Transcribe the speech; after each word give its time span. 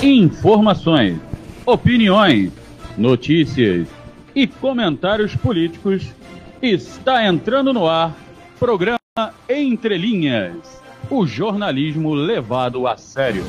Informações, 0.00 1.18
opiniões, 1.64 2.52
notícias 2.96 3.88
e 4.32 4.46
comentários 4.46 5.34
políticos. 5.34 6.06
Está 6.62 7.26
entrando 7.26 7.72
no 7.72 7.88
ar 7.88 8.14
programa 8.58 8.98
Entre 9.48 9.98
Linhas 9.98 10.80
o 11.10 11.26
jornalismo 11.26 12.14
levado 12.14 12.86
a 12.86 12.96
sério. 12.96 13.44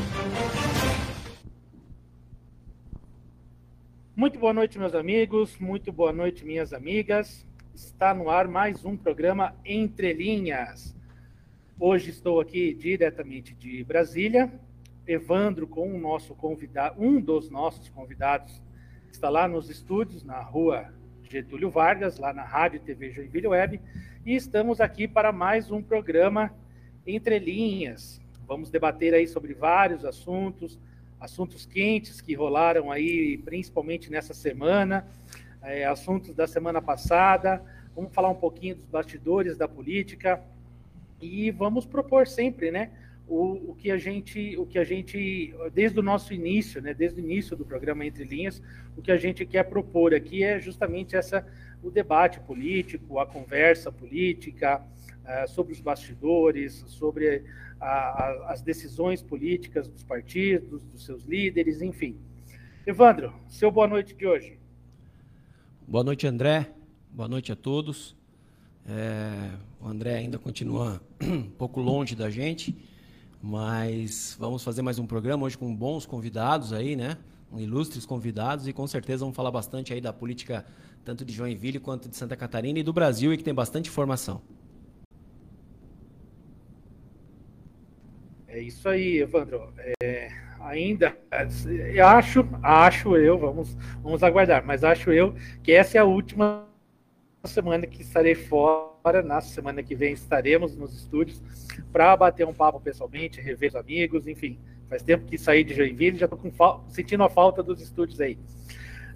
Muito 4.17 4.39
boa 4.39 4.51
noite, 4.51 4.79
meus 4.79 4.95
amigos. 4.95 5.59
Muito 5.59 5.91
boa 5.91 6.11
noite, 6.11 6.43
minhas 6.43 6.73
amigas. 6.73 7.45
Está 7.75 8.15
no 8.15 8.31
ar 8.31 8.47
mais 8.47 8.83
um 8.83 8.97
programa 8.97 9.55
Entre 9.63 10.11
Linhas. 10.11 10.95
Hoje 11.79 12.09
estou 12.09 12.39
aqui 12.41 12.73
diretamente 12.73 13.53
de 13.53 13.83
Brasília. 13.83 14.51
Evandro 15.05 15.67
com 15.67 15.93
o 15.93 15.99
nosso 15.99 16.33
convidado, 16.33 16.99
um 16.99 17.21
dos 17.21 17.51
nossos 17.51 17.89
convidados, 17.89 18.59
está 19.11 19.29
lá 19.29 19.47
nos 19.47 19.69
estúdios 19.69 20.23
na 20.23 20.41
rua 20.41 20.91
Getúlio 21.29 21.69
Vargas, 21.69 22.17
lá 22.17 22.33
na 22.33 22.43
Rádio 22.43 22.79
TV 22.79 23.11
Joinville 23.11 23.49
Web, 23.49 23.79
e 24.25 24.33
estamos 24.33 24.81
aqui 24.81 25.07
para 25.07 25.31
mais 25.31 25.69
um 25.69 25.79
programa 25.79 26.51
Entre 27.05 27.37
Linhas. 27.37 28.19
Vamos 28.47 28.71
debater 28.71 29.13
aí 29.13 29.27
sobre 29.27 29.53
vários 29.53 30.03
assuntos, 30.03 30.79
assuntos 31.19 31.65
quentes 31.65 32.21
que 32.21 32.33
rolaram 32.33 32.91
aí, 32.91 33.37
principalmente 33.37 34.11
nessa 34.11 34.33
semana, 34.33 35.05
é, 35.61 35.85
assuntos 35.85 36.33
da 36.33 36.47
semana 36.47 36.81
passada. 36.81 37.61
Vamos 37.95 38.13
falar 38.13 38.29
um 38.29 38.35
pouquinho 38.35 38.75
dos 38.75 38.85
bastidores 38.85 39.57
da 39.57 39.67
política 39.67 40.41
e 41.21 41.49
vamos 41.51 41.85
propor 41.85 42.27
sempre, 42.27 42.71
né? 42.71 42.91
O, 43.27 43.71
o, 43.71 43.75
que 43.75 43.91
a 43.91 43.97
gente, 43.97 44.55
o 44.57 44.65
que 44.65 44.79
a 44.79 44.85
gente, 44.85 45.53
desde 45.73 45.99
o 45.99 46.03
nosso 46.03 46.33
início, 46.33 46.81
né, 46.81 46.93
desde 46.93 47.19
o 47.19 47.23
início 47.23 47.57
do 47.57 47.65
programa 47.65 48.05
Entre 48.05 48.23
Linhas, 48.23 48.61
o 48.95 49.01
que 49.01 49.11
a 49.11 49.17
gente 49.17 49.45
quer 49.45 49.63
propor 49.63 50.13
aqui 50.13 50.45
é 50.45 50.61
justamente 50.61 51.13
essa, 51.13 51.45
o 51.83 51.91
debate 51.91 52.39
político, 52.39 53.19
a 53.19 53.25
conversa 53.25 53.91
política, 53.91 54.81
uh, 55.27 55.47
sobre 55.49 55.73
os 55.73 55.81
bastidores, 55.81 56.85
sobre 56.87 57.43
a, 57.79 57.87
a, 57.87 58.51
as 58.51 58.61
decisões 58.61 59.21
políticas 59.21 59.87
dos 59.87 60.03
partidos, 60.03 60.83
dos 60.85 61.05
seus 61.05 61.23
líderes, 61.23 61.81
enfim. 61.81 62.17
Evandro, 62.85 63.33
seu 63.47 63.71
boa 63.71 63.87
noite 63.87 64.13
de 64.13 64.25
hoje. 64.25 64.57
Boa 65.87 66.03
noite, 66.03 66.25
André. 66.27 66.71
Boa 67.11 67.27
noite 67.27 67.51
a 67.51 67.55
todos. 67.55 68.15
É, 68.87 69.51
o 69.81 69.87
André 69.87 70.15
ainda 70.15 70.39
continua 70.39 71.01
um 71.21 71.43
pouco 71.43 71.81
longe 71.81 72.15
da 72.15 72.29
gente, 72.29 72.75
mas 73.41 74.35
vamos 74.39 74.63
fazer 74.63 74.81
mais 74.81 74.97
um 74.97 75.05
programa 75.05 75.45
hoje 75.45 75.57
com 75.57 75.75
bons 75.75 76.05
convidados 76.05 76.71
aí, 76.71 76.95
né? 76.95 77.17
Ilustres 77.55 78.05
convidados 78.05 78.67
e 78.67 78.73
com 78.73 78.85
certeza 78.87 79.19
vamos 79.19 79.35
falar 79.35 79.51
bastante 79.51 79.93
aí 79.93 80.01
da 80.01 80.11
política 80.11 80.65
tanto 81.03 81.23
de 81.23 81.33
Joinville 81.33 81.79
quanto 81.79 82.09
de 82.09 82.15
Santa 82.17 82.35
Catarina 82.35 82.79
e 82.79 82.83
do 82.83 82.91
Brasil 82.91 83.33
e 83.33 83.37
que 83.37 83.43
tem 83.43 83.53
bastante 83.53 83.89
informação. 83.89 84.41
É 88.47 88.59
isso 88.59 88.87
aí, 88.87 89.19
Evandro. 89.19 89.73
É, 90.01 90.29
ainda, 90.59 91.17
eu 91.93 92.07
acho, 92.07 92.47
acho 92.63 93.17
eu, 93.17 93.37
vamos, 93.37 93.75
vamos 94.01 94.23
aguardar, 94.23 94.65
mas 94.65 94.83
acho 94.83 95.11
eu 95.11 95.35
que 95.61 95.71
essa 95.71 95.97
é 95.97 96.01
a 96.01 96.05
última 96.05 96.65
semana 97.43 97.85
que 97.85 98.01
estarei 98.01 98.35
fora. 98.35 98.87
Na 99.23 99.39
semana 99.39 99.81
que 99.81 99.95
vem 99.95 100.11
estaremos 100.11 100.75
nos 100.75 100.93
estúdios 100.93 101.41
para 101.93 102.15
bater 102.17 102.45
um 102.45 102.53
papo 102.53 102.79
pessoalmente, 102.79 103.39
rever 103.39 103.69
os 103.69 103.75
amigos, 103.75 104.27
enfim. 104.27 104.59
Faz 104.89 105.01
tempo 105.01 105.25
que 105.25 105.37
saí 105.37 105.63
de 105.63 105.73
Joinville, 105.73 106.17
já 106.17 106.25
estou 106.25 106.85
sentindo 106.89 107.23
a 107.23 107.29
falta 107.29 107.63
dos 107.63 107.81
estúdios 107.81 108.19
aí. 108.19 108.37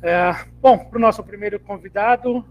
É, 0.02 0.34
bom, 0.62 0.78
para 0.78 0.98
o 0.98 1.02
nosso 1.02 1.24
primeiro 1.24 1.60
convidado, 1.60 2.46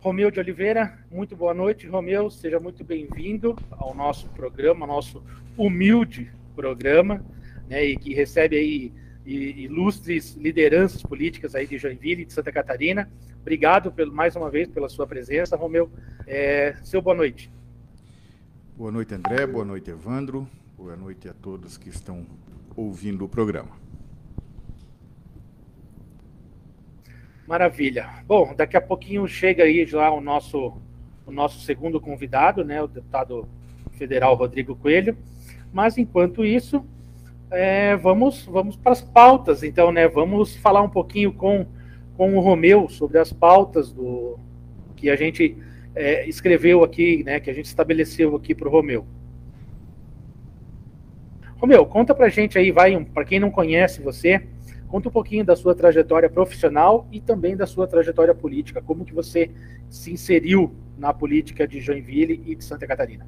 Romeu 0.00 0.30
de 0.30 0.38
Oliveira, 0.38 0.96
muito 1.10 1.34
boa 1.34 1.52
noite, 1.52 1.88
Romeu, 1.88 2.30
seja 2.30 2.60
muito 2.60 2.84
bem-vindo 2.84 3.56
ao 3.72 3.92
nosso 3.92 4.28
programa, 4.28 4.86
nosso 4.86 5.24
humilde 5.56 6.30
programa, 6.54 7.24
né, 7.68 7.84
e 7.84 7.96
que 7.96 8.14
recebe 8.14 8.56
aí 8.56 8.92
ilustres 9.26 10.36
lideranças 10.36 11.02
políticas 11.02 11.56
aí 11.56 11.66
de 11.66 11.78
Joinville 11.78 12.22
e 12.22 12.24
de 12.24 12.32
Santa 12.32 12.52
Catarina. 12.52 13.10
Obrigado 13.40 13.90
pelo, 13.90 14.12
mais 14.12 14.36
uma 14.36 14.48
vez 14.48 14.68
pela 14.68 14.88
sua 14.88 15.04
presença, 15.04 15.56
Romeu. 15.56 15.90
É, 16.28 16.76
seu 16.84 17.02
boa 17.02 17.16
noite. 17.16 17.50
Boa 18.76 18.92
noite, 18.92 19.12
André. 19.14 19.48
Boa 19.48 19.64
noite, 19.64 19.90
Evandro. 19.90 20.48
Boa 20.76 20.96
noite 20.96 21.28
a 21.28 21.34
todos 21.34 21.76
que 21.76 21.88
estão 21.88 22.24
ouvindo 22.76 23.24
o 23.24 23.28
programa. 23.28 23.87
Maravilha. 27.48 28.10
Bom, 28.26 28.52
daqui 28.54 28.76
a 28.76 28.80
pouquinho 28.80 29.26
chega 29.26 29.64
aí 29.64 29.86
já 29.86 30.10
o 30.10 30.20
nosso, 30.20 30.74
o 31.24 31.32
nosso 31.32 31.60
segundo 31.60 31.98
convidado, 31.98 32.62
né, 32.62 32.82
o 32.82 32.86
deputado 32.86 33.48
federal 33.92 34.34
Rodrigo 34.34 34.76
Coelho. 34.76 35.16
Mas 35.72 35.96
enquanto 35.96 36.44
isso, 36.44 36.84
é, 37.50 37.96
vamos, 37.96 38.44
vamos 38.44 38.76
para 38.76 38.92
as 38.92 39.00
pautas. 39.00 39.62
Então, 39.62 39.90
né, 39.90 40.06
vamos 40.06 40.56
falar 40.56 40.82
um 40.82 40.90
pouquinho 40.90 41.32
com, 41.32 41.64
com 42.18 42.36
o 42.36 42.40
Romeu 42.40 42.86
sobre 42.90 43.16
as 43.16 43.32
pautas 43.32 43.90
do 43.90 44.38
que 44.94 45.08
a 45.08 45.16
gente 45.16 45.56
é, 45.94 46.28
escreveu 46.28 46.84
aqui, 46.84 47.24
né, 47.24 47.40
que 47.40 47.48
a 47.48 47.54
gente 47.54 47.64
estabeleceu 47.64 48.36
aqui 48.36 48.54
para 48.54 48.68
o 48.68 48.70
Romeu. 48.70 49.06
Romeu, 51.56 51.86
conta 51.86 52.14
para 52.14 52.28
gente 52.28 52.58
aí, 52.58 52.70
vai, 52.70 53.02
para 53.06 53.24
quem 53.24 53.40
não 53.40 53.50
conhece 53.50 54.02
você, 54.02 54.46
Conta 54.88 55.08
um 55.08 55.12
pouquinho 55.12 55.44
da 55.44 55.54
sua 55.54 55.74
trajetória 55.74 56.30
profissional 56.30 57.06
e 57.12 57.20
também 57.20 57.54
da 57.54 57.66
sua 57.66 57.86
trajetória 57.86 58.34
política. 58.34 58.80
Como 58.80 59.04
que 59.04 59.12
você 59.12 59.50
se 59.90 60.10
inseriu 60.10 60.74
na 60.96 61.12
política 61.12 61.68
de 61.68 61.78
Joinville 61.78 62.42
e 62.46 62.54
de 62.54 62.64
Santa 62.64 62.86
Catarina? 62.86 63.26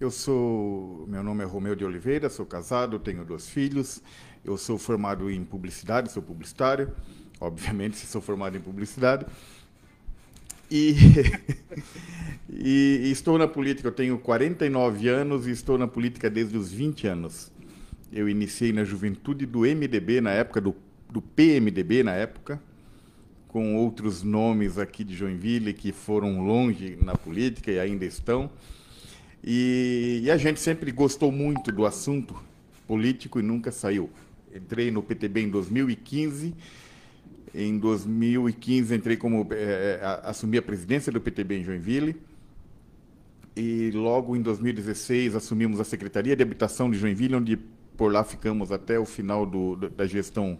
Eu 0.00 0.10
sou, 0.10 1.04
meu 1.06 1.22
nome 1.22 1.42
é 1.42 1.46
Romeu 1.46 1.74
de 1.74 1.84
Oliveira, 1.84 2.30
sou 2.30 2.46
casado, 2.46 2.98
tenho 2.98 3.24
dois 3.24 3.48
filhos. 3.48 4.02
Eu 4.44 4.56
sou 4.56 4.78
formado 4.78 5.30
em 5.30 5.44
publicidade, 5.44 6.10
sou 6.10 6.22
publicitário. 6.22 6.92
Obviamente, 7.40 7.98
sou 8.06 8.20
formado 8.20 8.56
em 8.56 8.60
publicidade. 8.60 9.26
E, 10.70 10.94
e, 12.48 13.00
e, 13.04 13.10
estou 13.10 13.36
na 13.38 13.48
política, 13.48 13.88
eu 13.88 13.92
tenho 13.92 14.18
49 14.18 15.08
anos 15.08 15.46
e 15.46 15.50
estou 15.50 15.76
na 15.76 15.86
política 15.86 16.30
desde 16.30 16.56
os 16.56 16.72
20 16.72 17.06
anos. 17.06 17.52
Eu 18.12 18.28
iniciei 18.28 18.72
na 18.72 18.84
juventude 18.84 19.44
do 19.44 19.60
MDB 19.60 20.20
na 20.20 20.30
época, 20.30 20.60
do, 20.60 20.74
do 21.10 21.20
PMDB 21.20 22.02
na 22.02 22.12
época, 22.12 22.60
com 23.48 23.76
outros 23.76 24.22
nomes 24.22 24.78
aqui 24.78 25.04
de 25.04 25.14
Joinville 25.14 25.74
que 25.74 25.92
foram 25.92 26.44
longe 26.44 26.96
na 27.02 27.14
política 27.14 27.70
e 27.70 27.78
ainda 27.78 28.04
estão. 28.04 28.50
E, 29.42 30.22
e, 30.24 30.30
a 30.30 30.36
gente 30.36 30.58
sempre 30.58 30.90
gostou 30.90 31.30
muito 31.30 31.70
do 31.70 31.86
assunto 31.86 32.34
político 32.86 33.38
e 33.38 33.42
nunca 33.42 33.70
saiu. 33.70 34.10
Entrei 34.54 34.90
no 34.90 35.02
PTB 35.02 35.42
em 35.42 35.50
2015. 35.50 36.54
Em 37.54 37.78
2015 37.78 38.94
entrei 38.94 39.16
como 39.16 39.46
é, 39.50 40.00
assumi 40.22 40.58
a 40.58 40.62
presidência 40.62 41.12
do 41.12 41.20
PTB 41.20 41.60
em 41.60 41.64
Joinville. 41.64 42.16
E 43.56 43.90
logo 43.92 44.36
em 44.36 44.42
2016 44.42 45.34
assumimos 45.34 45.80
a 45.80 45.84
Secretaria 45.84 46.36
de 46.36 46.42
Habitação 46.42 46.90
de 46.90 46.98
Joinville, 46.98 47.34
onde 47.34 47.58
por 47.98 48.12
lá 48.12 48.22
ficamos 48.22 48.70
até 48.70 48.96
o 48.96 49.04
final 49.04 49.44
do, 49.44 49.74
da 49.74 50.06
gestão 50.06 50.56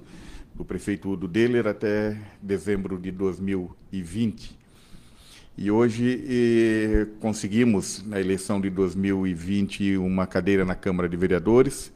do 0.56 0.65
prefeito 0.65 1.09
Udo 1.09 1.28
Deller, 1.28 1.69
até 1.69 2.21
dezembro 2.43 2.99
de 2.99 3.12
2020. 3.12 4.59
E 5.56 5.70
hoje 5.70 7.06
conseguimos, 7.20 8.05
na 8.05 8.20
eleição 8.20 8.61
de 8.61 8.69
2020, 8.69 9.99
uma 9.99 10.26
cadeira 10.26 10.64
na 10.64 10.75
Câmara 10.75 11.08
de 11.08 11.17
Vereadores, 11.17 11.93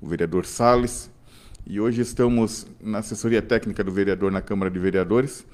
o 0.00 0.08
vereador 0.08 0.46
Salles, 0.46 1.10
e 1.66 1.78
hoje 1.78 2.00
estamos 2.00 2.66
na 2.80 3.00
assessoria 3.00 3.42
técnica 3.42 3.84
do 3.84 3.92
vereador 3.92 4.32
na 4.32 4.40
Câmara 4.40 4.70
de 4.70 4.78
Vereadores. 4.78 5.44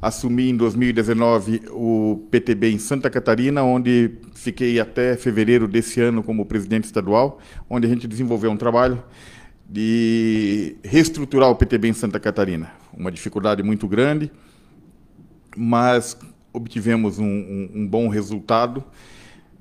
Assumi 0.00 0.50
em 0.50 0.56
2019 0.56 1.62
o 1.70 2.26
PTB 2.30 2.72
em 2.72 2.78
Santa 2.78 3.08
Catarina, 3.08 3.62
onde 3.62 4.10
fiquei 4.34 4.78
até 4.78 5.16
fevereiro 5.16 5.66
desse 5.66 6.00
ano 6.00 6.22
como 6.22 6.44
presidente 6.44 6.84
estadual, 6.84 7.40
onde 7.68 7.86
a 7.86 7.90
gente 7.90 8.06
desenvolveu 8.06 8.50
um 8.50 8.56
trabalho 8.56 9.02
de 9.68 10.76
reestruturar 10.84 11.50
o 11.50 11.56
PTB 11.56 11.88
em 11.88 11.92
Santa 11.92 12.20
Catarina. 12.20 12.70
Uma 12.96 13.10
dificuldade 13.10 13.62
muito 13.62 13.88
grande, 13.88 14.30
mas 15.56 16.16
obtivemos 16.52 17.18
um, 17.18 17.24
um, 17.24 17.70
um 17.74 17.86
bom 17.86 18.08
resultado. 18.08 18.84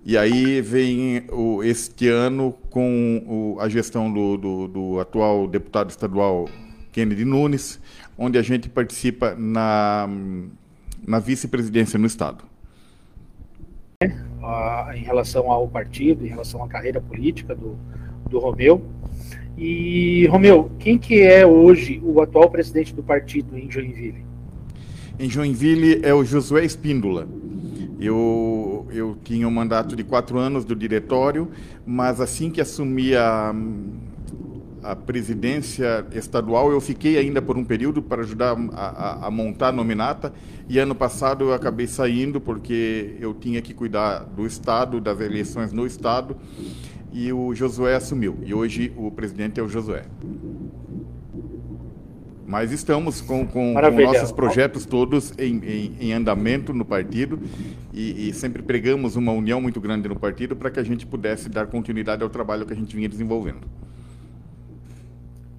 E 0.05 0.17
aí 0.17 0.61
vem 0.61 1.23
o, 1.31 1.63
este 1.63 2.07
ano 2.07 2.53
com 2.69 3.23
o, 3.25 3.59
a 3.59 3.67
gestão 3.67 4.11
do, 4.13 4.37
do, 4.37 4.67
do 4.67 4.99
atual 4.99 5.47
deputado 5.47 5.89
estadual 5.89 6.47
Kennedy 6.91 7.25
Nunes, 7.25 7.79
onde 8.17 8.37
a 8.37 8.41
gente 8.41 8.69
participa 8.69 9.35
na, 9.35 10.07
na 11.05 11.19
vice-presidência 11.19 11.99
no 11.99 12.07
Estado. 12.07 12.43
em 14.95 15.03
relação 15.03 15.51
ao 15.51 15.67
partido, 15.67 16.25
em 16.25 16.29
relação 16.29 16.63
à 16.63 16.67
carreira 16.67 17.01
política 17.01 17.55
do, 17.55 17.77
do 18.29 18.39
Romeu. 18.39 18.83
E, 19.57 20.27
Romeu, 20.27 20.71
quem 20.79 20.97
que 20.97 21.21
é 21.21 21.45
hoje 21.45 22.01
o 22.03 22.21
atual 22.21 22.49
presidente 22.49 22.93
do 22.93 23.01
partido 23.01 23.57
em 23.57 23.71
Joinville? 23.71 24.25
Em 25.17 25.29
Joinville 25.29 26.01
é 26.03 26.13
o 26.13 26.25
Josué 26.25 26.65
Espíndola. 26.65 27.27
Eu, 27.99 28.85
eu 28.91 29.17
tinha 29.23 29.47
um 29.47 29.51
mandato 29.51 29.95
de 29.95 30.03
quatro 30.03 30.37
anos 30.37 30.65
do 30.65 30.75
diretório, 30.75 31.49
mas 31.85 32.19
assim 32.19 32.51
que 32.51 32.59
assumi 32.59 33.15
a, 33.15 33.55
a 34.85 34.95
presidência 34.95 36.05
estadual, 36.13 36.71
eu 36.71 36.79
fiquei 36.79 37.17
ainda 37.17 37.41
por 37.41 37.57
um 37.57 37.65
período 37.65 38.01
para 38.01 38.21
ajudar 38.21 38.55
a, 38.73 38.85
a, 38.85 39.27
a, 39.27 39.31
montar 39.31 39.69
a 39.69 39.71
nominata 39.71 40.31
e 40.69 40.77
ano 40.77 40.93
passado 40.93 41.45
eu 41.45 41.53
acabei 41.53 41.87
saindo 41.87 42.39
porque 42.39 43.15
eu 43.19 43.33
tinha 43.33 43.61
que 43.61 43.73
cuidar 43.73 44.19
do 44.19 44.45
Estado, 44.45 45.01
das 45.01 45.19
eleições 45.19 45.73
no 45.73 45.87
Estado 45.87 46.37
e 47.11 47.33
o 47.33 47.55
Josué 47.55 47.95
assumiu. 47.95 48.37
E 48.43 48.53
hoje 48.53 48.93
o 48.95 49.09
presidente 49.09 49.59
é 49.59 49.63
o 49.63 49.67
Josué. 49.67 50.03
Mas 52.45 52.71
estamos 52.71 53.21
com, 53.21 53.43
com, 53.47 53.73
com 53.73 54.01
nossos 54.01 54.31
projetos 54.31 54.85
todos 54.85 55.33
em, 55.39 55.57
em, 55.65 55.95
em 55.99 56.13
andamento 56.13 56.71
no 56.73 56.85
partido 56.85 57.39
e, 57.91 58.29
e, 58.29 58.33
sempre 58.33 58.61
pregamos 58.61 59.15
uma 59.15 59.31
união 59.31 59.59
muito 59.59 59.81
grande 59.81 60.07
no 60.07 60.15
partido 60.15 60.55
para 60.55 60.69
que 60.69 60.79
a 60.79 60.83
gente 60.83 61.07
pudesse 61.07 61.49
dar 61.49 61.65
continuidade 61.65 62.21
ao 62.21 62.29
trabalho 62.29 62.63
que 62.63 62.73
a 62.73 62.75
gente 62.75 62.95
vinha 62.95 63.09
desenvolvendo. 63.09 63.61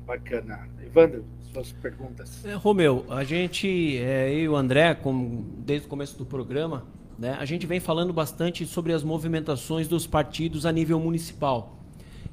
Bacana. 0.06 0.68
Evandro, 0.84 1.24
suas 1.52 1.72
perguntas. 1.72 2.44
É, 2.44 2.54
Romeu, 2.54 3.04
a 3.08 3.24
gente, 3.24 3.98
é, 3.98 4.32
eu 4.32 4.38
e 4.38 4.48
o 4.48 4.56
André, 4.56 4.94
como, 4.94 5.44
desde 5.58 5.86
o 5.86 5.90
começo 5.90 6.16
do 6.16 6.24
programa, 6.24 6.86
né, 7.18 7.36
a 7.40 7.44
gente 7.44 7.66
vem 7.66 7.80
falando 7.80 8.12
bastante 8.12 8.64
sobre 8.66 8.92
as 8.92 9.02
movimentações 9.02 9.88
dos 9.88 10.06
partidos 10.06 10.64
a 10.64 10.70
nível 10.70 11.00
municipal. 11.00 11.76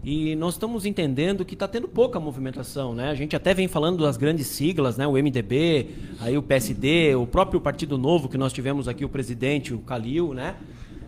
E 0.03 0.35
nós 0.35 0.55
estamos 0.55 0.85
entendendo 0.85 1.45
que 1.45 1.53
está 1.53 1.65
tendo 1.65 1.87
pouca 1.87 2.19
movimentação, 2.19 2.93
né? 2.93 3.07
A 3.09 3.15
gente 3.15 3.37
até 3.37 3.53
vem 3.53 3.69
falando 3.69 4.03
das 4.03 4.17
grandes 4.17 4.47
siglas, 4.47 4.97
né? 4.97 5.07
O 5.07 5.13
MDB, 5.13 5.87
aí 6.19 6.37
o 6.37 6.43
PSD, 6.43 7.15
o 7.15 7.25
próprio 7.25 7.61
Partido 7.61 7.97
Novo 7.97 8.27
que 8.27 8.37
nós 8.37 8.51
tivemos 8.51 8.89
aqui 8.89 9.05
o 9.05 9.09
presidente, 9.09 9.73
o 9.73 9.79
Calil, 9.79 10.33
né? 10.33 10.57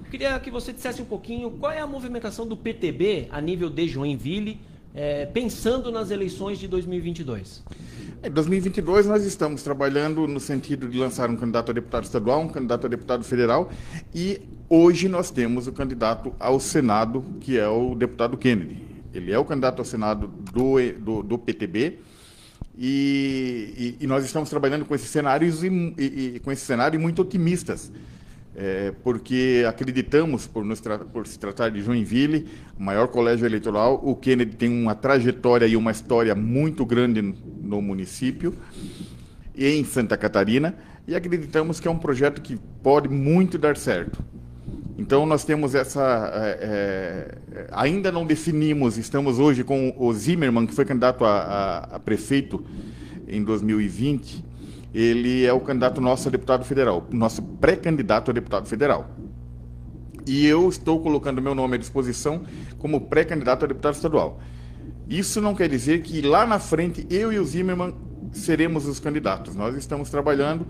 Eu 0.05 0.09
queria 0.09 0.39
que 0.39 0.49
você 0.49 0.71
dissesse 0.71 1.01
um 1.01 1.05
pouquinho 1.05 1.51
qual 1.51 1.73
é 1.73 1.81
a 1.81 1.87
movimentação 1.87 2.47
do 2.47 2.55
PTB 2.55 3.27
a 3.29 3.41
nível 3.41 3.69
de 3.69 3.85
Joinville, 3.85 4.61
é, 4.95 5.25
pensando 5.25 5.91
nas 5.91 6.09
eleições 6.09 6.57
de 6.57 6.67
2022. 6.67 7.63
Em 8.23 8.31
2022 8.31 9.05
nós 9.05 9.25
estamos 9.25 9.61
trabalhando 9.61 10.25
no 10.25 10.39
sentido 10.39 10.87
de 10.87 10.97
lançar 10.97 11.29
um 11.29 11.35
candidato 11.35 11.71
a 11.71 11.73
deputado 11.73 12.05
estadual, 12.05 12.41
um 12.41 12.47
candidato 12.47 12.87
a 12.87 12.89
deputado 12.89 13.23
federal 13.23 13.69
e 14.13 14.41
hoje 14.69 15.09
nós 15.09 15.29
temos 15.29 15.67
o 15.67 15.73
candidato 15.73 16.33
ao 16.39 16.59
Senado, 16.59 17.23
que 17.41 17.59
é 17.59 17.67
o 17.67 17.93
deputado 17.93 18.37
Kennedy. 18.37 18.81
Ele 19.13 19.31
é 19.31 19.37
o 19.37 19.45
candidato 19.45 19.79
ao 19.79 19.85
Senado 19.85 20.27
do, 20.27 20.75
do, 20.99 21.23
do 21.23 21.37
PTB. 21.37 21.99
E, 22.77 23.95
e, 23.99 24.03
e, 24.03 24.07
nós 24.07 24.25
estamos 24.25 24.49
trabalhando 24.49 24.83
com 24.83 24.93
esses 24.93 25.09
cenários 25.09 25.63
e, 25.63 25.67
e 25.97 26.41
com 26.43 26.51
esse 26.51 26.65
cenário 26.65 26.99
muito 26.99 27.21
otimistas, 27.21 27.89
é, 28.55 28.93
porque 29.03 29.65
acreditamos 29.67 30.47
por, 30.47 30.63
nos 30.63 30.81
por 31.11 31.27
se 31.27 31.37
tratar 31.37 31.69
de 31.69 31.81
Joinville, 31.81 32.47
o 32.79 32.83
maior 32.83 33.07
colégio 33.07 33.45
eleitoral, 33.45 33.99
o 34.03 34.15
Kennedy 34.15 34.55
tem 34.55 34.69
uma 34.69 34.95
trajetória 34.95 35.65
e 35.65 35.75
uma 35.75 35.91
história 35.91 36.33
muito 36.33 36.85
grande 36.85 37.21
no 37.21 37.81
município 37.81 38.53
e 39.53 39.67
em 39.67 39.83
Santa 39.83 40.15
Catarina, 40.15 40.75
e 41.07 41.15
acreditamos 41.15 41.79
que 41.79 41.87
é 41.87 41.91
um 41.91 41.97
projeto 41.97 42.41
que 42.41 42.57
pode 42.81 43.09
muito 43.09 43.57
dar 43.57 43.77
certo. 43.77 44.23
Então 44.97 45.25
nós 45.25 45.43
temos 45.43 45.75
essa. 45.75 46.31
É, 46.33 47.37
é, 47.51 47.67
ainda 47.71 48.11
não 48.11 48.25
definimos, 48.25 48.97
estamos 48.97 49.39
hoje 49.39 49.63
com 49.63 49.93
o 49.97 50.13
Zimmermann, 50.13 50.65
que 50.65 50.73
foi 50.73 50.85
candidato 50.85 51.25
a, 51.25 51.37
a, 51.37 51.77
a, 51.95 51.99
prefeito 51.99 52.63
em 53.27 53.43
2020. 53.43 54.44
Ele 54.95 55.45
é 55.45 55.51
o 55.51 55.59
candidato 55.59 55.99
nosso 55.99 56.29
a 56.29 56.31
deputado 56.31 56.63
federal, 56.63 57.05
nosso 57.11 57.41
pré-candidato 57.43 58.31
a 58.31 58.33
deputado 58.33 58.65
federal. 58.65 59.09
E 60.25 60.47
eu 60.47 60.69
estou 60.69 61.01
colocando 61.01 61.41
meu 61.41 61.53
nome 61.53 61.75
à 61.75 61.77
disposição 61.77 62.43
como 62.77 63.01
pré-candidato 63.01 63.65
a 63.65 63.67
deputado 63.67 63.95
estadual. 63.95 64.39
Isso 65.09 65.41
não 65.41 65.53
quer 65.53 65.67
dizer 65.67 66.01
que 66.01 66.21
lá 66.21 66.47
na 66.47 66.59
frente 66.59 67.05
eu 67.09 67.33
e 67.33 67.37
o 67.37 67.43
Zimmermann 67.43 67.93
seremos 68.31 68.87
os 68.87 68.97
candidatos. 68.97 69.53
Nós 69.53 69.75
estamos 69.75 70.09
trabalhando 70.09 70.65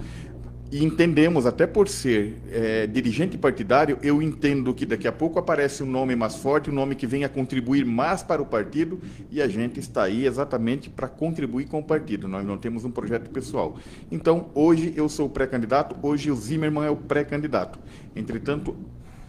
e 0.71 0.83
entendemos, 0.83 1.45
até 1.45 1.67
por 1.67 1.87
ser 1.87 2.35
é, 2.51 2.87
dirigente 2.87 3.37
partidário, 3.37 3.99
eu 4.01 4.21
entendo 4.21 4.73
que 4.73 4.85
daqui 4.85 5.07
a 5.07 5.11
pouco 5.11 5.37
aparece 5.37 5.83
um 5.83 5.85
nome 5.85 6.15
mais 6.15 6.35
forte, 6.35 6.69
um 6.69 6.73
nome 6.73 6.95
que 6.95 7.05
venha 7.05 7.29
contribuir 7.29 7.85
mais 7.85 8.23
para 8.23 8.41
o 8.41 8.45
partido, 8.45 8.99
e 9.31 9.41
a 9.41 9.47
gente 9.47 9.79
está 9.79 10.03
aí 10.03 10.25
exatamente 10.25 10.89
para 10.89 11.07
contribuir 11.07 11.67
com 11.67 11.79
o 11.79 11.83
partido. 11.83 12.27
Nós 12.27 12.45
não 12.45 12.57
temos 12.57 12.83
um 12.83 12.91
projeto 12.91 13.29
pessoal. 13.29 13.77
Então, 14.11 14.49
hoje 14.55 14.91
eu 14.95 15.07
sou 15.07 15.29
pré-candidato, 15.29 15.95
hoje 16.01 16.31
o 16.31 16.35
Zimmermann 16.35 16.87
é 16.87 16.89
o 16.89 16.95
pré-candidato. 16.95 17.77
Entretanto, 18.15 18.75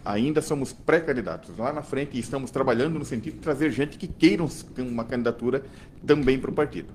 ainda 0.03 0.41
somos 0.41 0.73
pré-candidatos. 0.73 1.55
Lá 1.55 1.71
na 1.71 1.83
frente, 1.83 2.17
estamos 2.17 2.49
trabalhando 2.49 2.97
no 2.97 3.05
sentido 3.05 3.35
de 3.35 3.39
trazer 3.41 3.71
gente 3.71 3.97
que 3.97 4.07
queira 4.07 4.43
uma 4.79 5.03
candidatura 5.03 5.63
também 6.05 6.39
para 6.39 6.49
o 6.49 6.53
partido. 6.53 6.89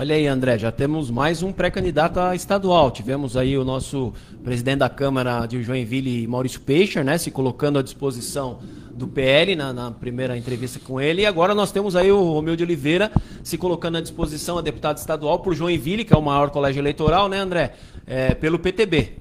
Olha 0.00 0.14
aí, 0.14 0.28
André, 0.28 0.56
já 0.56 0.70
temos 0.70 1.10
mais 1.10 1.42
um 1.42 1.52
pré-candidato 1.52 2.20
estadual. 2.32 2.88
Tivemos 2.88 3.36
aí 3.36 3.58
o 3.58 3.64
nosso 3.64 4.14
presidente 4.44 4.78
da 4.78 4.88
Câmara 4.88 5.44
de 5.44 5.60
Joinville, 5.60 6.24
Maurício 6.28 6.60
Peixer, 6.60 7.04
né, 7.04 7.18
se 7.18 7.32
colocando 7.32 7.80
à 7.80 7.82
disposição 7.82 8.60
do 8.92 9.08
PL 9.08 9.56
na, 9.56 9.72
na, 9.72 9.90
primeira 9.90 10.38
entrevista 10.38 10.78
com 10.78 11.00
ele. 11.00 11.22
E 11.22 11.26
agora 11.26 11.52
nós 11.52 11.72
temos 11.72 11.96
aí 11.96 12.12
o 12.12 12.32
Romeu 12.32 12.54
de 12.54 12.62
Oliveira 12.62 13.10
se 13.42 13.58
colocando 13.58 13.98
à 13.98 14.00
disposição 14.00 14.56
a 14.56 14.62
deputado 14.62 14.98
estadual 14.98 15.40
por 15.40 15.52
Joinville, 15.52 16.04
que 16.04 16.14
é 16.14 16.16
o 16.16 16.22
maior 16.22 16.50
colégio 16.50 16.78
eleitoral, 16.78 17.28
né, 17.28 17.38
André? 17.38 17.74
É, 18.06 18.34
pelo 18.34 18.56
PTB. 18.56 19.14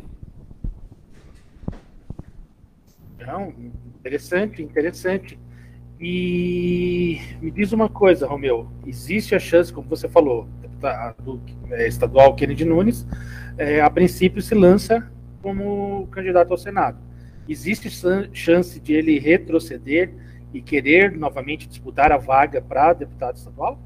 Não, 3.17 3.51
interessante, 3.99 4.61
interessante. 4.61 5.39
E 5.99 7.19
me 7.41 7.49
diz 7.49 7.71
uma 7.71 7.89
coisa, 7.89 8.27
Romeu, 8.27 8.67
existe 8.85 9.33
a 9.33 9.39
chance, 9.39 9.73
como 9.73 9.89
você 9.89 10.07
falou, 10.07 10.47
do 11.23 11.41
é, 11.71 11.87
estadual 11.87 12.35
Kennedy 12.35 12.65
Nunes, 12.65 13.05
é, 13.57 13.81
a 13.81 13.89
princípio 13.89 14.41
se 14.41 14.55
lança 14.55 15.09
como 15.41 16.07
candidato 16.07 16.51
ao 16.51 16.57
Senado. 16.57 16.97
Existe 17.47 17.89
chance 18.33 18.79
de 18.79 18.93
ele 18.93 19.19
retroceder 19.19 20.13
e 20.53 20.61
querer 20.61 21.11
novamente 21.17 21.67
disputar 21.67 22.11
a 22.11 22.17
vaga 22.17 22.61
para 22.61 22.93
deputado 22.93 23.37
estadual? 23.37 23.79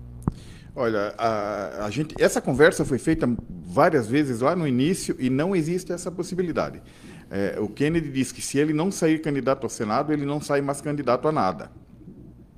Olha, 0.75 1.13
a, 1.17 1.85
a, 1.85 1.89
gente, 1.89 2.15
essa 2.19 2.41
conversa 2.41 2.85
foi 2.85 2.97
feita 2.97 3.29
várias 3.49 4.07
vezes 4.07 4.41
lá 4.41 4.55
no 4.55 4.67
início 4.67 5.15
e 5.19 5.29
não 5.29 5.55
existe 5.55 5.91
essa 5.91 6.11
possibilidade. 6.11 6.81
É, 7.29 7.59
o 7.59 7.67
Kennedy 7.67 8.09
disse 8.09 8.33
que 8.33 8.41
se 8.41 8.57
ele 8.57 8.73
não 8.73 8.91
sair 8.91 9.19
candidato 9.19 9.63
ao 9.63 9.69
Senado, 9.69 10.11
ele 10.11 10.25
não 10.25 10.41
sai 10.41 10.61
mais 10.61 10.81
candidato 10.81 11.27
a 11.27 11.31
nada 11.31 11.69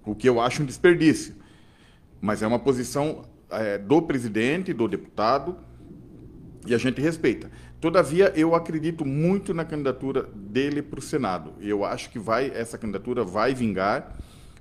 o 0.05 0.13
que 0.13 0.27
eu 0.27 0.39
acho 0.39 0.63
um 0.63 0.65
desperdício. 0.65 1.35
Mas 2.21 2.41
é 2.41 2.47
uma 2.47 2.59
posição 2.59 3.23
é, 3.59 3.77
do 3.77 4.01
presidente, 4.01 4.73
do 4.73 4.87
deputado, 4.87 5.57
e 6.65 6.73
a 6.73 6.77
gente 6.77 7.01
respeita. 7.01 7.51
Todavia, 7.79 8.31
eu 8.35 8.55
acredito 8.55 9.03
muito 9.03 9.53
na 9.53 9.65
candidatura 9.65 10.23
dele 10.33 10.81
para 10.81 10.99
o 10.99 11.01
Senado. 11.01 11.53
Eu 11.59 11.83
acho 11.83 12.09
que 12.09 12.17
vai 12.17 12.49
essa 12.49 12.77
candidatura 12.77 13.25
vai 13.25 13.53
vingar, 13.53 14.15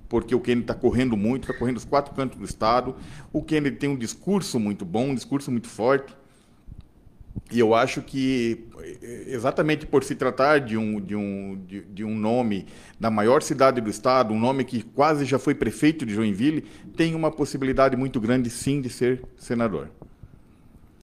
porque 0.08 0.34
o 0.34 0.40
Kennedy 0.40 0.64
está 0.64 0.74
correndo 0.74 1.16
muito, 1.16 1.44
está 1.44 1.56
correndo 1.56 1.76
os 1.76 1.84
quatro 1.84 2.14
cantos 2.14 2.36
do 2.36 2.44
Estado. 2.44 2.96
O 3.32 3.42
Kennedy 3.42 3.76
tem 3.76 3.88
um 3.88 3.96
discurso 3.96 4.58
muito 4.58 4.84
bom, 4.84 5.10
um 5.10 5.14
discurso 5.14 5.50
muito 5.52 5.68
forte. 5.68 6.12
E 7.50 7.58
eu 7.58 7.74
acho 7.74 8.00
que, 8.00 8.66
exatamente 9.26 9.86
por 9.86 10.02
se 10.04 10.14
tratar 10.14 10.58
de 10.58 10.76
um, 10.76 11.00
de, 11.00 11.14
um, 11.14 11.62
de, 11.66 11.82
de, 11.82 12.04
um 12.04 12.16
nome 12.16 12.66
da 12.98 13.10
maior 13.10 13.42
cidade 13.42 13.80
do 13.80 13.90
estado, 13.90 14.32
um 14.32 14.40
nome 14.40 14.64
que 14.64 14.82
quase 14.82 15.24
já 15.24 15.38
foi 15.38 15.54
prefeito 15.54 16.06
de 16.06 16.14
Joinville, 16.14 16.62
tem 16.96 17.14
uma 17.14 17.30
possibilidade 17.30 17.96
muito 17.96 18.20
grande, 18.20 18.48
sim, 18.48 18.80
de 18.80 18.88
ser 18.88 19.22
senador. 19.36 19.90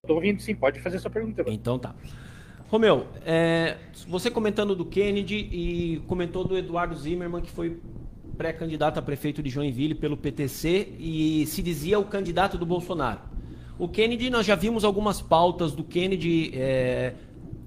Estou 0.04 0.16
ouvindo, 0.16 0.42
sim. 0.42 0.56
Pode 0.56 0.80
fazer 0.80 0.98
sua 1.00 1.12
pergunta. 1.12 1.44
Então 1.48 1.78
tá. 1.78 1.94
Romeu, 2.68 3.08
é, 3.26 3.78
você 4.08 4.30
comentando 4.32 4.76
do 4.76 4.86
Kennedy 4.86 5.36
e 5.52 6.02
comentou 6.08 6.44
do 6.44 6.58
Eduardo 6.58 6.96
Zimmermann, 6.96 7.42
que 7.42 7.52
foi 7.52 7.80
pré-candidato 8.38 8.98
a 8.98 9.02
prefeito 9.02 9.44
de 9.44 9.50
Joinville 9.50 9.94
pelo 9.94 10.16
PTC 10.16 10.94
e 10.98 11.46
se 11.46 11.62
dizia 11.62 12.00
o 12.00 12.06
candidato 12.06 12.58
do 12.58 12.66
Bolsonaro. 12.66 13.20
O 13.80 13.88
Kennedy, 13.88 14.30
nós 14.30 14.46
já 14.46 14.56
vimos 14.56 14.84
algumas 14.84 15.22
pautas 15.22 15.72
do 15.72 15.86
Kennedy 15.86 16.52
é, 16.54 17.14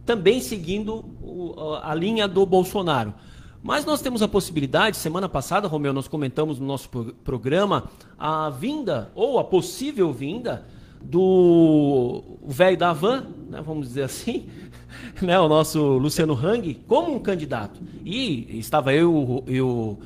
também 0.04 0.42
seguindo 0.42 1.02
o, 1.22 1.78
a 1.82 1.94
linha 1.94 2.28
do 2.28 2.44
Bolsonaro. 2.44 3.14
Mas 3.62 3.86
nós 3.86 4.02
temos 4.02 4.20
a 4.20 4.28
possibilidade, 4.28 4.98
semana 4.98 5.26
passada, 5.26 5.66
Romeu, 5.66 5.90
nós 5.90 6.06
comentamos 6.06 6.58
no 6.58 6.66
nosso 6.66 6.90
programa, 7.24 7.84
a 8.18 8.50
vinda, 8.50 9.10
ou 9.14 9.38
a 9.38 9.44
possível 9.44 10.12
vinda, 10.12 10.66
do 11.00 12.22
velho 12.46 12.76
da 12.76 12.92
van, 12.92 13.28
né, 13.48 13.62
vamos 13.64 13.88
dizer 13.88 14.02
assim, 14.02 14.46
né, 15.22 15.40
o 15.40 15.48
nosso 15.48 15.80
Luciano 15.96 16.34
Hang, 16.34 16.74
como 16.86 17.14
um 17.14 17.18
candidato. 17.20 17.80
E 18.04 18.58
estava 18.58 18.92
eu 18.92 19.42
e 19.46 19.62
o, 19.62 19.98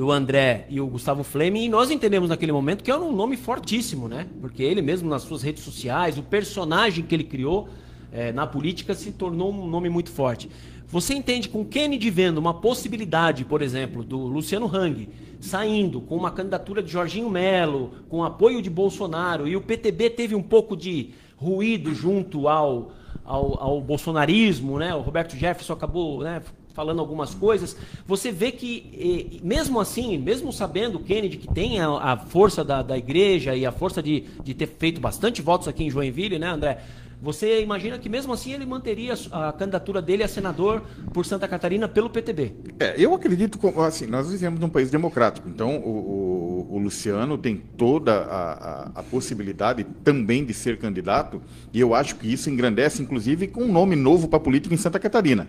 o 0.00 0.12
André 0.12 0.66
e 0.68 0.80
o 0.80 0.86
Gustavo 0.86 1.24
Fleming, 1.24 1.64
e 1.64 1.68
nós 1.68 1.90
entendemos 1.90 2.28
naquele 2.28 2.52
momento 2.52 2.84
que 2.84 2.90
era 2.90 3.00
um 3.00 3.12
nome 3.14 3.36
fortíssimo, 3.36 4.08
né? 4.08 4.26
Porque 4.40 4.62
ele 4.62 4.80
mesmo 4.82 5.08
nas 5.08 5.22
suas 5.22 5.42
redes 5.42 5.62
sociais, 5.62 6.18
o 6.18 6.22
personagem 6.22 7.04
que 7.04 7.14
ele 7.14 7.24
criou 7.24 7.68
é, 8.12 8.32
na 8.32 8.46
política 8.46 8.94
se 8.94 9.12
tornou 9.12 9.52
um 9.52 9.66
nome 9.66 9.88
muito 9.88 10.10
forte. 10.10 10.48
Você 10.86 11.12
entende 11.14 11.48
com 11.48 11.64
Kennedy 11.64 12.08
vendo 12.08 12.38
uma 12.38 12.54
possibilidade, 12.54 13.44
por 13.44 13.60
exemplo, 13.60 14.02
do 14.02 14.18
Luciano 14.18 14.66
Hang 14.74 15.08
saindo 15.40 16.00
com 16.00 16.16
uma 16.16 16.30
candidatura 16.30 16.82
de 16.82 16.90
Jorginho 16.90 17.30
Melo, 17.30 17.92
com 18.08 18.24
apoio 18.24 18.60
de 18.60 18.68
Bolsonaro, 18.68 19.46
e 19.46 19.56
o 19.56 19.60
PTB 19.60 20.10
teve 20.10 20.34
um 20.34 20.42
pouco 20.42 20.76
de 20.76 21.10
ruído 21.36 21.94
junto 21.94 22.48
ao, 22.48 22.92
ao, 23.24 23.62
ao 23.62 23.80
bolsonarismo, 23.80 24.78
né? 24.78 24.94
O 24.94 25.00
Roberto 25.00 25.36
Jefferson 25.36 25.72
acabou 25.72 26.22
né, 26.22 26.42
falando 26.78 27.00
algumas 27.00 27.34
coisas. 27.34 27.76
Você 28.06 28.30
vê 28.30 28.52
que, 28.52 29.40
mesmo 29.42 29.80
assim, 29.80 30.16
mesmo 30.16 30.52
sabendo 30.52 31.00
Kennedy 31.00 31.36
que 31.36 31.52
tem 31.52 31.80
a, 31.80 31.88
a 31.88 32.16
força 32.16 32.62
da, 32.62 32.82
da 32.82 32.96
igreja 32.96 33.56
e 33.56 33.66
a 33.66 33.72
força 33.72 34.00
de, 34.00 34.26
de 34.44 34.54
ter 34.54 34.68
feito 34.68 35.00
bastante 35.00 35.42
votos 35.42 35.66
aqui 35.66 35.82
em 35.82 35.90
Joinville, 35.90 36.38
né, 36.38 36.46
André? 36.46 36.78
Você 37.20 37.60
imagina 37.60 37.98
que 37.98 38.08
mesmo 38.08 38.32
assim 38.32 38.52
ele 38.52 38.64
manteria 38.64 39.14
a 39.32 39.52
candidatura 39.52 40.00
dele 40.00 40.22
a 40.22 40.28
senador 40.28 40.82
por 41.12 41.26
Santa 41.26 41.48
Catarina 41.48 41.88
pelo 41.88 42.08
PTB? 42.08 42.52
É, 42.78 42.94
eu 42.96 43.12
acredito, 43.12 43.58
assim, 43.80 44.06
nós 44.06 44.30
vivemos 44.30 44.60
num 44.60 44.68
país 44.68 44.88
democrático, 44.88 45.48
então 45.48 45.78
o, 45.78 46.68
o, 46.70 46.76
o 46.76 46.78
Luciano 46.78 47.36
tem 47.36 47.56
toda 47.56 48.18
a, 48.18 48.52
a, 48.52 48.90
a, 48.94 49.02
possibilidade 49.02 49.84
também 50.04 50.44
de 50.44 50.54
ser 50.54 50.78
candidato, 50.78 51.42
e 51.72 51.80
eu 51.80 51.92
acho 51.92 52.14
que 52.14 52.32
isso 52.32 52.48
engrandece, 52.48 53.02
inclusive, 53.02 53.48
com 53.48 53.64
um 53.64 53.72
nome 53.72 53.96
novo 53.96 54.28
para 54.28 54.38
política 54.38 54.72
em 54.72 54.78
Santa 54.78 55.00
Catarina. 55.00 55.48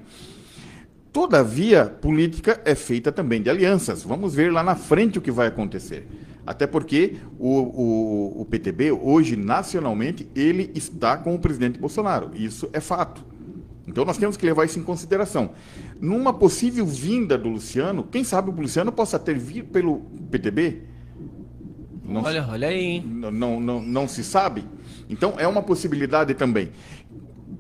Todavia, 1.12 1.86
política 1.86 2.62
é 2.64 2.76
feita 2.76 3.12
também 3.12 3.42
de 3.42 3.50
alianças. 3.50 4.04
Vamos 4.04 4.36
ver 4.36 4.52
lá 4.52 4.64
na 4.64 4.76
frente 4.76 5.18
o 5.18 5.22
que 5.22 5.32
vai 5.32 5.48
acontecer. 5.48 6.08
Até 6.46 6.68
porque 6.68 7.18
o, 7.38 7.58
o, 7.58 8.42
o, 8.42 8.46
PTB, 8.46 8.92
hoje, 8.92 9.36
nacionalmente, 9.36 10.28
ele 10.36 10.72
está 10.76 11.18
com 11.18 11.34
o 11.34 11.40
presidente 11.40 11.80
Bolsonaro. 11.80 12.32
Isso 12.34 12.70
é 12.74 12.80
fato. 12.80 13.24
Então 13.88 14.06
nós 14.06 14.18
temos 14.18 14.38
que 14.38 14.46
levar 14.46 14.66
isso 14.66 14.78
em 14.80 14.84
consideração. 14.84 15.52
Numa 16.00 16.32
possível 16.32 16.86
vinda 16.86 17.38
do 17.38 17.50
Luciano, 17.50 18.04
quem 18.04 18.24
sabe 18.24 18.50
o 18.50 18.54
Luciano 18.54 18.92
possa 18.92 19.18
ter 19.18 19.38
vindo 19.38 19.66
pelo 19.66 20.02
PTB? 20.30 20.84
Não 22.04 22.24
olha, 22.24 22.46
olha 22.48 22.68
aí. 22.68 23.02
Não, 23.02 23.32
não, 23.32 23.60
não, 23.60 23.82
não 23.82 24.08
se 24.08 24.24
sabe. 24.24 24.64
Então 25.10 25.36
é 25.38 25.48
uma 25.48 25.62
possibilidade 25.62 26.34
também. 26.34 26.72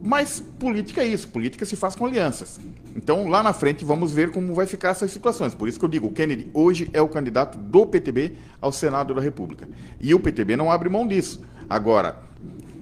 Mas 0.02 0.40
política 0.60 1.02
é 1.02 1.08
isso, 1.08 1.28
política 1.28 1.66
se 1.66 1.76
faz 1.76 1.96
com 1.96 2.06
alianças. 2.06 2.60
Então, 2.96 3.28
lá 3.28 3.42
na 3.42 3.54
frente, 3.54 3.84
vamos 3.84 4.12
ver 4.12 4.32
como 4.32 4.54
vai 4.54 4.66
ficar 4.66 4.90
essas 4.90 5.12
situações. 5.12 5.56
Por 5.56 5.68
isso 5.68 5.80
que 5.80 5.86
eu 5.86 5.90
digo, 5.90 6.08
o 6.08 6.12
Kennedy 6.12 6.50
hoje 6.54 6.90
é 6.94 7.02
o 7.02 7.08
candidato 7.08 7.58
do 7.58 7.86
PTB 7.86 8.34
ao 8.62 8.72
Senado 8.72 9.14
da 9.14 9.22
República. 9.22 9.68
E 10.00 10.14
o 10.14 10.20
PTB 10.20 10.56
não 10.56 10.72
abre 10.72 10.90
mão 10.90 11.08
disso. 11.08 11.42
Agora, 11.70 12.20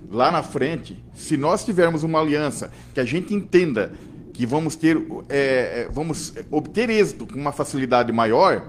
lá 0.10 0.32
na 0.32 0.44
frente, 0.44 1.02
se 1.14 1.38
nós 1.38 1.64
tivermos 1.64 2.04
uma 2.04 2.20
aliança 2.20 2.72
que 2.94 3.00
a 3.00 3.06
gente 3.06 3.34
entenda 3.34 3.94
que 4.34 4.46
vamos 4.46 4.76
ter, 4.76 4.98
é, 5.30 5.84
é 5.84 5.90
vamos 5.92 6.34
obter 6.52 6.90
êxito 6.90 7.26
com 7.26 7.40
uma 7.40 7.52
facilidade 7.52 8.12
maior, 8.12 8.68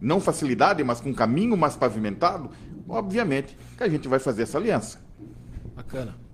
não 0.00 0.20
facilidade, 0.20 0.82
mas 0.84 1.00
com 1.00 1.10
um 1.10 1.14
caminho 1.14 1.56
mais 1.56 1.76
pavimentado, 1.76 2.50
obviamente 2.88 3.56
que 3.76 3.82
a 3.82 3.88
gente 3.88 4.06
vai 4.08 4.18
fazer 4.18 4.42
essa 4.42 4.58
aliança. 4.58 5.00
Bacana. 5.74 6.27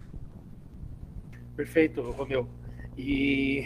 Perfeito, 1.56 2.02
Romeu. 2.02 2.49
E 2.96 3.64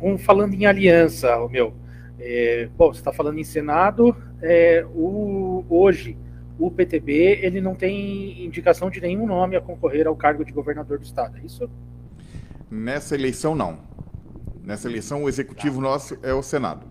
um, 0.00 0.16
falando 0.16 0.54
em 0.54 0.66
aliança, 0.66 1.34
Romeu, 1.36 1.74
é, 2.18 2.68
bom, 2.76 2.92
você 2.92 3.00
está 3.00 3.12
falando 3.12 3.38
em 3.38 3.44
Senado, 3.44 4.16
é, 4.40 4.84
o, 4.94 5.64
hoje 5.68 6.16
o 6.58 6.70
PTB 6.70 7.40
ele 7.42 7.60
não 7.60 7.74
tem 7.74 8.44
indicação 8.44 8.90
de 8.90 9.00
nenhum 9.00 9.26
nome 9.26 9.56
a 9.56 9.60
concorrer 9.60 10.06
ao 10.06 10.16
cargo 10.16 10.44
de 10.44 10.52
governador 10.52 10.98
do 10.98 11.04
estado, 11.04 11.38
é 11.38 11.44
isso? 11.44 11.68
Nessa 12.70 13.14
eleição 13.14 13.54
não. 13.54 13.80
Nessa 14.62 14.88
eleição 14.88 15.24
o 15.24 15.28
executivo 15.28 15.76
tá. 15.76 15.82
nosso 15.82 16.18
é 16.22 16.32
o 16.32 16.42
Senado. 16.42 16.86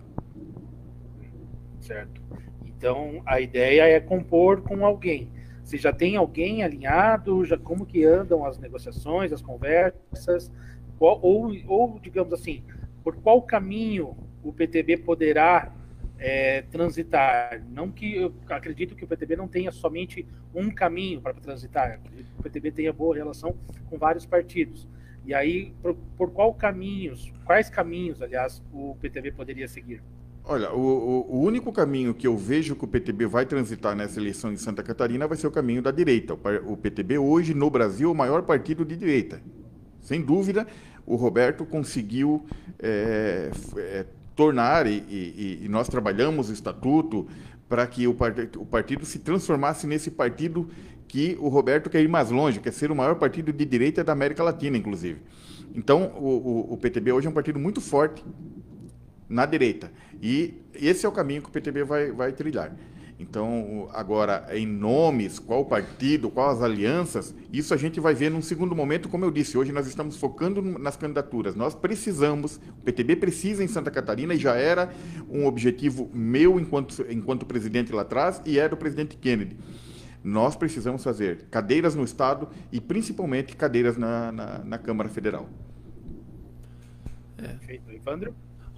Certo. 1.80 2.22
Então 2.66 3.22
a 3.26 3.40
ideia 3.40 3.84
é 3.84 4.00
compor 4.00 4.62
com 4.62 4.86
alguém. 4.86 5.32
Se 5.72 5.78
já 5.78 5.94
tem 5.94 6.18
alguém 6.18 6.64
alinhado, 6.64 7.46
já 7.46 7.58
como 7.58 7.86
que 7.86 8.04
andam 8.04 8.44
as 8.44 8.58
negociações, 8.58 9.32
as 9.32 9.42
conversas, 9.42 10.52
qual, 11.00 11.18
ou, 11.22 11.56
ou 11.66 11.98
digamos 11.98 12.34
assim, 12.34 12.62
por 13.02 13.16
qual 13.16 13.42
caminho 13.42 14.18
o 14.44 14.52
PTB 14.52 14.98
poderá 14.98 15.74
é, 16.20 16.64
transitar. 16.64 17.64
Não 17.70 17.90
que 17.90 18.18
eu 18.18 18.36
acredito 18.50 18.98
que 18.98 19.06
o 19.06 19.08
PTB 19.08 19.38
não 19.38 19.48
tenha 19.48 19.72
somente 19.72 20.28
um 20.54 20.70
caminho 20.70 21.22
para 21.22 21.34
transitar. 21.36 22.02
O 22.38 22.44
PTB 22.44 22.74
tenha 22.74 22.92
boa 22.92 23.16
relação 23.16 23.56
com 23.90 23.98
vários 23.98 24.26
partidos. 24.26 24.90
E 25.26 25.34
aí, 25.34 25.74
por, 25.82 25.96
por 26.18 26.32
qual 26.34 26.54
caminhos, 26.54 27.32
quais 27.46 27.70
caminhos, 27.70 28.22
aliás, 28.22 28.62
o 28.74 28.98
PTB 29.00 29.32
poderia 29.32 29.70
seguir? 29.70 30.04
Olha, 30.52 30.74
o, 30.74 31.26
o, 31.30 31.40
único 31.40 31.72
caminho 31.72 32.14
que 32.14 32.28
eu 32.28 32.36
vejo 32.36 32.76
que 32.76 32.84
o 32.84 32.88
PTB 32.88 33.26
vai 33.26 33.46
transitar 33.46 33.96
nessa 33.96 34.20
eleição 34.20 34.52
em 34.52 34.58
Santa 34.58 34.84
Catarina 34.84 35.26
vai 35.26 35.38
ser 35.38 35.48
o 35.48 35.52
caminho 35.52 35.82
da 35.82 35.92
direita. 35.92 36.34
O, 36.34 36.74
o 36.74 36.76
PTB 36.76 37.18
hoje 37.18 37.54
no 37.54 37.70
Brasil 37.70 38.10
é 38.10 38.12
o 38.12 38.16
maior 38.16 38.42
partido 38.42 38.84
de 38.84 38.98
direita. 38.98 39.42
Sem 40.02 40.22
dúvida, 40.22 40.68
o 41.06 41.16
Roberto 41.16 41.64
conseguiu 41.64 42.46
é, 42.80 43.50
é, 43.78 44.06
tornar, 44.36 44.88
e, 44.88 44.98
e, 45.10 45.60
e, 45.64 45.70
nós 45.70 45.88
trabalhamos 45.88 46.50
o 46.50 46.54
estatuto 46.54 47.26
para 47.70 47.88
que 47.88 48.06
o, 48.06 48.18
o 48.58 48.66
partido 48.66 49.06
se 49.06 49.20
transformasse 49.20 49.88
nesse 49.88 50.12
partido 50.12 50.68
que 51.08 51.38
o 51.40 51.48
Roberto 51.48 51.90
quer 51.90 52.02
ir 52.02 52.10
mais 52.10 52.30
longe, 52.30 52.60
quer 52.60 52.74
ser 52.74 52.92
o 52.92 52.96
maior 52.96 53.16
partido 53.16 53.54
de 53.54 53.64
direita 53.64 54.04
da 54.04 54.12
América 54.12 54.44
Latina, 54.44 54.76
inclusive. 54.76 55.22
Então, 55.74 56.12
o, 56.18 56.28
o, 56.28 56.74
o 56.74 56.78
PTB 56.78 57.14
hoje 57.14 57.28
é 57.28 57.30
um 57.30 57.34
partido 57.34 57.58
muito 57.58 57.80
forte 57.80 58.22
na 59.32 59.46
direita. 59.46 59.92
E 60.22 60.54
esse 60.74 61.06
é 61.06 61.10
o 61.10 61.12
caminho 61.12 61.42
que 61.42 61.50
o 61.50 61.52
PTB 61.52 61.84
vai, 61.84 62.12
vai 62.12 62.32
trilhar. 62.34 62.76
Então, 63.18 63.88
agora, 63.94 64.48
em 64.52 64.66
nomes, 64.66 65.38
qual 65.38 65.64
partido, 65.64 66.30
quais 66.30 66.62
alianças, 66.62 67.36
isso 67.54 67.72
a 67.72 67.78
gente 67.78 68.00
vai 68.00 68.16
ver 68.16 68.32
num 68.32 68.42
segundo 68.42 68.76
momento, 68.76 69.08
como 69.08 69.24
eu 69.24 69.30
disse. 69.30 69.58
Hoje 69.58 69.72
nós 69.72 69.88
estamos 69.88 70.18
focando 70.18 70.60
nas 70.62 70.98
candidaturas. 70.98 71.56
Nós 71.56 71.76
precisamos, 71.76 72.60
o 72.80 72.82
PTB 72.84 73.16
precisa 73.18 73.64
em 73.64 73.68
Santa 73.68 73.92
Catarina, 73.92 74.34
e 74.34 74.38
já 74.38 74.56
era 74.56 74.92
um 75.30 75.46
objetivo 75.46 76.10
meu 76.12 76.60
enquanto, 76.60 77.06
enquanto 77.10 77.46
presidente 77.46 77.94
lá 77.94 78.02
atrás, 78.02 78.42
e 78.44 78.58
era 78.58 78.70
do 78.70 78.78
presidente 78.78 79.16
Kennedy. 79.16 79.56
Nós 80.24 80.56
precisamos 80.56 81.04
fazer 81.04 81.46
cadeiras 81.52 81.94
no 81.94 82.04
Estado 82.04 82.50
e 82.72 82.82
principalmente 82.82 83.56
cadeiras 83.56 83.98
na, 83.98 84.32
na, 84.32 84.60
na 84.60 84.78
Câmara 84.80 85.10
Federal. 85.10 85.48
É. 87.38 87.66
Feito, 87.66 87.92
Evandro? 87.92 88.34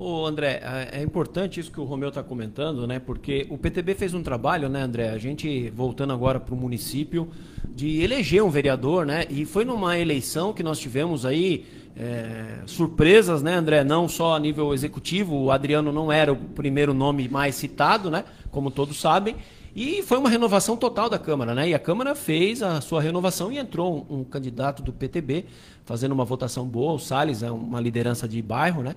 Ô 0.05 0.25
André, 0.25 0.59
é, 0.61 0.99
é 0.99 1.01
importante 1.01 1.61
isso 1.61 1.71
que 1.71 1.79
o 1.79 1.85
Romeu 1.85 2.09
está 2.09 2.21
comentando, 2.21 2.85
né? 2.85 2.99
Porque 2.99 3.47
o 3.49 3.57
PTB 3.57 3.95
fez 3.95 4.13
um 4.13 4.21
trabalho, 4.21 4.67
né, 4.67 4.81
André? 4.81 5.09
A 5.11 5.17
gente 5.17 5.69
voltando 5.69 6.11
agora 6.11 6.41
para 6.41 6.53
o 6.53 6.57
município 6.57 7.29
de 7.69 8.01
eleger 8.01 8.43
um 8.43 8.49
vereador, 8.49 9.05
né? 9.05 9.25
E 9.29 9.45
foi 9.45 9.63
numa 9.63 9.97
eleição 9.97 10.51
que 10.51 10.61
nós 10.61 10.77
tivemos 10.77 11.25
aí 11.25 11.65
é, 11.95 12.63
surpresas, 12.65 13.41
né, 13.41 13.53
André? 13.55 13.81
Não 13.85 14.09
só 14.09 14.35
a 14.35 14.39
nível 14.41 14.73
executivo, 14.73 15.37
o 15.37 15.51
Adriano 15.51 15.89
não 15.93 16.11
era 16.11 16.33
o 16.33 16.35
primeiro 16.35 16.93
nome 16.93 17.29
mais 17.29 17.55
citado, 17.55 18.11
né? 18.11 18.25
Como 18.51 18.69
todos 18.69 18.99
sabem. 18.99 19.37
E 19.75 20.03
foi 20.03 20.19
uma 20.19 20.29
renovação 20.29 20.77
total 20.77 21.09
da 21.09 21.17
Câmara, 21.17 21.55
né? 21.55 21.69
E 21.69 21.73
a 21.73 21.79
Câmara 21.79 22.13
fez 22.13 22.61
a 22.61 22.79
sua 22.79 23.01
renovação 23.01 23.51
e 23.51 23.57
entrou 23.57 24.05
um, 24.07 24.19
um 24.19 24.23
candidato 24.23 24.83
do 24.83 24.93
PTB, 24.93 25.45
fazendo 25.83 26.11
uma 26.11 26.23
votação 26.23 26.67
boa. 26.67 26.93
O 26.93 26.99
Salles 26.99 27.41
é 27.41 27.49
uma 27.49 27.81
liderança 27.81 28.27
de 28.27 28.39
bairro, 28.39 28.83
né? 28.83 28.95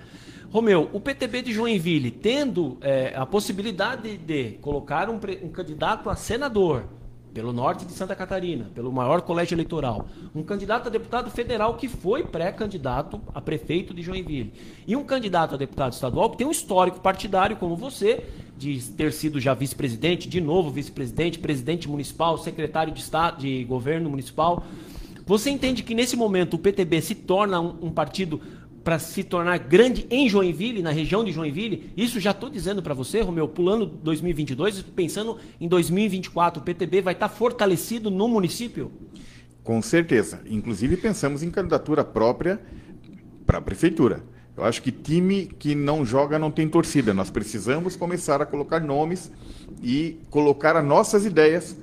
Romeu, 0.50 0.90
o 0.92 1.00
PTB 1.00 1.42
de 1.42 1.52
Joinville, 1.52 2.10
tendo 2.10 2.76
é, 2.82 3.14
a 3.16 3.24
possibilidade 3.24 4.18
de 4.18 4.52
colocar 4.60 5.08
um, 5.08 5.14
um, 5.14 5.48
candidato 5.48 6.10
a 6.10 6.14
senador 6.14 6.84
pelo 7.32 7.52
norte 7.52 7.84
de 7.84 7.92
Santa 7.92 8.14
Catarina, 8.14 8.70
pelo 8.74 8.90
maior 8.90 9.20
colégio 9.20 9.54
eleitoral, 9.54 10.06
um 10.34 10.42
candidato 10.42 10.86
a 10.86 10.90
deputado 10.90 11.30
federal 11.30 11.74
que 11.74 11.88
foi 11.88 12.22
pré-candidato 12.22 13.20
a 13.34 13.40
prefeito 13.42 13.92
de 13.92 14.00
Joinville, 14.00 14.54
e 14.86 14.96
um 14.96 15.04
candidato 15.04 15.54
a 15.54 15.58
deputado 15.58 15.92
estadual 15.92 16.30
que 16.30 16.38
tem 16.38 16.46
um 16.46 16.50
histórico 16.50 17.00
partidário 17.00 17.56
como 17.56 17.76
você, 17.76 18.24
de 18.56 18.82
ter 18.92 19.12
sido 19.12 19.40
já 19.40 19.54
vice-presidente, 19.54 20.28
de 20.28 20.40
novo 20.40 20.70
vice-presidente, 20.70 21.38
presidente 21.38 21.88
municipal, 21.88 22.38
secretário 22.38 22.92
de 22.92 23.00
Estado, 23.00 23.40
de 23.40 23.64
governo 23.64 24.08
municipal. 24.08 24.64
Você 25.26 25.50
entende 25.50 25.82
que 25.82 25.94
nesse 25.94 26.16
momento 26.16 26.54
o 26.54 26.58
PTB 26.58 27.02
se 27.02 27.14
torna 27.14 27.60
um, 27.60 27.86
um 27.86 27.90
partido 27.90 28.40
para 28.86 29.00
se 29.00 29.24
tornar 29.24 29.58
grande 29.58 30.06
em 30.08 30.28
Joinville, 30.28 30.80
na 30.80 30.90
região 30.90 31.24
de 31.24 31.32
Joinville. 31.32 31.90
Isso 31.96 32.20
já 32.20 32.30
estou 32.30 32.48
dizendo 32.48 32.80
para 32.80 32.94
você, 32.94 33.20
Romeu, 33.20 33.48
pulando 33.48 33.84
2022, 33.84 34.82
pensando 34.82 35.38
em 35.60 35.66
2024, 35.66 36.62
o 36.62 36.64
PTB 36.64 37.00
vai 37.00 37.14
estar 37.14 37.28
tá 37.28 37.34
fortalecido 37.34 38.12
no 38.12 38.28
município? 38.28 38.92
Com 39.64 39.82
certeza. 39.82 40.40
Inclusive 40.46 40.96
pensamos 40.96 41.42
em 41.42 41.50
candidatura 41.50 42.04
própria 42.04 42.60
para 43.44 43.58
a 43.58 43.60
prefeitura. 43.60 44.22
Eu 44.56 44.64
acho 44.64 44.82
que 44.82 44.90
time 44.90 45.46
que 45.46 45.74
não 45.74 46.04
joga 46.04 46.38
não 46.38 46.50
tem 46.50 46.68
torcida. 46.68 47.12
Nós 47.12 47.28
precisamos 47.28 47.94
começar 47.94 48.40
a 48.40 48.46
colocar 48.46 48.80
nomes 48.80 49.30
e 49.82 50.18
colocar 50.30 50.76
as 50.76 50.84
nossas 50.84 51.26
ideias 51.26 51.76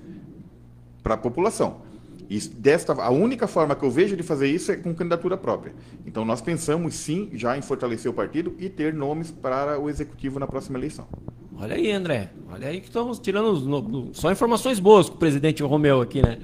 para 1.04 1.14
a 1.14 1.18
população. 1.18 1.82
E 2.30 2.40
desta, 2.40 2.94
a 2.94 3.12
única 3.12 3.46
forma 3.48 3.76
que 3.76 3.84
eu 3.84 3.92
vejo 3.92 4.18
de 4.18 4.24
fazer 4.24 4.48
isso 4.48 4.72
é 4.72 4.76
com 4.76 4.96
candidatura 4.96 5.38
própria. 5.38 5.74
Então 6.04 6.26
nós 6.26 6.42
pensamos 6.42 6.96
sim 6.96 7.30
já 7.34 7.56
em 7.56 7.62
fortalecer 7.62 8.10
o 8.10 8.14
partido 8.14 8.56
e 8.58 8.70
ter 8.70 8.92
nomes 8.92 9.30
para 9.30 9.80
o 9.80 9.88
executivo 9.90 10.40
na 10.40 10.48
próxima 10.48 10.80
eleição. 10.80 11.08
Olha 11.56 11.76
aí, 11.76 11.92
André. 11.92 12.32
Olha 12.52 12.70
aí 12.70 12.82
que 12.82 12.88
estamos 12.88 13.20
tirando 13.20 13.54
no, 13.60 13.82
no, 13.82 14.14
só 14.16 14.32
informações 14.32 14.80
boas 14.80 15.10
com 15.10 15.16
o 15.16 15.20
presidente 15.20 15.62
Romeu 15.62 16.02
aqui, 16.02 16.22
né? 16.24 16.40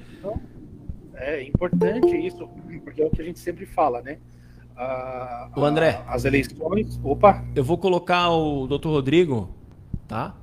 É 1.14 1.42
importante 1.42 2.16
isso, 2.24 2.48
porque 2.84 3.02
é 3.02 3.06
o 3.06 3.10
que 3.10 3.20
a 3.20 3.24
gente 3.24 3.40
sempre 3.40 3.66
fala, 3.66 4.00
né? 4.00 4.18
A, 4.80 5.50
o 5.54 5.62
André. 5.62 6.00
A, 6.06 6.14
as 6.14 6.24
eleições. 6.24 6.98
Opa! 7.04 7.44
Eu 7.54 7.62
vou 7.62 7.76
colocar 7.76 8.30
o 8.30 8.66
doutor 8.66 8.90
Rodrigo, 8.90 9.50
tá? 10.08 10.34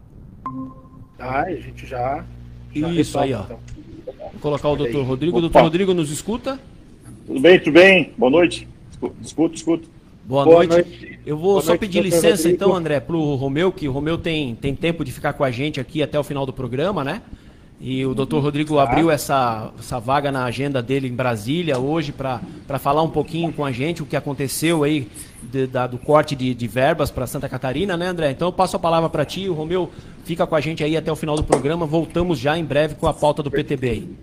Tá, 1.17 1.41
a 1.41 1.55
gente 1.55 1.87
já. 1.87 2.23
já 2.71 2.89
isso 2.91 3.17
aí, 3.17 3.33
ó. 3.33 3.41
Então. 3.41 3.59
Vou 4.05 4.39
colocar 4.39 4.69
o 4.69 4.75
doutor 4.75 5.03
Rodrigo. 5.03 5.41
Doutor 5.41 5.63
Rodrigo 5.63 5.93
nos 5.95 6.11
escuta? 6.11 6.59
Tudo 7.25 7.39
bem, 7.39 7.59
tudo 7.59 7.73
bem. 7.73 8.13
Boa 8.15 8.29
noite. 8.29 8.67
Escuto, 9.21 9.55
escuto. 9.55 9.89
Boa, 10.23 10.45
Boa 10.45 10.57
noite. 10.57 10.69
noite. 10.69 11.19
Eu 11.25 11.35
vou 11.35 11.53
Boa 11.53 11.61
só 11.61 11.69
noite, 11.69 11.79
pedir 11.79 12.01
licença 12.01 12.43
Rodrigo. 12.43 12.55
então, 12.55 12.75
André, 12.75 12.99
para 12.99 13.15
o 13.15 13.35
Romeu, 13.35 13.71
que 13.71 13.87
o 13.87 13.91
Romeu 13.91 14.19
tem, 14.19 14.53
tem 14.53 14.75
tempo 14.75 15.03
de 15.03 15.11
ficar 15.11 15.33
com 15.33 15.43
a 15.43 15.49
gente 15.49 15.79
aqui 15.79 16.03
até 16.03 16.19
o 16.19 16.23
final 16.23 16.45
do 16.45 16.53
programa, 16.53 17.03
né? 17.03 17.23
E 17.79 18.03
o 18.05 18.15
doutor 18.15 18.41
Rodrigo 18.41 18.75
tá. 18.75 18.83
abriu 18.83 19.11
essa, 19.11 19.71
essa 19.77 19.99
vaga 19.99 20.31
na 20.31 20.45
agenda 20.45 20.81
dele 20.81 21.07
em 21.07 21.13
Brasília 21.13 21.77
hoje 21.77 22.11
para 22.11 22.41
falar 22.79 23.03
um 23.03 23.09
pouquinho 23.09 23.53
com 23.53 23.63
a 23.63 23.71
gente 23.71 24.01
o 24.01 24.05
que 24.05 24.15
aconteceu 24.15 24.83
aí 24.83 25.07
de, 25.43 25.67
da, 25.67 25.85
do 25.85 25.97
corte 25.99 26.35
de, 26.35 26.55
de 26.55 26.67
verbas 26.67 27.11
para 27.11 27.27
Santa 27.27 27.47
Catarina, 27.47 27.95
né, 27.95 28.07
André? 28.07 28.31
Então 28.31 28.47
eu 28.47 28.51
passo 28.51 28.75
a 28.75 28.79
palavra 28.79 29.09
para 29.09 29.23
ti. 29.23 29.47
O 29.47 29.53
Romeu 29.53 29.91
fica 30.23 30.47
com 30.47 30.55
a 30.55 30.59
gente 30.59 30.83
aí 30.83 30.97
até 30.97 31.11
o 31.11 31.15
final 31.15 31.35
do 31.35 31.43
programa. 31.43 31.85
Voltamos 31.85 32.39
já 32.39 32.57
em 32.57 32.65
breve 32.65 32.95
com 32.95 33.05
a 33.05 33.13
pauta 33.13 33.43
do 33.43 33.51
PTB 33.51 33.89
aí. 33.89 34.15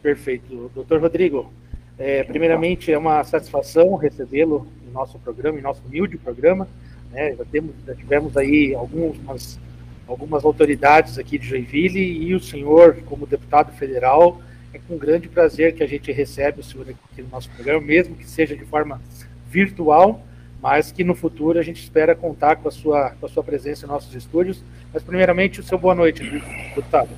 Perfeito. 0.00 0.70
Doutor 0.74 1.00
Rodrigo, 1.00 1.52
é, 1.98 2.22
primeiramente 2.22 2.92
é 2.92 2.98
uma 2.98 3.24
satisfação 3.24 3.96
recebê-lo 3.96 4.68
no 4.86 4.92
nosso 4.92 5.18
programa, 5.18 5.58
em 5.58 5.62
nosso 5.62 5.82
humilde 5.84 6.16
programa. 6.18 6.68
Né? 7.10 7.34
Já, 7.34 7.44
temos, 7.44 7.74
já 7.84 7.94
tivemos 7.96 8.36
aí 8.36 8.74
algumas 8.76 9.58
algumas 10.06 10.44
autoridades 10.44 11.18
aqui 11.18 11.38
de 11.38 11.48
Joinville 11.48 12.00
e 12.00 12.34
o 12.34 12.40
senhor, 12.40 12.96
como 13.06 13.26
deputado 13.26 13.72
federal, 13.72 14.40
é 14.72 14.78
com 14.88 14.98
grande 14.98 15.28
prazer 15.28 15.74
que 15.74 15.82
a 15.82 15.86
gente 15.86 16.10
recebe 16.12 16.60
o 16.60 16.64
senhor 16.64 16.86
aqui 16.88 17.22
no 17.22 17.28
nosso 17.28 17.48
programa, 17.50 17.80
mesmo 17.80 18.14
que 18.14 18.28
seja 18.28 18.56
de 18.56 18.64
forma 18.64 19.00
virtual, 19.48 20.20
mas 20.60 20.90
que 20.90 21.04
no 21.04 21.14
futuro 21.14 21.58
a 21.58 21.62
gente 21.62 21.80
espera 21.80 22.14
contar 22.14 22.56
com 22.56 22.68
a 22.68 22.70
sua, 22.70 23.10
com 23.20 23.26
a 23.26 23.28
sua 23.28 23.42
presença 23.42 23.86
em 23.86 23.88
nossos 23.88 24.14
estúdios. 24.14 24.62
Mas, 24.92 25.02
primeiramente, 25.02 25.60
o 25.60 25.62
seu 25.62 25.78
boa 25.78 25.94
noite, 25.94 26.22
deputado. 26.22 27.10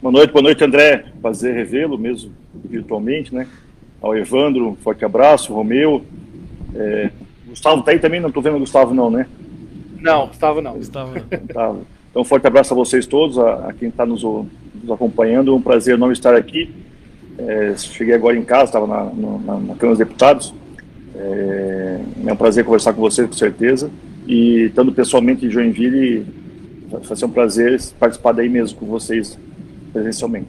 Boa 0.00 0.12
noite, 0.12 0.32
boa 0.32 0.42
noite, 0.42 0.62
André. 0.62 1.06
Prazer 1.20 1.54
revê-lo 1.54 1.98
mesmo 1.98 2.32
virtualmente, 2.54 3.34
né? 3.34 3.48
Ao 4.00 4.16
Evandro, 4.16 4.68
um 4.68 4.76
forte 4.76 5.04
abraço, 5.04 5.54
Romeu. 5.54 6.04
É, 6.74 7.10
Gustavo 7.46 7.82
tá 7.82 7.92
aí 7.92 7.98
também? 7.98 8.20
Não 8.20 8.28
estou 8.28 8.42
vendo 8.42 8.56
o 8.56 8.60
Gustavo, 8.60 8.92
não, 8.92 9.10
né? 9.10 9.26
Não, 10.00 10.28
Gustavo 10.28 10.60
não. 10.60 10.74
Gustavo 10.74 11.14
não. 11.54 11.86
Então, 12.16 12.22
um 12.22 12.24
forte 12.24 12.46
abraço 12.46 12.72
a 12.72 12.74
vocês 12.74 13.06
todos, 13.06 13.38
a, 13.38 13.68
a 13.68 13.72
quem 13.74 13.90
está 13.90 14.06
nos, 14.06 14.22
nos, 14.22 14.90
acompanhando. 14.90 15.54
Um 15.54 15.60
prazer 15.60 15.98
não 15.98 16.10
estar 16.10 16.34
aqui. 16.34 16.74
É, 17.36 17.74
cheguei 17.76 18.14
agora 18.14 18.34
em 18.38 18.42
casa, 18.42 18.64
estava 18.64 18.86
na, 18.86 19.04
na, 19.12 19.60
na, 19.60 19.74
Câmara 19.74 19.88
dos 19.88 19.98
Deputados. 19.98 20.54
É, 21.14 22.00
é, 22.26 22.32
um 22.32 22.36
prazer 22.36 22.64
conversar 22.64 22.94
com 22.94 23.02
vocês, 23.02 23.28
com 23.28 23.34
certeza. 23.34 23.90
E 24.26 24.62
estando 24.62 24.92
pessoalmente 24.92 25.44
em 25.44 25.50
Joinville, 25.50 26.26
vai 26.88 27.16
ser 27.18 27.26
um 27.26 27.30
prazer 27.30 27.78
participar 27.98 28.32
daí 28.32 28.48
mesmo 28.48 28.78
com 28.78 28.86
vocês 28.86 29.38
presencialmente. 29.92 30.48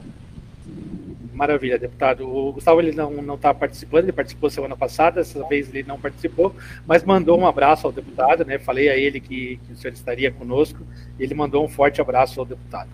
Maravilha, 1.38 1.78
deputado. 1.78 2.28
O 2.28 2.52
Gustavo 2.52 2.80
ele 2.80 2.90
não 2.90 3.12
não 3.22 3.36
está 3.36 3.54
participando, 3.54 4.02
ele 4.02 4.12
participou 4.12 4.50
semana 4.50 4.76
passada, 4.76 5.20
dessa 5.20 5.46
vez 5.46 5.72
ele 5.72 5.84
não 5.86 5.96
participou, 5.96 6.52
mas 6.84 7.04
mandou 7.04 7.38
um 7.38 7.46
abraço 7.46 7.86
ao 7.86 7.92
deputado, 7.92 8.44
né? 8.44 8.58
Falei 8.58 8.88
a 8.88 8.96
ele 8.96 9.20
que, 9.20 9.60
que 9.64 9.72
o 9.72 9.76
senhor 9.76 9.94
estaria 9.94 10.32
conosco, 10.32 10.80
e 11.16 11.22
ele 11.22 11.34
mandou 11.34 11.64
um 11.64 11.68
forte 11.68 12.00
abraço 12.00 12.40
ao 12.40 12.44
deputado. 12.44 12.90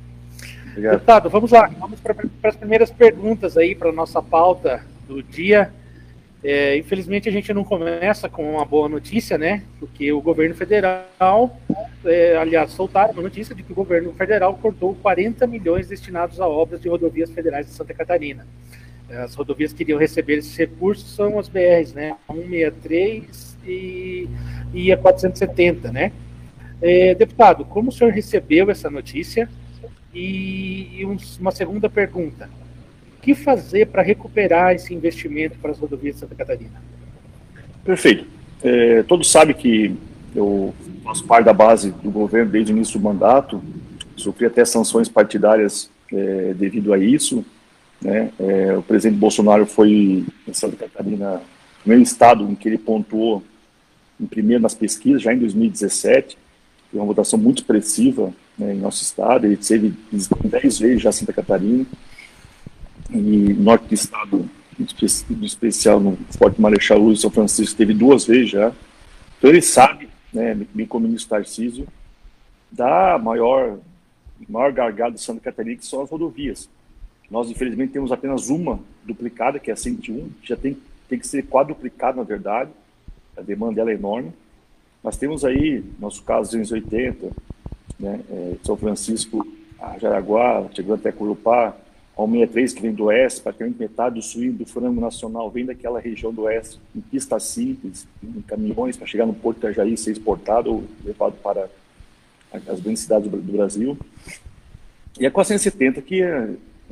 Obrigado. 0.68 0.92
Deputado, 0.92 1.30
vamos 1.30 1.52
lá, 1.52 1.70
vamos 1.78 1.98
para 2.00 2.14
as 2.42 2.56
primeiras 2.56 2.90
perguntas 2.90 3.56
aí 3.56 3.74
para 3.74 3.88
a 3.88 3.92
nossa 3.92 4.20
pauta 4.20 4.84
do 5.08 5.22
dia. 5.22 5.72
É, 6.44 6.76
infelizmente 6.76 7.26
a 7.26 7.32
gente 7.32 7.54
não 7.54 7.64
começa 7.64 8.28
com 8.28 8.56
uma 8.56 8.66
boa 8.66 8.86
notícia, 8.86 9.38
né? 9.38 9.62
Porque 9.80 10.12
o 10.12 10.20
governo 10.20 10.54
federal, 10.54 11.58
é, 12.04 12.36
aliás, 12.36 12.70
soltaram 12.72 13.14
uma 13.14 13.22
notícia 13.22 13.54
de 13.54 13.62
que 13.62 13.72
o 13.72 13.74
governo 13.74 14.12
federal 14.12 14.54
cortou 14.54 14.94
40 14.96 15.46
milhões 15.46 15.88
destinados 15.88 16.38
a 16.38 16.46
obras 16.46 16.82
de 16.82 16.88
rodovias 16.90 17.30
federais 17.30 17.64
de 17.64 17.72
Santa 17.72 17.94
Catarina. 17.94 18.46
As 19.08 19.34
rodovias 19.34 19.72
que 19.72 19.84
iriam 19.84 19.98
receber 19.98 20.36
esses 20.36 20.54
recursos 20.54 21.14
são 21.14 21.38
as 21.38 21.48
BRs, 21.48 21.94
né? 21.94 22.14
163 22.30 23.56
e, 23.66 24.28
e 24.74 24.92
a 24.92 24.98
470, 24.98 25.92
né? 25.92 26.12
É, 26.82 27.14
deputado, 27.14 27.64
como 27.64 27.88
o 27.88 27.92
senhor 27.92 28.12
recebeu 28.12 28.70
essa 28.70 28.90
notícia? 28.90 29.48
E, 30.12 31.00
e 31.00 31.06
um, 31.06 31.16
uma 31.40 31.50
segunda 31.52 31.88
pergunta 31.88 32.50
que 33.24 33.34
fazer 33.34 33.86
para 33.86 34.02
recuperar 34.02 34.74
esse 34.74 34.92
investimento 34.92 35.58
para 35.58 35.70
as 35.70 35.78
rodovias 35.78 36.16
de 36.16 36.20
Santa 36.20 36.34
Catarina? 36.34 36.82
Perfeito. 37.82 38.26
É, 38.62 39.02
todos 39.04 39.30
sabem 39.30 39.54
que 39.54 39.94
eu 40.34 40.74
faço 41.02 41.24
parte 41.24 41.46
da 41.46 41.52
base 41.52 41.90
do 41.90 42.10
governo 42.10 42.50
desde 42.50 42.72
o 42.72 42.76
início 42.76 42.98
do 42.98 43.04
mandato, 43.04 43.62
sofri 44.16 44.46
até 44.46 44.64
sanções 44.64 45.08
partidárias 45.08 45.90
é, 46.12 46.54
devido 46.54 46.92
a 46.92 46.98
isso. 46.98 47.44
Né? 48.00 48.30
É, 48.38 48.76
o 48.76 48.82
presidente 48.82 49.18
Bolsonaro 49.18 49.64
foi 49.64 50.24
em 50.46 50.52
Santa 50.52 50.76
Catarina, 50.76 51.40
no 51.84 51.94
estado 51.94 52.44
em 52.44 52.54
que 52.54 52.68
ele 52.68 52.78
pontuou 52.78 53.42
em 54.20 54.26
primeiro 54.26 54.62
nas 54.62 54.74
pesquisas, 54.74 55.22
já 55.22 55.32
em 55.32 55.38
2017, 55.38 56.36
foi 56.90 57.00
uma 57.00 57.06
votação 57.06 57.38
muito 57.38 57.58
expressiva 57.58 58.32
né, 58.58 58.74
em 58.74 58.78
nosso 58.78 59.02
estado, 59.02 59.46
ele 59.46 59.56
teve 59.56 59.94
10 60.12 60.78
vezes 60.78 61.02
já 61.02 61.10
Santa 61.10 61.32
Catarina, 61.32 61.84
e 63.10 63.54
norte 63.54 63.86
do 63.88 63.94
estado, 63.94 64.50
em 64.78 65.44
especial 65.44 66.00
no 66.00 66.16
Forte 66.38 66.60
Marechal 66.60 66.98
Luz 66.98 67.20
São 67.20 67.30
Francisco, 67.30 67.76
teve 67.76 67.94
duas 67.94 68.26
vezes 68.26 68.50
já. 68.50 68.72
Então 69.38 69.50
ele 69.50 69.62
sabe, 69.62 70.08
né, 70.32 70.54
bem 70.72 70.86
como 70.86 71.04
o 71.04 71.08
ministro 71.08 71.30
Tarcísio, 71.30 71.86
da 72.70 73.18
maior, 73.18 73.78
maior 74.48 74.72
gargalo 74.72 75.14
de 75.14 75.20
Santa 75.20 75.40
Catarina, 75.40 75.76
que 75.76 75.86
são 75.86 76.02
as 76.02 76.10
rodovias. 76.10 76.68
Nós, 77.30 77.50
infelizmente, 77.50 77.92
temos 77.92 78.12
apenas 78.12 78.48
uma 78.48 78.80
duplicada, 79.04 79.58
que 79.58 79.70
é 79.70 79.74
a 79.74 79.76
101, 79.76 80.28
que 80.40 80.48
já 80.48 80.56
tem, 80.56 80.76
tem 81.08 81.18
que 81.18 81.26
ser 81.26 81.46
quadruplicada, 81.46 82.16
na 82.16 82.22
verdade. 82.22 82.70
A 83.36 83.42
demanda 83.42 83.76
dela 83.76 83.90
é 83.90 83.94
enorme. 83.94 84.32
Nós 85.02 85.16
temos 85.16 85.44
aí, 85.44 85.84
nosso 85.98 86.22
caso, 86.22 86.52
280, 86.52 87.30
né, 87.98 88.20
é, 88.30 88.54
São 88.62 88.76
Francisco, 88.76 89.46
a 89.80 89.98
Jaraguá, 89.98 90.66
chegando 90.72 90.94
até 90.94 91.12
Curupá, 91.12 91.76
ao 92.16 92.28
63, 92.28 92.72
que 92.72 92.82
vem 92.82 92.92
do 92.92 93.04
oeste, 93.04 93.40
praticamente 93.40 93.78
metade 93.78 94.14
do 94.14 94.22
suíno 94.22 94.58
do 94.58 94.66
frango 94.66 95.00
nacional 95.00 95.50
vem 95.50 95.66
daquela 95.66 95.98
região 95.98 96.32
do 96.32 96.42
oeste, 96.42 96.78
em 96.94 97.00
pista 97.00 97.40
simples, 97.40 98.06
em 98.22 98.40
caminhões 98.42 98.96
para 98.96 99.06
chegar 99.06 99.26
no 99.26 99.34
Porto 99.34 99.60
de 99.60 99.66
Itajaí 99.66 99.96
ser 99.96 100.12
exportado 100.12 100.70
ou 100.70 100.84
levado 101.04 101.34
para 101.42 101.68
as 102.52 102.80
grandes 102.80 103.02
cidades 103.02 103.28
do 103.28 103.52
Brasil. 103.52 103.98
E 105.18 105.26
a 105.26 105.30
470, 105.30 106.02
que 106.02 106.22
é, 106.22 106.50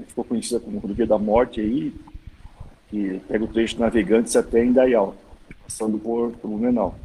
ficou 0.08 0.24
conhecida 0.24 0.58
como 0.58 0.78
Rodovia 0.78 1.06
da 1.06 1.18
Morte, 1.18 1.61
aí, 1.61 1.94
que 2.90 3.20
pega 3.28 3.44
o 3.44 3.48
trecho 3.48 3.74
de 3.76 3.80
Navegantes 3.80 4.35
até 4.35 4.64
Indaial, 4.64 5.16
passando 5.62 5.98
por, 5.98 6.32
por 6.32 6.48
Blumenau. 6.48 6.96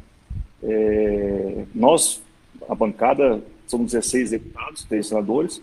É, 0.62 1.64
nós, 1.72 2.20
a 2.68 2.74
bancada, 2.74 3.40
somos 3.66 3.92
16 3.92 4.30
deputados, 4.30 4.84
3 4.84 5.06
senadores, 5.06 5.62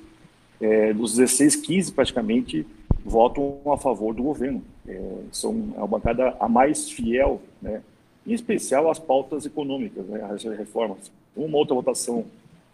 é, 0.59 0.93
dos 0.93 1.15
16, 1.15 1.55
15 1.57 1.91
praticamente 1.91 2.65
votam 3.03 3.59
a 3.71 3.77
favor 3.77 4.13
do 4.13 4.23
governo. 4.23 4.63
É, 4.87 5.11
são 5.31 5.73
a 5.77 5.85
bancada 5.85 6.35
a 6.39 6.47
mais 6.47 6.89
fiel, 6.89 7.41
né, 7.61 7.81
em 8.25 8.33
especial 8.33 8.89
às 8.89 8.97
pautas 8.97 9.45
econômicas, 9.45 10.05
né, 10.07 10.23
às 10.29 10.43
reformas. 10.43 11.11
Uma 11.35 11.57
outra 11.57 11.75
votação, 11.75 12.25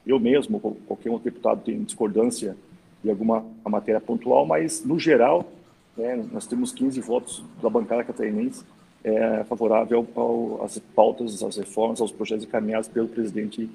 eu 0.06 0.20
mesmo, 0.20 0.60
qualquer 0.88 1.10
outro 1.10 1.26
deputado 1.26 1.62
tem 1.64 1.84
discordância 1.84 2.56
de 3.04 3.10
alguma 3.10 3.44
matéria 3.66 4.00
pontual, 4.00 4.46
mas 4.46 4.86
no 4.86 5.00
geral, 5.00 5.46
né, 5.98 6.24
nós 6.32 6.46
temos 6.46 6.72
15 6.72 7.02
votos 7.02 7.44
da 7.62 7.70
bancada 7.70 8.04
catarinense 8.04 8.64
é, 9.04 9.44
favorável 9.46 10.08
às 10.64 10.78
pautas, 10.96 11.42
às 11.44 11.58
reformas, 11.58 12.00
aos 12.02 12.12
projetos 12.12 12.46
encaminhados 12.46 12.88
pelo 12.88 13.08
presidente 13.08 13.70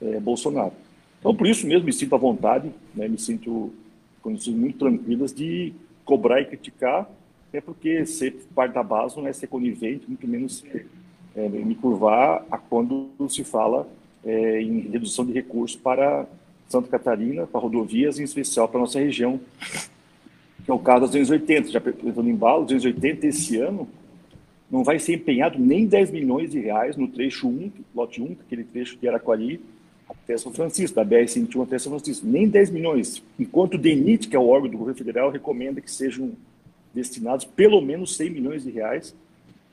é, 0.00 0.20
Bolsonaro. 0.20 0.72
Então, 1.18 1.34
por 1.34 1.46
isso 1.46 1.66
mesmo, 1.66 1.86
me 1.86 1.92
sinto 1.92 2.14
à 2.14 2.18
vontade, 2.18 2.70
né, 2.94 3.08
me 3.08 3.18
sinto 3.18 3.72
condições 4.22 4.56
muito 4.56 4.78
tranquilas 4.78 5.32
de 5.32 5.72
cobrar 6.04 6.40
e 6.40 6.46
criticar, 6.46 7.08
é 7.52 7.60
porque 7.60 8.04
ser 8.06 8.32
parte 8.54 8.74
da 8.74 8.82
base 8.82 9.16
não 9.16 9.26
é 9.26 9.32
ser 9.32 9.46
conivente, 9.46 10.06
muito 10.06 10.26
menos 10.26 10.64
é, 11.34 11.48
me 11.48 11.74
curvar 11.74 12.44
a 12.50 12.58
quando 12.58 13.10
se 13.28 13.44
fala 13.44 13.88
é, 14.24 14.60
em 14.60 14.80
redução 14.80 15.24
de 15.24 15.32
recursos 15.32 15.76
para 15.76 16.26
Santa 16.68 16.88
Catarina, 16.88 17.46
para 17.46 17.60
rodovias, 17.60 18.18
em 18.18 18.24
especial 18.24 18.68
para 18.68 18.78
a 18.78 18.80
nossa 18.80 18.98
região, 18.98 19.40
que 20.64 20.70
é 20.70 20.74
o 20.74 20.78
caso 20.78 21.02
das 21.02 21.10
280. 21.12 21.70
Já 21.70 21.80
no 21.80 22.28
embalo, 22.28 22.64
280 22.64 23.26
esse 23.26 23.56
ano 23.58 23.88
não 24.70 24.82
vai 24.82 24.98
ser 24.98 25.14
empenhado 25.14 25.58
nem 25.58 25.86
10 25.86 26.10
milhões 26.10 26.50
de 26.50 26.58
reais 26.58 26.96
no 26.96 27.06
trecho 27.06 27.48
1, 27.48 27.70
lote 27.94 28.20
1, 28.20 28.36
aquele 28.44 28.64
trecho 28.64 28.98
de 28.98 29.08
Araquari 29.08 29.60
até 30.08 30.36
São 30.36 30.52
Francisco, 30.52 30.96
da 30.96 31.04
BR-101 31.04 31.62
até 31.62 31.78
São 31.78 31.92
Francisco, 31.92 32.26
nem 32.26 32.48
10 32.48 32.70
milhões, 32.70 33.22
enquanto 33.38 33.74
o 33.74 33.78
DENIT, 33.78 34.28
que 34.28 34.36
é 34.36 34.38
o 34.38 34.48
órgão 34.48 34.70
do 34.70 34.78
governo 34.78 34.98
federal, 34.98 35.30
recomenda 35.30 35.80
que 35.80 35.90
sejam 35.90 36.32
destinados 36.94 37.44
pelo 37.44 37.80
menos 37.80 38.16
100 38.16 38.30
milhões 38.30 38.62
de 38.62 38.70
reais 38.70 39.14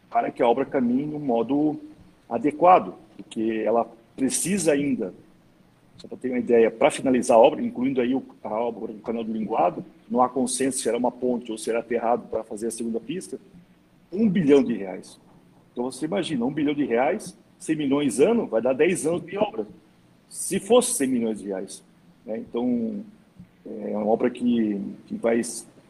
para 0.10 0.30
que 0.30 0.43
a 0.43 0.48
obra 0.48 0.65
caminhe 0.65 1.06
no 1.06 1.19
modo 1.19 1.80
adequado, 2.30 2.93
porque 3.15 3.63
ela 3.65 3.89
precisa 4.15 4.74
ainda, 4.74 5.13
só 5.98 6.08
para 6.08 6.17
ter 6.17 6.30
uma 6.30 6.39
ideia, 6.39 6.69
para 6.69 6.91
finalizar 6.91 7.38
a 7.38 7.39
obra, 7.39 7.62
incluindo 7.62 8.02
aí 8.02 8.13
a 8.43 8.50
obra 8.50 8.93
do 8.93 9.02
canal 9.02 9.24
do 9.24 9.32
Linguado, 9.32 9.84
não 10.10 10.22
há 10.22 10.30
consenso 10.30 10.78
se 10.78 10.84
será 10.84 10.98
uma 10.98 11.12
ponte 11.12 11.52
ou 11.52 11.58
será 11.58 11.80
aterrado 11.80 12.28
para 12.28 12.43
fazer 12.43 12.67
a 12.67 12.72
segunda 12.72 13.00
pista, 13.00 13.39
um 14.12 14.30
bilhão 14.30 14.63
de 14.63 14.74
reais. 14.74 15.19
Então 15.72 15.86
você 15.86 16.06
imagina, 16.06 16.46
um 16.46 16.54
bilhão 16.54 16.74
de 16.74 16.86
reais, 16.86 17.36
100 17.58 17.76
milhões 17.76 18.19
ano, 18.19 18.46
vai 18.46 18.62
dar 18.62 18.74
10 18.74 19.08
anos 19.08 19.26
de 19.26 19.38
obra. 19.38 19.65
Se 20.34 20.60
fosse 20.60 20.98
100 20.98 21.08
milhões 21.08 21.39
de 21.39 21.48
reais. 21.50 21.84
Né? 22.26 22.39
Então, 22.39 23.06
é 23.63 23.96
uma 23.96 24.08
obra 24.08 24.32
que, 24.32 24.82
que 25.06 25.13
vai 25.13 25.39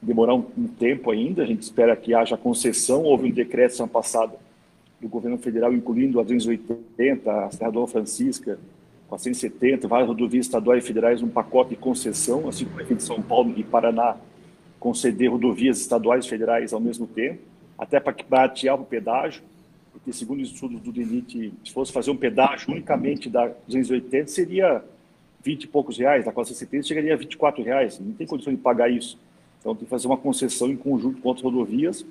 demorar 0.01 0.35
um, 0.35 0.45
um, 0.57 0.67
tempo 0.67 1.09
ainda, 1.09 1.43
a 1.43 1.45
gente 1.45 1.61
espera 1.61 1.95
que 1.95 2.13
haja 2.13 2.35
concessão. 2.35 3.03
Houve 3.03 3.29
um 3.29 3.31
decreto 3.31 3.79
ano 3.79 3.87
passado 3.87 4.33
do 4.99 5.07
governo 5.07 5.37
federal, 5.37 5.73
incluindo 5.73 6.19
a 6.19 6.23
280, 6.23 7.31
a 7.31 7.51
Serra 7.51 7.71
do 7.71 7.87
Francisca, 7.87 8.59
470, 9.07 9.87
várias 9.87 10.09
rodovias 10.09 10.45
estaduais 10.45 10.83
e 10.83 10.87
federais, 10.87 11.21
um 11.21 11.29
pacote 11.29 11.69
de 11.69 11.77
concessão, 11.77 12.49
assim 12.49 12.65
como 12.65 12.81
aqui 12.81 12.95
de 12.95 13.03
São 13.03 13.21
Paulo 13.21 13.53
e 13.55 13.63
Paraná, 13.63 14.17
conceder 14.77 15.31
rodovias 15.31 15.79
estaduais 15.79 16.25
e 16.25 16.29
federais 16.29 16.73
ao 16.73 16.81
mesmo 16.81 17.07
tempo, 17.07 17.39
até 17.77 17.97
para 17.97 18.13
baratear 18.27 18.75
o 18.75 18.83
pedágio, 18.83 19.41
porque 20.03 20.11
segundo 20.11 20.41
os 20.41 20.51
estudos 20.51 20.81
do 20.81 20.91
DENIT, 20.91 21.53
se 21.63 21.71
fosse 21.71 21.93
fazer 21.93 22.11
um 22.11 22.17
pedágio 22.17 22.69
unicamente 22.71 23.29
da 23.29 23.47
280, 23.65 24.27
seria 24.27 24.83
20 25.41 25.63
e 25.63 25.67
poucos 25.67 25.97
reais, 25.97 26.25
da 26.25 26.31
470 26.33 26.85
chegaria 26.85 27.13
a 27.13 27.17
24 27.17 27.63
reais, 27.63 27.99
não 28.01 28.11
tem 28.11 28.27
condição 28.27 28.53
de 28.53 28.59
pagar 28.59 28.91
isso. 28.91 29.17
Então, 29.61 29.73
tem 29.73 29.85
que 29.85 29.89
fazer 29.89 30.07
uma 30.07 30.17
concessão 30.17 30.69
em 30.69 30.75
conjunto 30.75 31.21
com 31.21 31.29
outras 31.29 31.45
rodovias, 31.45 32.05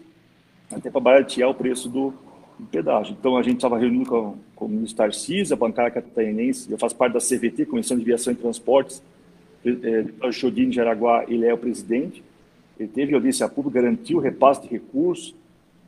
até 0.71 0.91
para 0.91 1.01
baratear 1.03 1.51
o 1.51 1.55
preço 1.55 1.87
do, 1.87 2.15
do 2.59 2.67
pedágio. 2.71 3.15
Então, 3.19 3.37
a 3.37 3.43
gente 3.43 3.57
estava 3.57 3.79
reunindo 3.79 4.09
com, 4.09 4.37
com 4.57 4.65
o 4.65 4.69
ministro 4.71 4.97
Tarcísio, 4.97 5.53
a 5.53 5.59
bancada 5.59 5.91
catarinense, 5.91 6.73
eu 6.73 6.79
faço 6.79 6.97
parte 6.97 7.13
da 7.13 7.21
CVT, 7.21 7.67
Comissão 7.67 7.99
de 7.99 8.05
Viação 8.05 8.33
e 8.33 8.37
Transportes, 8.37 9.03
é, 9.67 10.27
o 10.27 10.33
Chodinho 10.33 10.71
de 10.71 10.77
Jaraguá, 10.77 11.27
ele 11.29 11.45
é 11.45 11.53
o 11.53 11.59
presidente, 11.59 12.25
ele 12.81 12.89
teve 12.89 13.15
audiência 13.15 13.47
pública, 13.51 13.83
garantiu 13.83 14.17
o 14.17 14.21
repasse 14.21 14.63
de 14.63 14.69
recursos, 14.69 15.35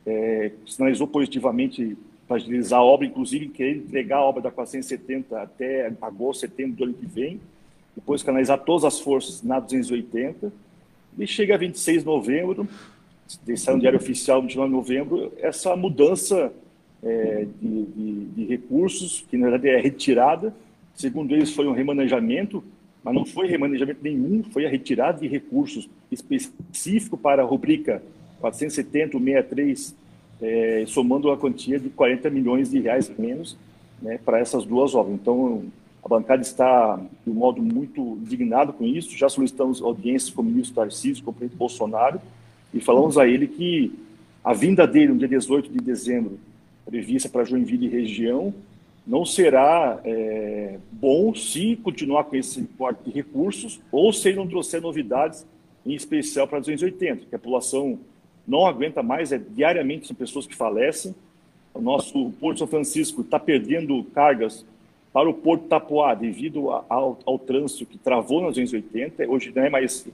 é, 0.05 0.51
sinalizou 0.65 1.07
positivamente 1.07 1.97
para 2.27 2.37
agilizar 2.37 2.79
a 2.79 2.83
obra, 2.83 3.05
inclusive 3.05 3.49
querer 3.49 3.77
entregar 3.77 4.17
a 4.17 4.23
obra 4.23 4.41
da 4.41 4.51
470 4.51 5.41
até 5.41 5.91
agosto, 6.01 6.41
setembro 6.41 6.77
do 6.77 6.83
ano 6.85 6.93
que 6.93 7.05
vem, 7.05 7.39
depois 7.95 8.23
canalizar 8.23 8.59
todas 8.59 8.83
as 8.83 8.99
forças 8.99 9.41
na 9.41 9.59
280, 9.59 10.51
e 11.17 11.27
chega 11.27 11.55
a 11.55 11.57
26 11.57 11.99
de 11.99 12.05
novembro, 12.05 12.67
sai 13.55 13.73
no 13.73 13.79
Diário 13.79 13.97
Oficial 13.97 14.41
29 14.41 14.69
de 14.69 14.75
novembro, 14.75 15.33
essa 15.37 15.75
mudança 15.75 16.51
é, 17.03 17.47
de, 17.61 17.85
de, 17.85 18.25
de, 18.25 18.45
recursos, 18.45 19.25
que 19.29 19.37
na 19.37 19.49
verdade 19.49 19.69
é 19.69 19.79
retirada, 19.79 20.53
segundo 20.93 21.33
eles 21.33 21.51
foi 21.51 21.67
um 21.67 21.73
remanejamento, 21.73 22.63
mas 23.03 23.13
não 23.13 23.23
foi 23.23 23.47
remanejamento 23.47 23.99
nenhum, 24.01 24.43
foi 24.43 24.65
a 24.65 24.69
retirada 24.69 25.19
de 25.19 25.27
recursos 25.27 25.87
específico 26.11 27.15
para 27.15 27.43
a 27.43 27.45
rubrica 27.45 28.01
470, 28.39 29.17
63, 29.17 29.95
é, 30.41 30.83
somando 30.87 31.31
a 31.31 31.37
quantia 31.37 31.79
de 31.79 31.89
40 31.89 32.29
milhões 32.29 32.69
de 32.69 32.79
reais 32.79 33.11
menos 33.17 33.57
né, 34.01 34.19
para 34.23 34.39
essas 34.39 34.65
duas 34.65 34.93
obras. 34.93 35.15
Então, 35.15 35.63
a 36.03 36.07
bancada 36.07 36.41
está 36.41 36.97
de 37.25 37.31
um 37.31 37.33
modo 37.33 37.61
muito 37.61 38.19
indignado 38.21 38.73
com 38.73 38.85
isso. 38.85 39.17
Já 39.17 39.27
solicitamos 39.27 39.81
audiências 39.81 40.29
com 40.29 40.41
o 40.41 40.45
ministro 40.45 40.75
Tarcísio, 40.75 41.23
com 41.23 41.31
o 41.31 41.33
presidente 41.33 41.57
Bolsonaro, 41.57 42.21
e 42.73 42.79
falamos 42.79 43.17
a 43.17 43.27
ele 43.27 43.47
que 43.47 43.91
a 44.43 44.53
vinda 44.53 44.85
dele 44.85 45.13
no 45.13 45.17
dia 45.17 45.27
18 45.27 45.71
de 45.71 45.79
dezembro, 45.79 46.37
prevista 46.85 47.27
para 47.27 47.43
Joinville 47.43 47.87
e 47.87 47.89
região, 47.89 48.53
não 49.07 49.25
será 49.25 49.99
é, 50.03 50.77
bom 50.91 51.33
se 51.33 51.75
continuar 51.77 52.25
com 52.25 52.35
esse 52.35 52.63
corte 52.77 53.03
de 53.05 53.11
recursos 53.11 53.79
ou 53.91 54.11
se 54.11 54.29
ele 54.29 54.37
não 54.37 54.47
trouxer 54.47 54.81
novidades, 54.81 55.45
em 55.85 55.93
especial 55.93 56.47
para 56.47 56.59
280, 56.59 57.25
que 57.29 57.35
a 57.35 57.39
população 57.39 57.99
não 58.47 58.65
aguenta 58.65 59.01
mais, 59.01 59.31
é, 59.31 59.37
diariamente 59.37 60.07
são 60.07 60.15
pessoas 60.15 60.45
que 60.45 60.55
falecem. 60.55 61.15
O 61.73 61.81
nosso 61.81 62.31
Porto 62.39 62.59
São 62.59 62.67
Francisco 62.67 63.21
está 63.21 63.39
perdendo 63.39 64.03
cargas 64.13 64.65
para 65.11 65.29
o 65.29 65.33
Porto 65.33 65.67
Tapoá, 65.67 66.13
devido 66.13 66.69
ao, 66.69 67.17
ao, 67.25 67.39
trânsito 67.39 67.85
que 67.85 67.97
travou 67.97 68.41
nas 68.41 68.55
280, 68.55 69.27
hoje 69.29 69.51
não 69.55 69.63
é 69.63 69.69
mais 69.69 70.05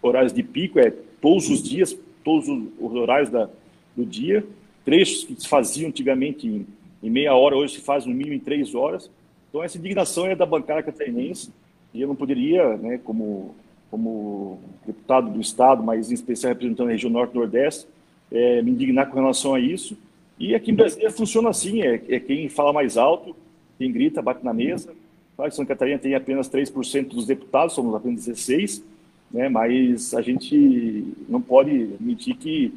horários 0.00 0.32
de 0.32 0.42
pico, 0.42 0.78
é 0.78 0.90
todos 1.20 1.50
os 1.50 1.62
dias, 1.62 1.96
todos 2.24 2.48
os 2.48 2.94
horários 2.94 3.28
da, 3.28 3.50
do 3.94 4.04
dia. 4.04 4.44
Trechos 4.84 5.24
que 5.24 5.40
se 5.40 5.46
faziam 5.46 5.88
antigamente 5.88 6.46
em, 6.46 6.66
em, 7.02 7.10
meia 7.10 7.34
hora, 7.34 7.56
hoje 7.56 7.74
se 7.74 7.80
faz 7.82 8.06
no 8.06 8.14
mínimo 8.14 8.34
em 8.34 8.38
três 8.38 8.74
horas. 8.74 9.10
Então, 9.48 9.62
essa 9.62 9.76
indignação 9.76 10.26
é 10.26 10.34
da 10.34 10.46
bancada 10.46 10.82
catarinense, 10.82 11.50
e 11.92 12.00
eu 12.00 12.08
não 12.08 12.16
poderia, 12.16 12.76
né, 12.76 12.98
como, 13.04 13.54
como 13.90 14.58
deputado 14.86 15.30
do 15.30 15.40
Estado, 15.40 15.82
mas 15.82 16.10
em 16.10 16.14
especial 16.14 16.52
representando 16.52 16.88
a 16.88 16.92
região 16.92 17.10
Norte-Nordeste, 17.10 17.86
é, 18.30 18.60
me 18.62 18.70
indignar 18.72 19.08
com 19.08 19.16
relação 19.16 19.54
a 19.54 19.60
isso. 19.60 19.96
E 20.38 20.54
aqui 20.54 20.70
em 20.70 20.74
Brasília 20.74 21.10
funciona 21.10 21.48
assim: 21.48 21.82
é, 21.82 22.02
é 22.08 22.20
quem 22.20 22.48
fala 22.48 22.72
mais 22.72 22.96
alto 22.96 23.34
quem 23.78 23.92
grita, 23.92 24.22
bate 24.22 24.44
na 24.44 24.52
mesa. 24.52 24.94
Claro 25.36 25.50
que 25.50 25.56
Santa 25.56 25.68
Catarina 25.68 25.98
tem 25.98 26.14
apenas 26.14 26.48
3% 26.48 27.08
dos 27.08 27.26
deputados, 27.26 27.74
somos 27.74 27.94
apenas 27.94 28.24
16, 28.24 28.82
né? 29.30 29.48
mas 29.48 30.14
a 30.14 30.22
gente 30.22 31.14
não 31.28 31.40
pode 31.40 31.94
admitir 31.94 32.36
que 32.36 32.72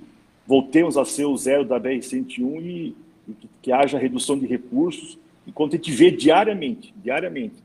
voltemos 0.45 0.98
a 0.98 1.06
ser 1.06 1.26
o 1.26 1.38
zero 1.38 1.63
da 1.63 1.80
BR-101 1.80 2.62
e, 2.62 2.95
e 3.28 3.34
que, 3.34 3.50
que, 3.62 3.72
haja 3.72 3.98
redução 3.98 4.38
de 4.38 4.45
recursos, 4.45 5.17
enquanto 5.48 5.74
a 5.74 5.78
gente 5.78 5.91
vê 5.91 6.12
diariamente, 6.12 6.93
diariamente, 7.02 7.56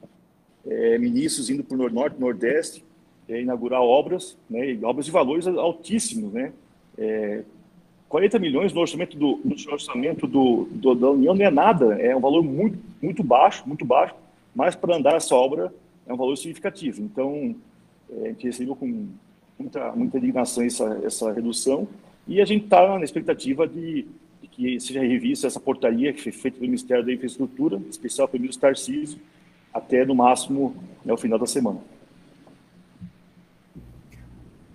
é, 0.66 0.98
ministros 0.98 1.50
indo 1.50 1.64
para 1.64 1.76
o 1.76 1.90
Norte, 1.90 2.20
Nordeste, 2.20 2.84
é, 3.28 3.40
inaugurar 3.40 3.80
obras, 3.80 4.36
né, 4.48 4.78
obras 4.82 5.06
de 5.06 5.12
valores 5.12 5.46
altíssimos, 5.46 6.32
né, 6.32 6.52
é, 6.98 7.42
40 8.08 8.38
milhões 8.38 8.72
no 8.72 8.80
orçamento 8.80 9.16
do, 9.16 9.40
no 9.44 9.72
orçamento 9.72 10.26
do, 10.26 10.68
do, 10.70 10.94
da 10.94 11.10
União 11.10 11.34
não 11.34 11.44
é 11.44 11.50
nada, 11.50 12.00
é 12.00 12.14
um 12.14 12.20
valor 12.20 12.44
muito, 12.44 12.78
muito 13.02 13.24
baixo, 13.24 13.64
muito 13.66 13.84
baixo, 13.84 14.14
mas 14.54 14.76
para 14.76 14.96
andar 14.96 15.16
essa 15.16 15.34
obra 15.34 15.74
é 16.06 16.12
um 16.12 16.16
valor 16.16 16.36
significativo. 16.36 17.02
Então, 17.02 17.56
é, 18.08 18.26
a 18.26 18.28
gente 18.28 18.46
recebeu 18.46 18.76
com 18.76 19.08
muita, 19.58 19.92
muita 19.92 20.18
indignação 20.18 20.62
essa, 20.62 21.00
essa 21.04 21.32
redução 21.32 21.88
e 22.26 22.40
a 22.40 22.44
gente 22.44 22.64
está 22.64 22.98
na 22.98 23.04
expectativa 23.04 23.66
de, 23.66 24.06
de, 24.40 24.48
que 24.48 24.78
seja 24.78 25.00
revista 25.00 25.46
essa 25.46 25.58
portaria 25.58 26.12
que 26.12 26.22
foi 26.22 26.32
feita 26.32 26.58
pelo 26.58 26.70
Ministério 26.70 27.04
da 27.04 27.12
Infraestrutura, 27.12 27.80
especial 27.90 28.28
pelo 28.28 28.42
ministro 28.42 28.62
Tarcísio, 28.62 29.18
até 29.72 30.04
no 30.04 30.14
máximo 30.14 30.76
né, 31.04 31.12
o 31.12 31.16
final 31.16 31.38
da 31.38 31.46
semana. 31.46 31.80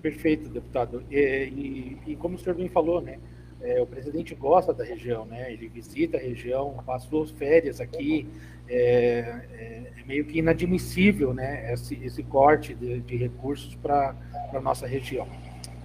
Perfeito, 0.01 0.49
deputado. 0.49 1.03
E, 1.11 1.17
e, 1.17 2.11
e, 2.11 2.15
como 2.15 2.35
o 2.35 2.39
senhor 2.39 2.55
bem 2.55 2.69
falou, 2.69 3.01
né? 3.01 3.19
É, 3.61 3.81
o 3.81 3.85
presidente 3.85 4.33
gosta 4.33 4.73
da 4.73 4.83
região, 4.83 5.25
né? 5.25 5.51
Ele 5.51 5.67
visita 5.67 6.15
a 6.15 6.19
região, 6.19 6.81
passou 6.85 7.27
férias 7.27 7.81
aqui. 7.81 8.25
É, 8.69 9.41
é, 9.51 9.91
é 9.99 10.03
meio 10.05 10.23
que 10.23 10.39
inadmissível, 10.39 11.33
né? 11.33 11.73
Esse, 11.73 11.95
esse 12.01 12.23
corte 12.23 12.73
de, 12.73 13.01
de 13.01 13.17
recursos 13.17 13.75
para 13.75 14.15
a 14.53 14.61
nossa 14.61 14.87
região. 14.87 15.27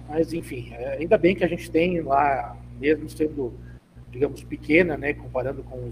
Mas, 0.07 0.31
enfim, 0.31 0.71
é, 0.73 0.97
ainda 0.99 1.17
bem 1.17 1.35
que 1.35 1.43
a 1.43 1.47
gente 1.47 1.69
tem 1.69 1.99
lá, 1.99 2.55
mesmo 2.79 3.09
sendo, 3.09 3.53
digamos, 4.09 4.41
pequena, 4.43 4.95
né? 4.95 5.13
Comparando 5.13 5.61
com 5.63 5.91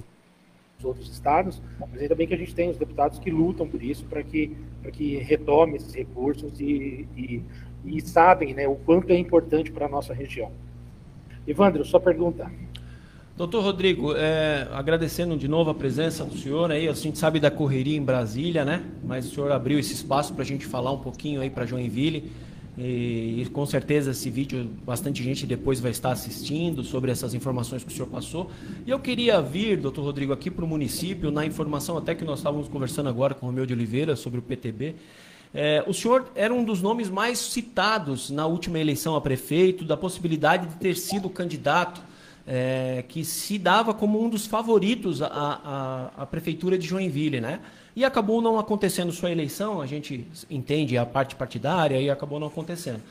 os 0.79 0.85
outros 0.85 1.11
estados, 1.11 1.61
mas 1.79 2.01
ainda 2.01 2.15
bem 2.15 2.27
que 2.27 2.33
a 2.33 2.37
gente 2.37 2.55
tem 2.55 2.69
os 2.69 2.77
deputados 2.77 3.19
que 3.19 3.29
lutam 3.29 3.67
por 3.67 3.83
isso, 3.83 4.05
para 4.05 4.23
que, 4.23 4.55
que 4.93 5.17
retome 5.17 5.77
esses 5.77 5.93
recursos 5.93 6.59
e, 6.59 7.07
e 7.17 7.43
e 7.85 8.01
sabem 8.01 8.53
né, 8.53 8.67
o 8.67 8.75
quanto 8.75 9.11
é 9.11 9.17
importante 9.17 9.71
para 9.71 9.85
a 9.85 9.89
nossa 9.89 10.13
região. 10.13 10.51
Evandro, 11.47 11.83
sua 11.83 11.99
pergunta. 11.99 12.49
Doutor 13.35 13.63
Rodrigo, 13.63 14.13
é, 14.15 14.67
agradecendo 14.71 15.35
de 15.35 15.47
novo 15.47 15.71
a 15.71 15.73
presença 15.73 16.23
do 16.23 16.37
senhor 16.37 16.71
aí, 16.71 16.87
a 16.87 16.93
gente 16.93 17.17
sabe 17.17 17.39
da 17.39 17.49
correria 17.49 17.97
em 17.97 18.03
Brasília, 18.03 18.63
né? 18.63 18.83
Mas 19.03 19.25
o 19.25 19.33
senhor 19.33 19.51
abriu 19.51 19.79
esse 19.79 19.91
espaço 19.93 20.33
para 20.33 20.43
a 20.43 20.45
gente 20.45 20.67
falar 20.67 20.91
um 20.91 20.99
pouquinho 20.99 21.41
aí 21.41 21.49
para 21.49 21.65
Joinville. 21.65 22.31
E, 22.77 23.41
e, 23.41 23.49
com 23.51 23.65
certeza 23.65 24.11
esse 24.11 24.29
vídeo 24.31 24.67
bastante 24.83 25.21
gente 25.23 25.45
depois 25.45 25.79
vai 25.79 25.91
estar 25.91 26.11
assistindo 26.11 26.83
sobre 26.83 27.11
essas 27.11 27.35
informações 27.35 27.83
que 27.83 27.91
o 27.91 27.91
senhor 27.91 28.07
passou. 28.07 28.49
E 28.85 28.89
eu 28.89 28.99
queria 28.99 29.41
vir, 29.41 29.77
doutor 29.77 30.03
Rodrigo, 30.03 30.33
aqui 30.33 30.49
para 30.49 30.65
o 30.65 30.67
município, 30.67 31.31
na 31.31 31.45
informação 31.45 31.97
até 31.97 32.15
que 32.15 32.23
nós 32.23 32.39
estávamos 32.39 32.67
conversando 32.67 33.09
agora 33.09 33.33
com 33.33 33.45
o 33.45 33.49
Romeu 33.49 33.65
de 33.65 33.73
Oliveira 33.73 34.15
sobre 34.15 34.39
o 34.39 34.41
PTB. 34.41 34.95
É, 35.53 35.83
o 35.85 35.93
senhor 35.93 36.31
era 36.33 36.51
um 36.51 36.63
dos 36.63 36.81
nomes 36.81 37.09
mais 37.09 37.37
citados 37.37 38.31
na 38.31 38.47
última 38.47 38.79
eleição 38.79 39.15
a 39.15 39.21
prefeito, 39.21 39.85
da 39.85 39.95
possibilidade 39.95 40.65
de 40.67 40.75
ter 40.75 40.95
sido 40.95 41.29
candidato 41.29 42.01
é, 42.47 43.03
que 43.07 43.23
se 43.23 43.57
dava 43.57 43.93
como 43.93 44.21
um 44.21 44.29
dos 44.29 44.45
favoritos 44.45 45.21
à, 45.21 45.27
à, 45.27 46.23
à, 46.23 46.25
prefeitura 46.25 46.77
de 46.77 46.87
Joinville, 46.87 47.39
né? 47.39 47.59
E 47.95 48.03
acabou 48.03 48.41
não 48.41 48.57
acontecendo 48.57 49.11
sua 49.11 49.31
eleição, 49.31 49.79
a 49.79 49.85
gente 49.85 50.25
entende 50.49 50.97
a 50.97 51.05
parte 51.05 51.35
partidária 51.35 52.01
e 52.01 52.09
acabou 52.09 52.39
não 52.39 52.47
acontecendo. 52.47 53.01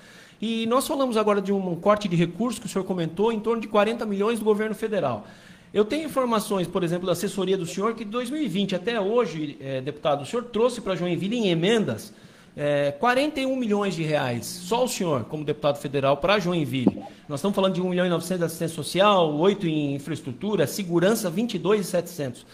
E 0.40 0.66
nós 0.66 0.88
falamos 0.88 1.16
agora 1.16 1.40
de 1.40 1.52
um 1.52 1.76
corte 1.76 2.08
de 2.08 2.16
recursos 2.16 2.58
que 2.58 2.66
o 2.66 2.68
senhor 2.68 2.84
comentou, 2.84 3.32
em 3.32 3.38
torno 3.38 3.62
de 3.62 3.68
40 3.68 4.04
milhões 4.04 4.40
do 4.40 4.44
governo 4.44 4.74
federal. 4.74 5.24
Eu 5.72 5.84
tenho 5.84 6.04
informações, 6.04 6.66
por 6.66 6.82
exemplo, 6.82 7.06
da 7.06 7.12
assessoria 7.12 7.56
do 7.56 7.64
senhor, 7.64 7.94
que 7.94 8.04
de 8.04 8.10
2020 8.10 8.74
até 8.74 9.00
hoje, 9.00 9.56
é, 9.60 9.80
deputado, 9.80 10.22
o 10.22 10.26
senhor 10.26 10.44
trouxe 10.46 10.80
para 10.80 10.96
Joinville 10.96 11.36
em 11.36 11.48
emendas 11.48 12.12
é, 12.56 12.92
41 12.92 13.56
milhões 13.56 13.94
de 13.94 14.02
reais, 14.02 14.46
só 14.46 14.84
o 14.84 14.88
senhor, 14.88 15.24
como 15.24 15.44
deputado 15.44 15.78
federal, 15.78 16.18
para 16.18 16.38
Joinville. 16.38 17.02
Nós 17.28 17.40
estamos 17.40 17.54
falando 17.54 17.74
de 17.74 17.80
1 17.80 17.88
milhão 17.88 18.06
e 18.06 18.10
900 18.10 18.38
de 18.38 18.44
assistência 18.44 18.74
social, 18.74 19.34
8 19.34 19.66
em 19.66 19.94
infraestrutura, 19.94 20.66
segurança 20.66 21.30
22 21.30 21.80
e 21.80 21.84
700. 21.84 22.46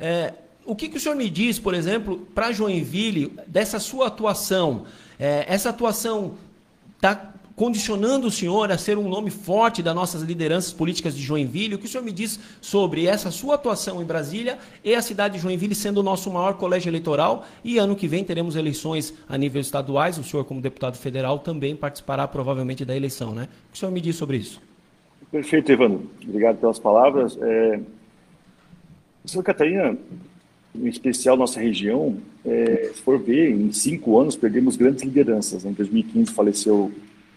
É, 0.00 0.34
o 0.64 0.74
que, 0.74 0.88
que 0.88 0.96
o 0.96 1.00
senhor 1.00 1.14
me 1.14 1.30
diz, 1.30 1.60
por 1.60 1.74
exemplo, 1.74 2.26
para 2.34 2.50
Joinville, 2.50 3.32
dessa 3.46 3.78
sua 3.78 4.08
atuação? 4.08 4.84
É, 5.18 5.44
essa 5.48 5.70
atuação 5.70 6.34
está 6.96 7.34
condicionando 7.56 8.26
o 8.26 8.30
senhor 8.30 8.70
a 8.70 8.76
ser 8.76 8.98
um 8.98 9.08
nome 9.08 9.30
forte 9.30 9.82
das 9.82 9.94
nossas 9.94 10.20
lideranças 10.20 10.74
políticas 10.74 11.16
de 11.16 11.22
Joinville. 11.22 11.74
O 11.74 11.78
que 11.78 11.86
o 11.86 11.88
senhor 11.88 12.04
me 12.04 12.12
diz 12.12 12.38
sobre 12.60 13.06
essa 13.06 13.30
sua 13.30 13.54
atuação 13.54 14.02
em 14.02 14.04
Brasília 14.04 14.58
e 14.84 14.94
a 14.94 15.00
cidade 15.00 15.36
de 15.36 15.40
Joinville 15.40 15.74
sendo 15.74 15.98
o 15.98 16.02
nosso 16.02 16.30
maior 16.30 16.54
colégio 16.58 16.90
eleitoral? 16.90 17.46
E 17.64 17.78
ano 17.78 17.96
que 17.96 18.06
vem 18.06 18.22
teremos 18.22 18.56
eleições 18.56 19.14
a 19.26 19.38
nível 19.38 19.62
estaduais. 19.62 20.18
O 20.18 20.22
senhor, 20.22 20.44
como 20.44 20.60
deputado 20.60 20.98
federal, 20.98 21.38
também 21.38 21.74
participará 21.74 22.28
provavelmente 22.28 22.84
da 22.84 22.94
eleição, 22.94 23.34
né? 23.34 23.44
O 23.44 23.72
que 23.72 23.76
o 23.76 23.78
senhor 23.78 23.90
me 23.90 24.02
diz 24.02 24.16
sobre 24.16 24.36
isso? 24.36 24.60
Perfeito, 25.32 25.72
Evandro. 25.72 26.10
Obrigado 26.22 26.58
pelas 26.58 26.78
palavras. 26.78 27.38
É... 27.40 27.80
Catarina, 29.42 29.96
em 30.74 30.86
especial 30.86 31.36
nossa 31.36 31.58
região, 31.58 32.18
é, 32.44 32.90
se 32.94 33.02
for 33.02 33.18
ver, 33.18 33.50
em 33.50 33.72
cinco 33.72 34.20
anos 34.20 34.36
perdemos 34.36 34.76
grandes 34.76 35.02
lideranças. 35.02 35.64
Em 35.64 35.72
2015 35.72 36.32
faleceu 36.32 36.92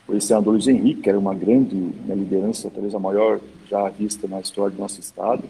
o 0.10 0.22
senador 0.22 0.54
Luiz 0.54 0.68
Henrique, 0.68 1.02
que 1.02 1.10
era 1.10 1.20
uma 1.20 1.34
grande 1.34 1.76
né, 1.76 2.16
liderança, 2.16 2.70
talvez 2.74 2.94
a 2.94 3.00
maior 3.00 3.40
já 3.70 3.88
vista 3.90 4.28
na 4.28 4.40
história 4.40 4.76
do 4.76 4.82
nosso 4.82 5.00
estado. 5.00 5.44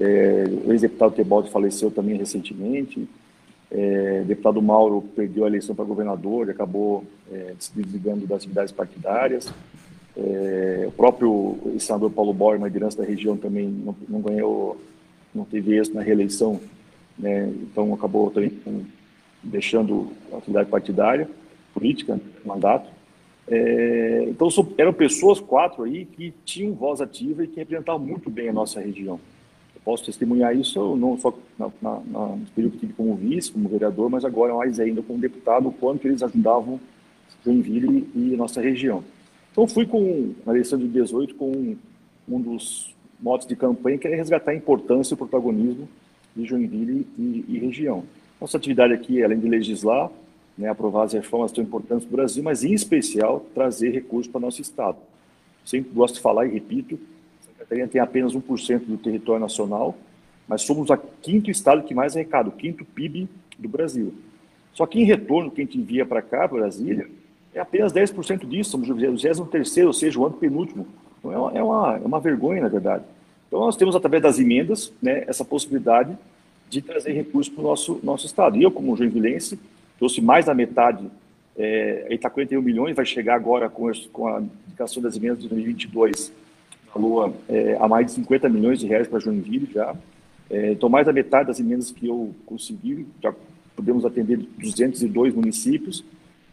É, 0.00 0.44
o 0.66 0.72
ex-deputado 0.72 1.14
Tebaldi 1.14 1.50
faleceu 1.50 1.90
também 1.90 2.16
recentemente. 2.16 3.08
É, 3.70 4.20
o 4.22 4.26
deputado 4.26 4.62
Mauro 4.62 5.02
perdeu 5.14 5.44
a 5.44 5.48
eleição 5.48 5.74
para 5.74 5.84
governador 5.84 6.48
e 6.48 6.50
acabou 6.50 7.04
é, 7.30 7.54
se 7.58 7.72
desligando 7.74 8.26
das 8.26 8.38
atividades 8.38 8.72
partidárias. 8.72 9.52
É, 10.16 10.84
o 10.86 10.92
próprio 10.92 11.58
senador 11.78 12.10
Paulo 12.10 12.32
Bauer, 12.32 12.58
uma 12.58 12.68
liderança 12.68 12.98
da 12.98 13.04
região, 13.04 13.36
também 13.36 13.68
não, 13.68 13.96
não 14.08 14.20
ganhou, 14.20 14.80
não 15.34 15.44
teve 15.44 15.76
êxito 15.76 15.96
na 15.96 16.02
reeleição, 16.02 16.60
né, 17.18 17.52
então 17.62 17.92
acabou 17.92 18.30
também 18.30 18.52
deixando 19.42 20.12
a 20.32 20.36
atividade 20.36 20.70
partidária, 20.70 21.28
política, 21.72 22.20
mandato. 22.44 22.88
É, 23.46 24.26
então, 24.28 24.48
eram 24.78 24.92
pessoas, 24.92 25.38
quatro 25.40 25.84
aí, 25.84 26.04
que 26.04 26.32
tinham 26.44 26.72
voz 26.72 27.00
ativa 27.00 27.44
e 27.44 27.48
que 27.48 27.56
representavam 27.56 28.04
muito 28.04 28.30
bem 28.30 28.48
a 28.48 28.52
nossa 28.52 28.80
região. 28.80 29.20
Eu 29.74 29.80
posso 29.84 30.04
testemunhar 30.04 30.56
isso 30.56 30.96
não 30.96 31.18
só 31.18 31.36
na, 31.58 31.70
na, 31.80 32.00
na, 32.06 32.26
no 32.36 32.46
período 32.54 32.72
que 32.72 32.78
tive 32.80 32.92
como 32.94 33.14
vice, 33.14 33.52
como 33.52 33.68
vereador, 33.68 34.08
mas 34.08 34.24
agora 34.24 34.54
mais 34.54 34.80
ainda 34.80 35.02
como 35.02 35.18
deputado, 35.18 35.68
o 35.68 35.72
quanto 35.72 36.06
eles 36.06 36.22
ajudavam 36.22 36.80
Joinville 37.44 38.08
e 38.14 38.36
nossa 38.36 38.60
região. 38.60 39.04
Então, 39.52 39.68
fui 39.68 39.86
com, 39.86 40.32
na 40.44 40.52
eleição 40.52 40.78
de 40.78 40.88
18 40.88 41.34
com 41.34 41.50
um, 41.50 41.76
um 42.28 42.40
dos 42.40 42.94
motos 43.20 43.46
de 43.46 43.54
campanha 43.54 43.98
que 43.98 44.06
era 44.06 44.16
resgatar 44.16 44.50
a 44.50 44.54
importância 44.54 45.12
e 45.12 45.14
o 45.14 45.18
protagonismo 45.18 45.88
de 46.34 46.44
Joinville 46.44 47.06
e, 47.18 47.44
e 47.48 47.58
região. 47.58 48.04
Nossa 48.40 48.56
atividade 48.56 48.92
aqui, 48.92 49.22
além 49.22 49.38
de 49.38 49.48
legislar, 49.48 50.10
né, 50.56 50.68
aprovar 50.68 51.04
as 51.04 51.12
reformas 51.12 51.52
tão 51.52 51.62
importantes 51.62 52.06
do 52.06 52.12
Brasil, 52.12 52.42
mas 52.42 52.64
em 52.64 52.72
especial 52.72 53.44
trazer 53.54 53.90
recursos 53.90 54.30
para 54.30 54.38
o 54.38 54.42
nosso 54.42 54.60
Estado. 54.60 54.96
Sempre 55.64 55.90
gosto 55.92 56.16
de 56.16 56.20
falar 56.20 56.46
e 56.46 56.50
repito, 56.50 56.98
Santa 57.40 57.58
Catarina 57.60 57.88
tem 57.88 58.00
apenas 58.00 58.34
1% 58.34 58.84
do 58.86 58.96
território 58.96 59.40
nacional, 59.40 59.96
mas 60.46 60.62
somos 60.62 60.90
o 60.90 60.96
quinto 61.22 61.50
estado 61.50 61.82
que 61.82 61.94
mais 61.94 62.14
arrecada, 62.14 62.48
o 62.48 62.52
quinto 62.52 62.84
PIB 62.84 63.28
do 63.58 63.68
Brasil. 63.68 64.12
Só 64.74 64.86
que 64.86 65.00
em 65.00 65.04
retorno, 65.04 65.50
que 65.50 65.62
a 65.62 65.64
gente 65.64 65.78
envia 65.78 66.04
para 66.04 66.20
cá, 66.20 66.48
para 66.48 66.58
Brasília, 66.58 67.08
é 67.54 67.60
apenas 67.60 67.92
10% 67.92 68.46
disso, 68.46 68.72
somos 68.72 68.90
o 68.90 68.94
23 68.94 69.78
ou 69.86 69.92
seja, 69.92 70.18
o 70.18 70.26
ano 70.26 70.36
penúltimo. 70.36 70.86
Então 71.18 71.32
é 71.32 71.38
uma, 71.38 71.52
é, 71.52 71.62
uma, 71.62 71.96
é 71.96 72.06
uma 72.06 72.20
vergonha, 72.20 72.60
na 72.60 72.68
verdade. 72.68 73.04
Então 73.46 73.60
nós 73.60 73.76
temos, 73.76 73.94
através 73.94 74.22
das 74.22 74.38
emendas, 74.38 74.92
né, 75.00 75.24
essa 75.26 75.44
possibilidade 75.44 76.18
de 76.68 76.82
trazer 76.82 77.12
recursos 77.12 77.52
para 77.52 77.62
o 77.62 77.68
nosso, 77.68 78.00
nosso 78.02 78.26
estado. 78.26 78.56
E 78.56 78.62
eu, 78.62 78.70
como 78.70 78.96
joinvilense, 78.96 79.58
trouxe 80.04 80.20
mais 80.20 80.44
da 80.44 80.52
metade, 80.52 81.10
é, 81.56 82.08
está 82.10 82.28
41 82.28 82.60
milhões, 82.60 82.94
vai 82.94 83.06
chegar 83.06 83.36
agora 83.36 83.70
com, 83.70 83.90
com 84.12 84.28
a 84.28 84.42
indicação 84.66 85.02
das 85.02 85.16
emendas 85.16 85.40
de 85.40 85.48
2022, 85.48 86.30
falou 86.92 87.34
é, 87.48 87.78
a 87.80 87.88
mais 87.88 88.08
de 88.08 88.12
50 88.12 88.46
milhões 88.50 88.80
de 88.80 88.86
reais 88.86 89.08
para 89.08 89.18
Joinville 89.18 89.66
já. 89.72 89.96
É, 90.50 90.72
então, 90.72 90.90
mais 90.90 91.06
da 91.06 91.12
metade 91.12 91.46
das 91.46 91.58
emendas 91.58 91.90
que 91.90 92.06
eu 92.06 92.34
consegui, 92.44 93.06
já 93.22 93.32
podemos 93.74 94.04
atender 94.04 94.36
202 94.58 95.34
municípios, 95.34 96.04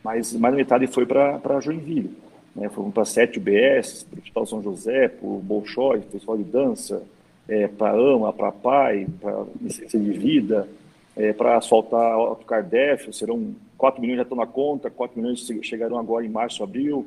mas 0.02 0.32
mais 0.32 0.54
da 0.54 0.58
metade 0.58 0.88
foi 0.88 1.06
para 1.06 1.60
Joinville. 1.60 2.12
Né? 2.56 2.70
Foram 2.70 2.90
para 2.90 3.04
sete 3.04 3.38
UBS, 3.38 4.04
para 4.04 4.16
o 4.16 4.20
Hospital 4.20 4.46
São 4.46 4.64
José, 4.64 5.10
para 5.10 5.28
o 5.28 5.40
Bolshoi, 5.40 6.00
Festival 6.10 6.38
de 6.38 6.46
Dança, 6.46 7.04
é, 7.50 7.68
para 7.68 7.92
AMA, 7.92 8.32
para 8.32 8.50
PAI, 8.50 9.08
para 9.20 9.44
Licença 9.62 10.00
de 10.00 10.12
Vida, 10.12 10.70
é, 11.16 11.34
para 11.34 11.58
asfaltar 11.58 12.18
o 12.18 12.36
Cardef, 12.38 13.12
serão 13.14 13.54
4 13.78 14.00
milhões 14.00 14.18
já 14.18 14.24
estão 14.24 14.38
na 14.38 14.48
conta, 14.48 14.90
4 14.90 15.20
milhões 15.20 15.46
chegarão 15.62 15.98
agora 15.98 16.26
em 16.26 16.30
março, 16.30 16.64
abril, 16.64 17.06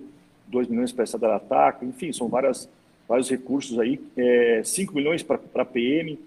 2 0.48 0.68
milhões 0.68 0.92
para 0.92 1.04
essa 1.04 1.16
ataque, 1.34 1.86
enfim, 1.86 2.12
são 2.12 2.28
várias, 2.28 2.68
vários 3.08 3.30
recursos 3.30 3.78
aí, 3.78 4.00
é, 4.16 4.62
5 4.64 4.94
milhões 4.94 5.22
para 5.22 5.64
PM, 5.64 6.18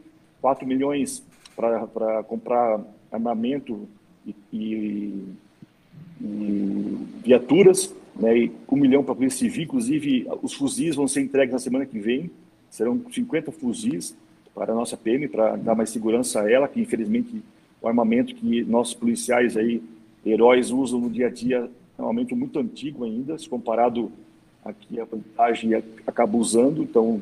4 0.41 0.65
milhões 0.65 1.23
para 1.55 2.23
comprar 2.23 2.79
armamento 3.11 3.87
e, 4.25 4.35
e, 4.53 5.23
e 6.21 6.97
viaturas, 7.23 7.93
né, 8.15 8.37
e 8.37 8.51
1 8.69 8.75
milhão 8.75 9.03
para 9.03 9.13
a 9.13 9.15
Polícia 9.15 9.39
Civil, 9.39 9.63
inclusive 9.63 10.27
os 10.41 10.53
fuzis 10.53 10.95
vão 10.95 11.07
ser 11.07 11.21
entregues 11.21 11.53
na 11.53 11.59
semana 11.59 11.85
que 11.85 11.99
vem, 11.99 12.31
serão 12.69 12.99
50 13.11 13.51
fuzis 13.51 14.15
para 14.53 14.71
a 14.73 14.75
nossa 14.75 14.97
PM, 14.97 15.27
para 15.27 15.55
dar 15.55 15.75
mais 15.75 15.89
segurança 15.89 16.41
a 16.41 16.51
ela, 16.51 16.67
que 16.67 16.81
infelizmente 16.81 17.43
o 17.81 17.87
armamento 17.87 18.33
que 18.35 18.63
nossos 18.63 18.93
policiais 18.93 19.55
aí, 19.55 19.81
heróis, 20.25 20.71
usam 20.71 20.99
no 20.99 21.09
dia 21.09 21.27
a 21.27 21.29
dia 21.29 21.69
é 21.97 22.01
um 22.01 22.07
armamento 22.07 22.35
muito 22.35 22.59
antigo 22.59 23.03
ainda, 23.03 23.37
se 23.37 23.49
comparado 23.49 24.11
aqui 24.63 24.99
a 24.99 25.05
vantagem 25.05 25.73
acaba 26.05 26.37
usando, 26.37 26.83
então 26.83 27.21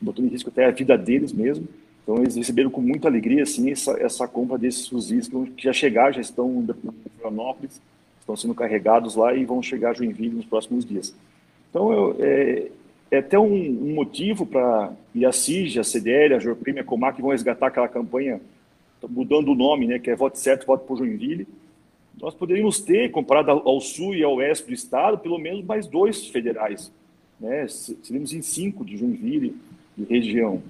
botando 0.00 0.26
em 0.26 0.30
risco 0.30 0.50
até 0.50 0.66
a 0.66 0.70
vida 0.70 0.96
deles 0.96 1.32
mesmo. 1.32 1.68
Então 2.02 2.16
eles 2.18 2.34
receberam 2.36 2.70
com 2.70 2.80
muita 2.80 3.08
alegria 3.08 3.42
assim 3.42 3.70
essa, 3.70 3.92
essa 4.00 4.26
compra 4.26 4.58
desses 4.58 4.88
fuzis 4.88 5.28
que 5.28 5.62
já 5.62 5.72
chegaram, 5.72 6.12
já 6.12 6.20
estão 6.20 6.62
em 6.62 7.10
Florianópolis, 7.20 7.80
estão 8.18 8.36
sendo 8.36 8.54
carregados 8.54 9.14
lá 9.14 9.34
e 9.34 9.44
vão 9.44 9.62
chegar 9.62 9.90
a 9.90 9.94
Joinville 9.94 10.36
nos 10.36 10.46
próximos 10.46 10.84
dias. 10.84 11.14
Então 11.68 11.92
eu, 11.92 12.16
é, 12.18 12.68
é 13.10 13.18
até 13.18 13.38
um, 13.38 13.52
um 13.52 13.94
motivo 13.94 14.46
para 14.46 14.92
a 15.24 15.32
CIG, 15.32 15.78
a 15.78 15.84
CDL, 15.84 16.34
a 16.34 16.38
Jorprime, 16.38 16.80
a 16.80 16.84
Comac 16.84 17.20
vão 17.20 17.30
resgatar 17.30 17.68
aquela 17.68 17.88
campanha 17.88 18.40
mudando 19.08 19.48
o 19.48 19.54
nome, 19.54 19.86
né, 19.86 19.98
que 19.98 20.10
é 20.10 20.16
Vote 20.16 20.38
Certo, 20.38 20.66
Vote 20.66 20.84
por 20.86 20.98
Joinville, 20.98 21.46
nós 22.20 22.34
poderíamos 22.34 22.80
ter, 22.80 23.10
comparado 23.10 23.50
ao 23.50 23.80
sul 23.80 24.14
e 24.14 24.22
ao 24.22 24.34
oeste 24.34 24.66
do 24.66 24.74
estado, 24.74 25.18
pelo 25.18 25.38
menos 25.38 25.64
mais 25.64 25.86
dois 25.86 26.26
federais. 26.26 26.92
Né? 27.38 27.66
Seríamos 27.68 28.32
em 28.34 28.42
cinco 28.42 28.84
de 28.84 28.96
Joinville 28.96 29.56
e 29.96 30.04
região. 30.04 30.62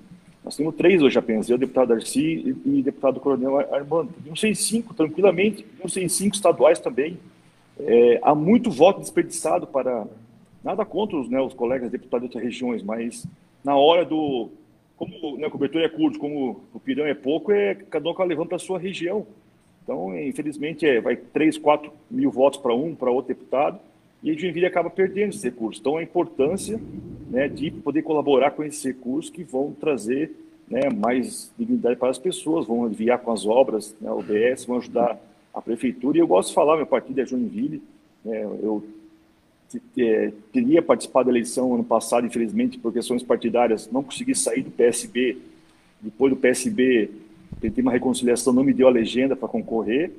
Nós 0.45 0.57
temos 0.57 0.75
três 0.77 1.03
hoje 1.03 1.19
apenas, 1.19 1.51
eu, 1.51 1.59
deputado 1.59 1.89
Darcy 1.89 2.57
e, 2.65 2.79
e 2.79 2.83
deputado 2.83 3.19
Coronel 3.19 3.59
Armando. 3.59 4.13
Podíamos 4.13 4.41
ser 4.41 4.49
em 4.49 4.55
cinco, 4.55 4.95
tranquilamente, 4.95 5.63
podíamos 5.65 5.93
ser 5.93 6.03
em 6.03 6.09
cinco 6.09 6.37
estaduais 6.37 6.79
também. 6.79 7.19
É, 7.79 8.21
há 8.23 8.35
muito 8.35 8.71
voto 8.71 9.01
desperdiçado 9.01 9.67
para... 9.67 10.07
Nada 10.63 10.85
contra 10.85 11.17
os, 11.17 11.29
né, 11.29 11.41
os 11.41 11.55
colegas 11.55 11.91
deputados 11.91 12.29
de 12.29 12.37
outras 12.37 12.45
regiões, 12.45 12.83
mas 12.83 13.27
na 13.65 13.77
hora 13.77 14.05
do, 14.05 14.51
como 15.01 15.39
né, 15.39 15.47
a 15.47 15.51
cobertura 15.51 15.87
é 15.87 15.89
curta, 15.89 16.19
como 16.19 16.61
o 16.75 16.79
pirão 16.79 17.07
é 17.07 17.15
pouco, 17.15 17.51
é 17.51 17.75
cada 17.75 18.07
um 18.07 18.25
levando 18.25 18.49
para 18.49 18.57
a 18.57 18.61
sua 18.61 18.79
região. 18.79 19.27
Então, 19.83 20.15
infelizmente, 20.21 20.87
é, 20.87 21.01
vai 21.01 21.17
3, 21.17 21.57
4 21.57 21.91
mil 22.11 22.31
votos 22.31 22.61
para 22.61 22.75
um, 22.75 22.95
para 22.95 23.11
outro 23.11 23.35
deputado, 23.35 23.81
e 24.23 24.31
a 24.31 24.35
Joinville 24.35 24.67
acaba 24.67 24.91
perdendo 24.91 25.31
esse 25.31 25.43
recurso. 25.43 25.81
Então, 25.81 25.97
a 25.97 26.03
importância 26.03 26.79
né, 27.31 27.49
de 27.49 27.71
poder 27.71 28.03
colaborar 28.03 28.51
com 28.51 28.63
esses 28.63 28.85
recursos 28.85 29.31
que 29.31 29.43
vão 29.43 29.73
trazer 29.73 30.37
né, 30.69 30.91
mais 30.91 31.51
dignidade 31.59 31.97
para 31.97 32.11
as 32.11 32.19
pessoas, 32.19 32.67
vão 32.67 32.87
enviar 32.87 33.21
com 33.21 33.33
as 33.33 33.47
obras, 33.47 33.97
né, 34.03 34.11
OBS, 34.13 34.67
vão 34.67 34.77
ajudar 34.77 35.19
a 35.55 35.63
prefeitura. 35.63 36.19
E 36.19 36.21
eu 36.21 36.27
gosto 36.27 36.51
de 36.51 36.55
falar, 36.55 36.77
meu 36.77 36.87
partido 36.87 37.23
é 37.23 37.25
Joinville, 37.25 37.83
né, 38.23 38.43
eu 38.43 38.85
é, 39.99 40.33
teria 40.53 40.83
participado 40.83 41.27
da 41.27 41.33
eleição 41.33 41.75
ano 41.75 41.85
passado, 41.85 42.27
infelizmente, 42.27 42.79
por 42.79 42.93
questões 42.93 43.23
partidárias, 43.23 43.89
não 43.91 44.03
consegui 44.03 44.35
sair 44.35 44.63
do 44.63 44.71
PSB. 44.71 45.37
Depois 46.01 46.33
do 46.33 46.39
PSB, 46.39 47.11
tentei 47.61 47.83
uma 47.83 47.93
reconciliação, 47.93 48.53
não 48.53 48.65
me 48.65 48.73
deu 48.73 48.89
a 48.89 48.91
legenda 48.91 49.37
para 49.37 49.49
concorrer. 49.49 50.13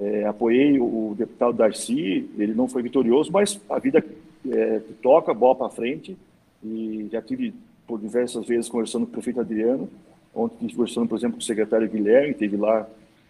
É, 0.00 0.26
apoiei 0.26 0.78
o, 0.78 0.84
o, 0.84 1.14
deputado 1.16 1.56
Darcy, 1.56 2.28
ele 2.38 2.54
não 2.54 2.68
foi 2.68 2.82
vitorioso, 2.82 3.32
mas 3.32 3.60
a 3.68 3.78
vida 3.78 4.04
é, 4.48 4.80
toca, 5.02 5.34
bola 5.34 5.54
para 5.54 5.70
frente. 5.70 6.16
E 6.62 7.08
já 7.10 7.22
tive 7.22 7.54
por 7.86 7.98
diversas 7.98 8.46
vezes 8.46 8.68
conversando 8.68 9.06
com 9.06 9.10
o 9.10 9.12
prefeito 9.12 9.40
Adriano. 9.40 9.88
Ontem 10.34 10.68
conversando, 10.68 11.08
por 11.08 11.18
exemplo, 11.18 11.36
com 11.36 11.42
o 11.42 11.44
secretário 11.44 11.88
Guilherme, 11.88 12.32
esteve 12.32 12.56
lá 12.56 12.86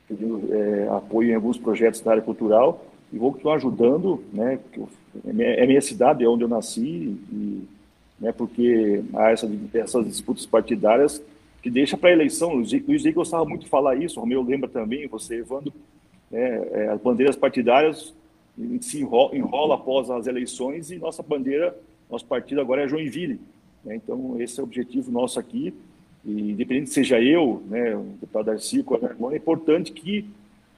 pedindo 0.09 0.43
é, 0.53 0.89
apoio 0.89 1.31
em 1.31 1.35
alguns 1.35 1.59
projetos 1.59 2.01
da 2.01 2.13
área 2.13 2.23
cultural 2.23 2.85
e 3.13 3.19
vou 3.19 3.33
continuar 3.33 3.57
ajudando, 3.57 4.23
né? 4.33 4.59
É 5.27 5.67
minha 5.67 5.81
cidade, 5.81 6.25
é 6.25 6.29
onde 6.29 6.45
eu 6.45 6.49
nasci, 6.49 7.17
e, 7.33 7.63
né, 8.21 8.33
porque 8.33 9.03
há 9.15 9.31
essa, 9.31 9.51
essas 9.75 10.07
disputas 10.07 10.47
partidárias 10.47 11.23
que 11.63 11.71
deixa 11.71 11.97
para 11.97 12.11
a 12.11 12.13
eleição. 12.13 12.55
Luiz 12.55 12.73
Henrique 12.73 13.13
gostava 13.13 13.45
muito 13.45 13.65
de 13.65 13.69
falar 13.69 13.97
isso, 13.97 14.19
o 14.19 14.23
Romeu 14.23 14.43
lembra 14.43 14.69
também, 14.69 15.07
você, 15.07 15.37
Evandro, 15.37 15.73
né, 16.31 16.69
é, 16.73 16.89
as 16.89 17.01
bandeiras 17.01 17.37
partidárias 17.37 18.15
se 18.81 19.01
enrola, 19.01 19.37
enrola, 19.37 19.75
após 19.77 20.11
as 20.11 20.27
eleições 20.27 20.91
e 20.91 20.97
nossa 20.97 21.23
bandeira, 21.23 21.77
nosso 22.11 22.25
partido 22.25 22.61
agora 22.61 22.83
é 22.83 22.89
Joinville. 22.89 23.41
Né, 23.85 23.97
então, 23.97 24.41
esse 24.41 24.59
é 24.59 24.63
o 24.63 24.67
objetivo 24.67 25.11
nosso 25.11 25.39
aqui. 25.39 25.73
E 26.25 26.51
independente 26.51 26.91
seja 26.91 27.21
eu, 27.23 27.63
né, 27.69 27.95
o 27.97 28.03
deputado 28.21 28.47
Darcy, 28.47 28.85
é 29.33 29.37
importante 29.37 29.93
que 29.93 30.25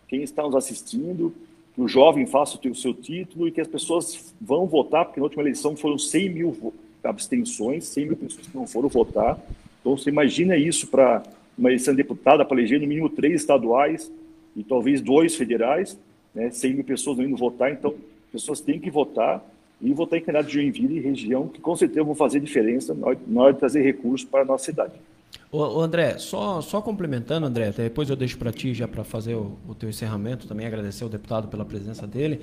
quem 0.07 0.23
está 0.23 0.43
nos 0.43 0.55
assistindo, 0.55 1.33
que 1.81 1.85
o 1.85 1.89
jovem 1.89 2.27
faça 2.27 2.59
o 2.63 2.75
seu 2.75 2.93
título 2.93 3.49
e 3.49 3.51
que 3.51 3.61
as 3.61 3.67
pessoas 3.67 4.35
vão 4.39 4.67
votar, 4.67 5.07
porque 5.07 5.19
na 5.19 5.25
última 5.25 5.43
eleição 5.43 5.75
foram 5.75 5.99
100 5.99 6.29
mil 6.29 6.75
abstenções, 7.03 7.87
100 7.87 8.07
mil 8.07 8.17
pessoas 8.17 8.47
que 8.47 8.55
não 8.55 8.67
foram 8.67 8.91
votar. 8.91 9.41
Então, 9.81 9.97
você 9.97 10.11
imagina 10.11 10.59
isso 10.59 10.89
para 10.89 11.23
uma 11.57 11.71
eleição 11.71 11.95
deputada, 11.95 12.45
para 12.45 12.59
eleger 12.59 12.79
no 12.79 12.87
mínimo 12.87 13.09
três 13.09 13.41
estaduais 13.41 14.13
e 14.55 14.63
talvez 14.63 15.01
dois 15.01 15.35
federais, 15.37 15.99
né, 16.35 16.51
100 16.51 16.75
mil 16.75 16.85
pessoas 16.85 17.17
não 17.17 17.25
indo 17.25 17.37
votar. 17.39 17.73
Então, 17.73 17.95
pessoas 18.31 18.61
têm 18.61 18.79
que 18.79 18.91
votar 18.91 19.43
e 19.81 19.91
votar 19.95 20.19
em 20.19 20.23
candidato 20.23 20.49
de 20.49 20.53
Joinville 20.53 20.99
e 20.99 21.01
região, 21.01 21.49
que 21.49 21.63
com 21.63 21.75
certeza 21.75 22.05
vão 22.05 22.15
fazer 22.15 22.41
diferença 22.41 22.95
na 22.95 23.41
hora 23.41 23.55
de 23.55 23.59
trazer 23.59 23.81
recursos 23.81 24.29
para 24.29 24.43
a 24.43 24.45
nossa 24.45 24.67
cidade. 24.67 24.93
Ô, 25.53 25.81
André, 25.81 26.17
só, 26.19 26.61
só 26.61 26.81
complementando, 26.81 27.45
André, 27.45 27.73
depois 27.73 28.09
eu 28.09 28.15
deixo 28.15 28.39
para 28.39 28.53
ti 28.53 28.73
já 28.73 28.87
para 28.87 29.03
fazer 29.03 29.35
o, 29.35 29.59
o, 29.69 29.75
teu 29.75 29.89
encerramento, 29.89 30.47
também 30.47 30.65
agradecer 30.65 31.03
ao 31.03 31.11
deputado 31.11 31.49
pela 31.49 31.65
presença 31.65 32.07
dele. 32.07 32.43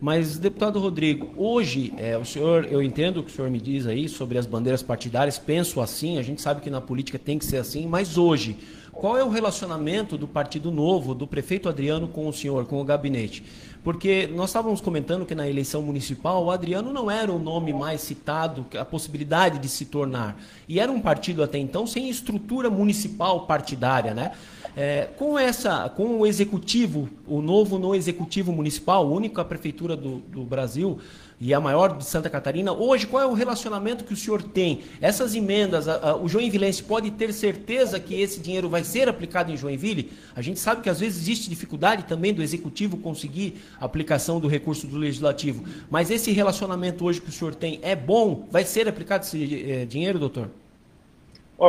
Mas, 0.00 0.38
deputado 0.38 0.80
Rodrigo, 0.80 1.32
hoje, 1.36 1.94
é, 1.96 2.18
o 2.18 2.24
senhor, 2.24 2.66
eu 2.68 2.82
entendo 2.82 3.18
o 3.18 3.22
que 3.22 3.30
o 3.30 3.32
senhor 3.32 3.48
me 3.48 3.60
diz 3.60 3.86
aí 3.86 4.08
sobre 4.08 4.38
as 4.38 4.46
bandeiras 4.46 4.82
partidárias, 4.82 5.38
penso 5.38 5.80
assim, 5.80 6.18
a 6.18 6.22
gente 6.22 6.42
sabe 6.42 6.60
que 6.60 6.68
na 6.68 6.80
política 6.80 7.16
tem 7.16 7.38
que 7.38 7.44
ser 7.44 7.58
assim, 7.58 7.86
mas 7.86 8.18
hoje, 8.18 8.56
qual 8.98 9.16
é 9.16 9.22
o 9.22 9.28
relacionamento 9.28 10.18
do 10.18 10.26
Partido 10.26 10.72
Novo, 10.72 11.14
do 11.14 11.24
prefeito 11.24 11.68
Adriano 11.68 12.08
com 12.08 12.26
o 12.26 12.32
senhor, 12.32 12.66
com 12.66 12.80
o 12.80 12.84
gabinete? 12.84 13.44
Porque 13.84 14.26
nós 14.26 14.50
estávamos 14.50 14.80
comentando 14.80 15.24
que 15.24 15.36
na 15.36 15.48
eleição 15.48 15.80
municipal 15.82 16.44
o 16.44 16.50
Adriano 16.50 16.92
não 16.92 17.08
era 17.08 17.32
o 17.32 17.38
nome 17.38 17.72
mais 17.72 18.00
citado, 18.00 18.66
a 18.76 18.84
possibilidade 18.84 19.60
de 19.60 19.68
se 19.68 19.84
tornar. 19.84 20.36
E 20.68 20.80
era 20.80 20.90
um 20.90 21.00
partido 21.00 21.44
até 21.44 21.58
então 21.58 21.86
sem 21.86 22.10
estrutura 22.10 22.68
municipal 22.68 23.46
partidária, 23.46 24.12
né? 24.12 24.32
É, 24.76 25.08
com 25.16 25.38
essa, 25.38 25.88
com 25.88 26.18
o 26.18 26.26
executivo, 26.26 27.08
o 27.26 27.40
novo 27.40 27.78
no 27.78 27.94
executivo 27.94 28.52
municipal, 28.52 29.08
única 29.08 29.44
prefeitura 29.44 29.96
do, 29.96 30.18
do 30.18 30.42
Brasil, 30.42 30.98
e 31.40 31.54
a 31.54 31.60
maior 31.60 31.96
de 31.96 32.04
Santa 32.04 32.28
Catarina. 32.28 32.72
Hoje, 32.72 33.06
qual 33.06 33.22
é 33.22 33.26
o 33.26 33.32
relacionamento 33.32 34.04
que 34.04 34.12
o 34.12 34.16
senhor 34.16 34.42
tem? 34.42 34.80
Essas 35.00 35.34
emendas, 35.34 35.86
a, 35.86 36.10
a, 36.10 36.16
o 36.16 36.28
Joinvilense 36.28 36.82
pode 36.82 37.10
ter 37.12 37.32
certeza 37.32 38.00
que 38.00 38.20
esse 38.20 38.40
dinheiro 38.40 38.68
vai 38.68 38.82
ser 38.82 39.08
aplicado 39.08 39.52
em 39.52 39.56
Joinville? 39.56 40.10
A 40.34 40.42
gente 40.42 40.58
sabe 40.58 40.82
que 40.82 40.90
às 40.90 40.98
vezes 40.98 41.22
existe 41.22 41.48
dificuldade 41.48 42.04
também 42.04 42.34
do 42.34 42.42
executivo 42.42 42.96
conseguir 42.96 43.54
a 43.80 43.84
aplicação 43.84 44.40
do 44.40 44.48
recurso 44.48 44.86
do 44.86 44.96
legislativo. 44.96 45.64
Mas 45.88 46.10
esse 46.10 46.32
relacionamento 46.32 47.04
hoje 47.04 47.20
que 47.20 47.28
o 47.28 47.32
senhor 47.32 47.54
tem 47.54 47.78
é 47.82 47.94
bom? 47.94 48.46
Vai 48.50 48.64
ser 48.64 48.88
aplicado 48.88 49.24
esse 49.24 49.70
é, 49.70 49.84
dinheiro, 49.84 50.18
doutor? 50.18 50.50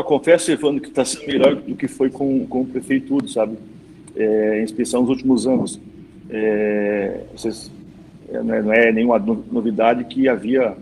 Confesso, 0.05 0.51
Evandro, 0.51 0.81
que 0.81 0.89
está 0.89 1.03
sendo 1.03 1.25
melhor 1.25 1.55
do 1.55 1.75
que 1.75 1.87
foi 1.87 2.11
com, 2.11 2.45
com 2.45 2.61
o 2.61 2.65
prefeito, 2.65 3.27
sabe? 3.27 3.57
É, 4.15 4.61
em 4.61 4.63
especial 4.63 5.01
nos 5.01 5.09
últimos 5.09 5.47
anos. 5.47 5.79
É, 6.29 7.21
vocês 7.35 7.71
não 8.31 8.53
é, 8.53 8.61
não 8.61 8.73
é 8.73 8.91
nenhuma 8.91 9.19
novidade 9.19 10.03
que 10.05 10.27
havia 10.27 10.75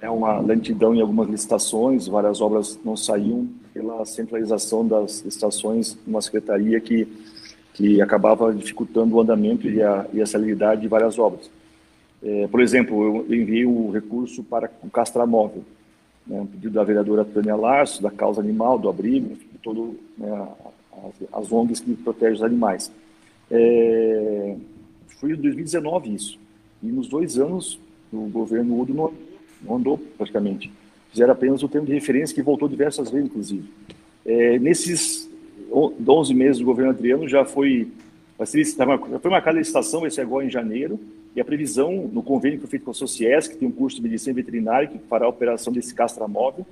é, 0.00 0.10
uma 0.10 0.38
lentidão 0.38 0.94
em 0.94 1.00
algumas 1.00 1.28
licitações, 1.28 2.06
várias 2.06 2.40
obras 2.40 2.78
não 2.84 2.96
saíam 2.96 3.48
pela 3.72 4.04
centralização 4.04 4.86
das 4.86 5.20
licitações 5.22 5.96
numa 6.06 6.22
secretaria 6.22 6.80
que, 6.80 7.08
que 7.72 8.00
acabava 8.00 8.52
dificultando 8.52 9.16
o 9.16 9.20
andamento 9.20 9.68
e 9.68 9.82
a, 9.82 10.06
e 10.12 10.22
a 10.22 10.26
celeridade 10.26 10.82
de 10.82 10.88
várias 10.88 11.18
obras. 11.18 11.50
É, 12.22 12.46
por 12.48 12.60
exemplo, 12.60 13.26
eu 13.28 13.34
enviei 13.34 13.66
o 13.66 13.90
recurso 13.90 14.42
para 14.42 14.70
o 14.82 14.90
castramóvel, 14.90 15.64
né, 16.26 16.40
um 16.40 16.46
pedido 16.46 16.74
da 16.74 16.84
vereadora 16.84 17.24
Tânia 17.24 17.56
Larso, 17.56 18.02
da 18.02 18.10
causa 18.10 18.40
animal, 18.40 18.78
do 18.78 18.88
abrigo, 18.88 19.32
enfim, 19.32 19.48
todo, 19.62 19.98
né, 20.16 20.48
as, 21.32 21.44
as 21.44 21.52
ONGs 21.52 21.80
que 21.80 21.94
protegem 21.94 22.34
os 22.34 22.42
animais. 22.42 22.90
É, 23.50 24.56
foi 25.18 25.32
em 25.32 25.36
2019 25.36 26.14
isso. 26.14 26.43
E 26.84 26.92
nos 26.92 27.08
dois 27.08 27.38
anos, 27.38 27.80
o 28.12 28.28
governo 28.28 28.78
Udo 28.78 28.92
não, 28.92 29.12
não 29.62 29.76
andou 29.76 29.98
praticamente. 30.18 30.70
Fizeram 31.10 31.32
apenas 31.32 31.62
o 31.62 31.68
termo 31.68 31.86
de 31.86 31.94
referência, 31.94 32.34
que 32.34 32.42
voltou 32.42 32.68
diversas 32.68 33.10
vezes, 33.10 33.26
inclusive. 33.26 33.68
É, 34.26 34.58
nesses 34.58 35.30
11 35.72 36.34
meses 36.34 36.58
do 36.58 36.64
governo 36.64 36.90
Adriano, 36.90 37.28
já 37.28 37.44
foi, 37.44 37.88
já 38.38 39.18
foi 39.18 39.30
marcada 39.30 39.56
a 39.56 39.60
licitação, 39.60 40.08
ser 40.10 40.20
agora 40.20 40.44
em 40.44 40.50
janeiro, 40.50 41.00
e 41.34 41.40
a 41.40 41.44
previsão 41.44 42.08
no 42.12 42.22
convênio 42.22 42.58
que 42.58 42.62
foi 42.62 42.70
feito 42.70 42.84
com 42.84 42.90
a 42.90 42.94
Sociesc, 42.94 43.52
que 43.52 43.58
tem 43.58 43.68
um 43.68 43.72
curso 43.72 43.96
de 43.96 44.02
medicina 44.02 44.34
veterinária, 44.34 44.86
que 44.86 44.98
fará 44.98 45.26
a 45.26 45.28
operação 45.28 45.72
desse 45.72 45.94
castramóvel, 45.94 46.66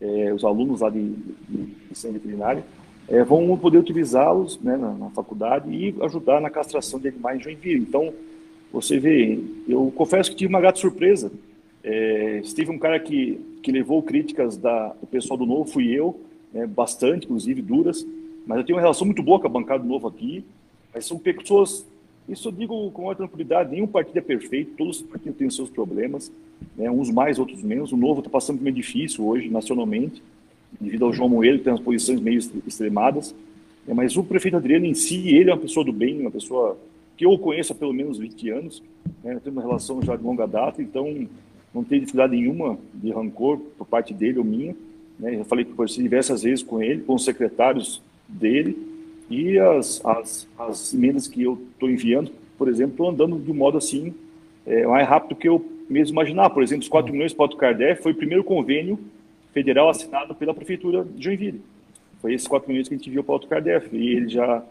é, 0.00 0.32
os 0.32 0.44
alunos 0.44 0.80
lá 0.80 0.90
de, 0.90 1.00
de 1.00 1.74
medicina 1.88 2.12
veterinária, 2.12 2.64
é, 3.08 3.22
vão 3.22 3.56
poder 3.58 3.78
utilizá-los 3.78 4.58
né, 4.60 4.76
na, 4.76 4.92
na, 4.92 5.10
faculdade 5.10 5.70
e 5.70 5.94
ajudar 6.02 6.40
na 6.40 6.50
castração 6.50 6.98
de 6.98 7.08
animais 7.08 7.38
em 7.38 7.42
Joinville. 7.42 7.80
Então, 7.80 8.12
você 8.74 8.98
vê, 8.98 9.38
eu 9.68 9.92
confesso 9.94 10.28
que 10.30 10.36
tive 10.36 10.52
uma 10.52 10.60
grata 10.60 10.80
surpresa. 10.80 11.30
É, 11.82 12.42
teve 12.56 12.72
um 12.72 12.78
cara 12.78 12.98
que, 12.98 13.38
que 13.62 13.70
levou 13.70 14.02
críticas 14.02 14.56
da, 14.56 14.88
do 15.00 15.06
pessoal 15.06 15.38
do 15.38 15.46
Novo, 15.46 15.70
fui 15.70 15.92
eu, 15.92 16.20
né, 16.52 16.66
bastante, 16.66 17.24
inclusive 17.24 17.62
duras, 17.62 18.04
mas 18.44 18.58
eu 18.58 18.64
tenho 18.64 18.76
uma 18.76 18.82
relação 18.82 19.06
muito 19.06 19.22
boa 19.22 19.38
com 19.38 19.46
a 19.46 19.50
bancada 19.50 19.80
do 19.80 19.88
Novo 19.88 20.08
aqui. 20.08 20.44
Mas 20.92 21.06
são 21.06 21.16
pessoas, 21.18 21.86
isso 22.28 22.48
eu 22.48 22.52
digo 22.52 22.90
com 22.90 23.02
maior 23.02 23.14
tranquilidade, 23.14 23.70
nenhum 23.70 23.86
partido 23.86 24.18
é 24.18 24.20
perfeito, 24.20 24.72
todos 24.76 25.00
os 25.00 25.02
partidos 25.06 25.38
têm 25.38 25.48
seus 25.50 25.70
problemas, 25.70 26.32
né, 26.76 26.90
uns 26.90 27.10
mais, 27.10 27.38
outros 27.38 27.62
menos. 27.62 27.92
O 27.92 27.96
Novo 27.96 28.18
está 28.20 28.30
passando 28.30 28.56
por 28.56 28.64
meio 28.64 28.74
difícil 28.74 29.24
hoje, 29.24 29.48
nacionalmente, 29.48 30.20
devido 30.80 31.04
ao 31.04 31.12
João 31.12 31.28
Moeiro, 31.28 31.58
que 31.58 31.64
tem 31.64 31.72
umas 31.72 31.82
posições 31.82 32.20
meio 32.20 32.40
extremadas. 32.66 33.32
É, 33.86 33.94
mas 33.94 34.16
o 34.16 34.24
prefeito 34.24 34.56
Adriano 34.56 34.84
em 34.84 34.94
si, 34.94 35.28
ele 35.28 35.50
é 35.50 35.52
uma 35.54 35.60
pessoa 35.60 35.86
do 35.86 35.92
bem, 35.92 36.20
uma 36.20 36.30
pessoa 36.30 36.76
que 37.16 37.26
eu 37.26 37.38
conheço 37.38 37.72
há 37.72 37.76
pelo 37.76 37.92
menos 37.92 38.18
20 38.18 38.50
anos, 38.50 38.82
né, 39.22 39.40
temos 39.42 39.58
uma 39.58 39.62
relação 39.62 40.02
já 40.02 40.16
de 40.16 40.22
longa 40.22 40.46
data, 40.46 40.82
então 40.82 41.26
não 41.72 41.84
tem 41.84 42.00
dificuldade 42.00 42.36
nenhuma 42.36 42.78
de 42.94 43.10
rancor 43.10 43.58
por 43.78 43.86
parte 43.86 44.14
dele 44.14 44.38
ou 44.38 44.44
minha. 44.44 44.74
Né, 45.18 45.36
já 45.36 45.44
falei 45.44 45.64
que 45.64 45.72
conversei 45.72 46.02
diversas 46.02 46.42
vezes 46.42 46.62
com 46.62 46.82
ele, 46.82 47.02
com 47.02 47.14
os 47.14 47.24
secretários 47.24 48.02
dele, 48.28 48.76
e 49.30 49.58
as, 49.58 50.04
as, 50.04 50.48
as 50.58 50.92
emendas 50.92 51.26
que 51.26 51.42
eu 51.42 51.58
estou 51.72 51.90
enviando, 51.90 52.30
por 52.58 52.68
exemplo, 52.68 52.92
estão 52.92 53.08
andando 53.08 53.38
de 53.38 53.50
um 53.50 53.54
modo 53.54 53.78
assim, 53.78 54.14
é, 54.66 54.86
mais 54.86 55.08
rápido 55.08 55.36
que 55.36 55.48
eu 55.48 55.64
mesmo 55.88 56.14
imaginar. 56.14 56.50
Por 56.50 56.62
exemplo, 56.62 56.82
os 56.82 56.88
4 56.88 57.12
milhões 57.12 57.32
para 57.32 57.42
o 57.42 57.44
Autocardé 57.44 57.94
foi 57.94 58.12
o 58.12 58.16
primeiro 58.16 58.44
convênio 58.44 58.98
federal 59.52 59.88
assinado 59.88 60.34
pela 60.34 60.54
Prefeitura 60.54 61.04
de 61.04 61.22
Joinville. 61.22 61.62
Foi 62.20 62.34
esses 62.34 62.46
4 62.46 62.68
milhões 62.68 62.88
que 62.88 62.94
a 62.94 62.96
gente 62.96 63.08
enviou 63.08 63.24
para 63.24 63.32
o 63.32 63.34
Autocardef. 63.34 63.94
E 63.94 64.16
ele 64.16 64.28
já 64.28 64.62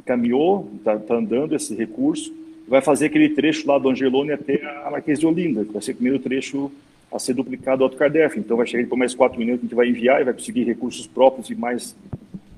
encaminhou, 0.00 0.68
está 0.76 0.98
tá 0.98 1.14
andando 1.14 1.54
esse 1.54 1.74
recurso, 1.74 2.32
vai 2.66 2.80
fazer 2.80 3.06
aquele 3.06 3.30
trecho 3.30 3.66
lá 3.66 3.78
do 3.78 3.88
Angelone 3.88 4.32
até 4.32 4.64
a 4.84 4.90
Marquês 4.90 5.18
de 5.18 5.26
Olinda, 5.26 5.64
que 5.64 5.72
vai 5.72 5.82
ser 5.82 5.92
o 5.92 5.94
primeiro 5.94 6.18
trecho 6.18 6.70
a 7.12 7.18
ser 7.18 7.34
duplicado 7.34 7.78
do 7.78 7.84
AutoCardef. 7.84 8.38
Então 8.38 8.56
vai 8.56 8.66
chegar 8.66 8.88
por 8.88 8.96
mais 8.96 9.14
quatro 9.14 9.38
minutos, 9.38 9.60
a 9.60 9.64
gente 9.64 9.74
vai 9.74 9.88
enviar 9.88 10.20
e 10.20 10.24
vai 10.24 10.34
conseguir 10.34 10.64
recursos 10.64 11.06
próprios 11.06 11.50
e 11.50 11.54
mais 11.54 11.96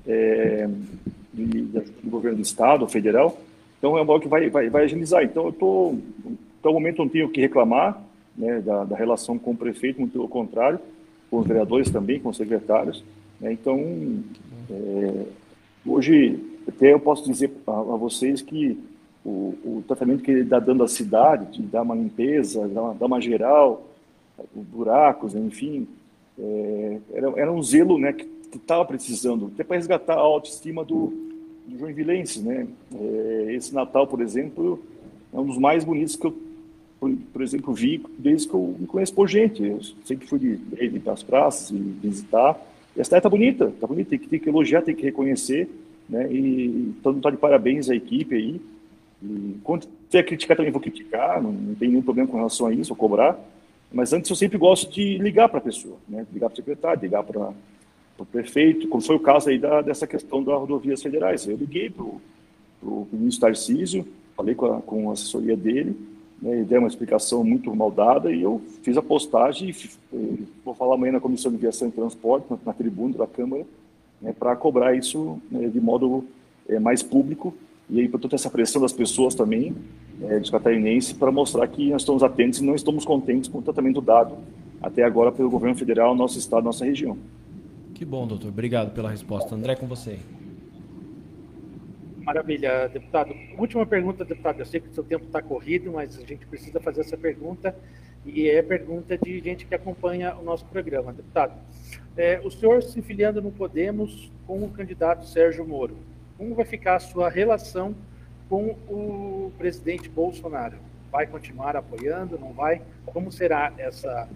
é, 0.07 0.69
de, 1.33 1.45
de, 1.45 1.61
do 1.63 2.09
governo 2.09 2.37
do 2.37 2.43
estado, 2.43 2.87
federal. 2.87 3.39
Então 3.79 3.97
é 3.97 4.01
um 4.01 4.05
bloco 4.05 4.21
que 4.21 4.27
vai, 4.27 4.49
vai, 4.49 4.69
vai 4.69 4.83
agilizar. 4.85 5.23
Então 5.23 5.45
eu 5.45 5.49
estou, 5.49 5.99
até 6.59 6.69
o 6.69 6.73
momento 6.73 6.99
não 6.99 7.09
tenho 7.09 7.25
o 7.25 7.29
que 7.29 7.41
reclamar. 7.41 8.01
né, 8.37 8.61
da, 8.61 8.83
da, 8.83 8.95
relação 8.95 9.37
com 9.37 9.51
o 9.51 9.57
prefeito, 9.57 9.99
muito 9.99 10.13
pelo 10.13 10.27
contrário, 10.27 10.79
com 11.29 11.39
os 11.39 11.47
vereadores 11.47 11.89
também, 11.89 12.19
com 12.19 12.29
os 12.29 12.37
secretários. 12.37 13.03
Né? 13.39 13.53
Então, 13.53 14.23
é, 14.69 15.25
hoje, 15.85 16.39
até 16.67 16.93
eu 16.93 16.99
posso 16.99 17.29
dizer 17.29 17.51
a, 17.67 17.71
vocês 17.71 18.41
que 18.41 18.77
o, 19.25 19.55
o, 19.63 19.83
tratamento 19.87 20.23
que 20.23 20.31
ele 20.31 20.41
está 20.41 20.59
dando 20.59 20.83
à 20.83 20.87
cidade, 20.87 21.59
de 21.59 21.63
dar 21.63 21.81
uma 21.81 21.95
limpeza, 21.95 22.67
dar 22.67 22.81
uma, 22.81 22.93
dar 22.93 23.05
uma 23.05 23.21
geral, 23.21 23.87
buracos, 24.53 25.35
enfim, 25.35 25.87
é, 26.37 26.97
era, 27.13 27.33
era, 27.37 27.51
um 27.51 27.61
zelo 27.61 27.97
né, 27.97 28.13
que 28.13 28.27
estava 28.55 28.83
precisando, 28.85 29.51
até 29.53 29.63
para 29.63 29.77
resgatar 29.77 30.13
a 30.13 30.19
autoestima 30.19 30.83
do, 30.83 31.13
do 31.67 31.77
Joinvilense. 31.79 32.41
Né? 32.41 32.67
É, 32.93 33.53
esse 33.53 33.73
Natal, 33.73 34.07
por 34.07 34.21
exemplo, 34.21 34.79
é 35.33 35.39
um 35.39 35.45
dos 35.45 35.57
mais 35.57 35.83
bonitos 35.83 36.15
que 36.15 36.25
eu, 36.25 36.37
por, 36.99 37.11
por, 37.33 37.41
exemplo, 37.41 37.73
vi 37.73 38.03
desde 38.17 38.47
que 38.47 38.53
eu 38.53 38.75
me 38.79 38.87
conheço 38.87 39.13
por 39.13 39.27
gente. 39.27 39.63
Eu 39.63 39.79
sempre 40.05 40.27
fui 40.27 40.39
de, 40.39 40.59
ir 40.79 40.99
para 40.99 41.13
as 41.13 41.23
praças 41.23 41.71
e 41.71 41.75
visitar. 41.75 42.59
E 42.95 43.01
a 43.01 43.03
cidade 43.03 43.19
está 43.19 43.29
bonita, 43.29 43.65
está 43.65 43.87
bonita, 43.87 44.11
tem 44.11 44.19
que, 44.19 44.27
tem 44.27 44.39
que 44.39 44.49
elogiar, 44.49 44.81
tem 44.81 44.95
que 44.95 45.03
reconhecer. 45.03 45.69
Né? 46.13 46.31
E 46.31 46.93
todo 47.01 47.15
mundo 47.15 47.21
está 47.21 47.31
de 47.31 47.37
parabéns 47.37 47.89
à 47.89 47.95
equipe 47.95 48.35
aí. 48.35 48.61
Quando 49.63 49.87
tiver 50.07 50.21
criticar, 50.21 50.55
também 50.55 50.71
vou 50.71 50.79
criticar, 50.79 51.41
não, 51.41 51.51
não 51.51 51.73
tem 51.73 51.89
nenhum 51.89 52.03
problema 52.03 52.29
com 52.29 52.37
relação 52.37 52.67
a 52.67 52.73
isso, 52.73 52.89
vou 52.89 52.97
cobrar. 52.97 53.39
Mas 53.91 54.13
antes 54.13 54.29
eu 54.29 54.35
sempre 54.35 54.59
gosto 54.59 54.91
de 54.91 55.17
ligar 55.17 55.49
para 55.49 55.57
a 55.57 55.61
pessoa, 55.61 55.97
né? 56.07 56.27
ligar 56.31 56.49
para 56.49 56.53
o 56.53 56.57
secretário, 56.57 57.01
ligar 57.01 57.23
para 57.23 57.51
o 58.19 58.25
prefeito, 58.25 58.87
como 58.87 59.01
foi 59.01 59.15
o 59.15 59.19
caso 59.19 59.49
aí 59.49 59.57
da, 59.57 59.81
dessa 59.81 60.05
questão 60.05 60.43
das 60.43 60.55
rodovias 60.55 61.01
federais. 61.01 61.47
Eu 61.47 61.57
liguei 61.57 61.89
para 61.89 62.03
o 62.03 63.07
ministro 63.11 63.47
Tarcísio, 63.47 64.05
falei 64.37 64.53
com 64.53 64.65
a, 64.67 64.81
com 64.81 65.09
a 65.09 65.13
assessoria 65.13 65.57
dele, 65.57 65.97
né, 66.39 66.63
deu 66.63 66.79
uma 66.79 66.87
explicação 66.87 67.43
muito 67.43 67.75
mal 67.75 67.89
dada 67.89 68.31
e 68.31 68.43
eu 68.43 68.61
fiz 68.83 68.97
a 68.97 69.01
postagem 69.01 69.73
e 70.11 70.47
vou 70.63 70.75
falar 70.75 70.93
amanhã 70.93 71.13
na 71.13 71.19
Comissão 71.19 71.51
de 71.51 71.57
Viação 71.57 71.87
e 71.87 71.91
Transporte, 71.91 72.45
na, 72.51 72.59
na 72.63 72.73
tribuna 72.73 73.17
da 73.17 73.25
Câmara, 73.25 73.65
né, 74.23 74.33
para 74.33 74.55
cobrar 74.55 74.95
isso 74.95 75.39
né, 75.51 75.67
de 75.67 75.79
modo 75.79 76.25
é, 76.67 76.79
mais 76.79 77.03
público 77.03 77.53
e 77.89 77.99
aí, 77.99 78.07
portanto, 78.07 78.33
essa 78.33 78.49
pressão 78.49 78.81
das 78.81 78.93
pessoas 78.93 79.35
também, 79.35 79.75
é, 80.21 80.39
dos 80.39 80.49
catarinenses, 80.49 81.13
para 81.13 81.31
mostrar 81.31 81.67
que 81.67 81.91
nós 81.91 82.01
estamos 82.01 82.23
atentos 82.23 82.59
e 82.59 82.63
não 82.63 82.75
estamos 82.75 83.05
contentes 83.05 83.49
com 83.49 83.59
o 83.59 83.61
tratamento 83.61 84.01
dado 84.01 84.37
até 84.81 85.03
agora 85.03 85.31
pelo 85.31 85.49
governo 85.49 85.75
federal, 85.75 86.15
nosso 86.15 86.39
estado, 86.39 86.63
nossa 86.63 86.85
região. 86.85 87.17
Que 87.93 88.03
bom, 88.03 88.25
doutor. 88.25 88.47
Obrigado 88.47 88.93
pela 88.93 89.09
resposta. 89.09 89.53
André, 89.53 89.75
com 89.75 89.85
você. 89.85 90.17
Maravilha, 92.17 92.87
deputado. 92.87 93.33
Última 93.57 93.85
pergunta, 93.85 94.25
deputado. 94.25 94.59
Eu 94.59 94.65
sei 94.65 94.79
que 94.79 94.89
o 94.89 94.93
seu 94.93 95.03
tempo 95.03 95.25
está 95.25 95.41
corrido, 95.41 95.91
mas 95.91 96.17
a 96.17 96.25
gente 96.25 96.45
precisa 96.47 96.79
fazer 96.79 97.01
essa 97.01 97.17
pergunta 97.17 97.75
e 98.25 98.49
é 98.49 98.61
pergunta 98.61 99.17
de 99.17 99.39
gente 99.39 99.65
que 99.65 99.75
acompanha 99.75 100.35
o 100.35 100.43
nosso 100.43 100.65
programa. 100.65 101.11
Deputado, 101.11 101.53
é, 102.15 102.39
o 102.43 102.51
senhor 102.51 102.83
se 102.83 103.01
filiando 103.01 103.41
no 103.41 103.51
Podemos 103.51 104.31
com 104.45 104.63
o 104.63 104.69
candidato 104.69 105.25
Sérgio 105.25 105.65
Moro, 105.67 105.97
como 106.37 106.55
vai 106.55 106.65
ficar 106.65 106.95
a 106.95 106.99
sua 106.99 107.29
relação 107.29 107.95
com 108.49 108.71
o 108.87 109.51
presidente 109.57 110.09
Bolsonaro? 110.09 110.77
Vai 111.11 111.27
continuar 111.27 111.75
apoiando? 111.75 112.37
Não 112.37 112.53
vai? 112.53 112.81
Como 113.05 113.31
será 113.31 113.71
essa, 113.77 114.27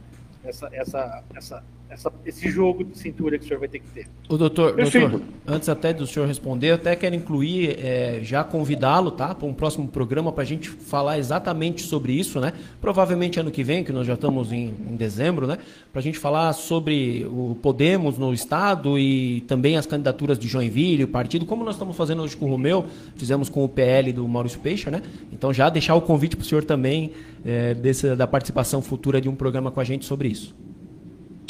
essa, 0.43 0.69
essa, 0.71 1.23
essa 1.35 1.63
essa, 1.89 2.11
esse 2.25 2.49
jogo 2.49 2.83
de 2.83 2.97
cintura 2.97 3.37
que 3.37 3.45
o 3.45 3.47
senhor 3.47 3.59
vai 3.59 3.69
ter 3.69 3.79
que 3.79 3.87
ter. 3.89 4.07
O 4.29 4.37
doutor, 4.37 4.75
doutor 4.75 5.21
antes 5.45 5.69
até 5.69 5.93
do 5.93 6.05
senhor 6.05 6.27
responder, 6.27 6.71
eu 6.71 6.75
até 6.75 6.95
quero 6.95 7.15
incluir, 7.15 7.77
é, 7.79 8.19
já 8.21 8.43
convidá-lo, 8.43 9.11
tá, 9.11 9.33
para 9.33 9.47
um 9.47 9.53
próximo 9.53 9.87
programa 9.87 10.31
para 10.31 10.43
a 10.43 10.45
gente 10.45 10.69
falar 10.69 11.17
exatamente 11.17 11.81
sobre 11.81 12.13
isso, 12.13 12.39
né? 12.39 12.53
Provavelmente 12.81 13.39
ano 13.39 13.51
que 13.51 13.63
vem, 13.63 13.83
que 13.83 13.91
nós 13.91 14.05
já 14.05 14.15
estamos 14.15 14.51
em, 14.51 14.73
em 14.89 14.95
dezembro, 14.95 15.47
né? 15.47 15.57
Para 15.91 15.99
a 15.99 16.03
gente 16.03 16.19
falar 16.19 16.51
sobre 16.53 17.25
o 17.25 17.57
Podemos 17.61 18.17
no 18.17 18.33
estado 18.33 18.99
e 18.99 19.41
também 19.47 19.77
as 19.77 19.85
candidaturas 19.85 20.37
de 20.37 20.47
Joinville, 20.47 21.05
o 21.05 21.07
partido, 21.07 21.45
como 21.45 21.63
nós 21.63 21.75
estamos 21.75 21.95
fazendo 21.95 22.21
hoje 22.21 22.35
com 22.35 22.45
o 22.45 22.49
Romeu, 22.49 22.85
fizemos 23.15 23.49
com 23.49 23.63
o 23.63 23.69
PL 23.69 24.11
do 24.11 24.27
Maurício 24.27 24.59
Peixe, 24.59 24.89
né? 24.89 25.01
Então 25.31 25.53
já 25.53 25.69
deixar 25.69 25.95
o 25.95 26.01
convite 26.01 26.35
para 26.35 26.43
o 26.43 26.45
senhor 26.45 26.63
também 26.63 27.11
é, 27.45 27.73
desse, 27.73 28.15
da 28.15 28.27
participação 28.27 28.81
futura 28.81 29.21
de 29.21 29.29
um 29.29 29.35
programa 29.35 29.71
com 29.71 29.79
a 29.79 29.83
gente 29.83 30.05
sobre 30.05 30.27
isso. 30.27 30.53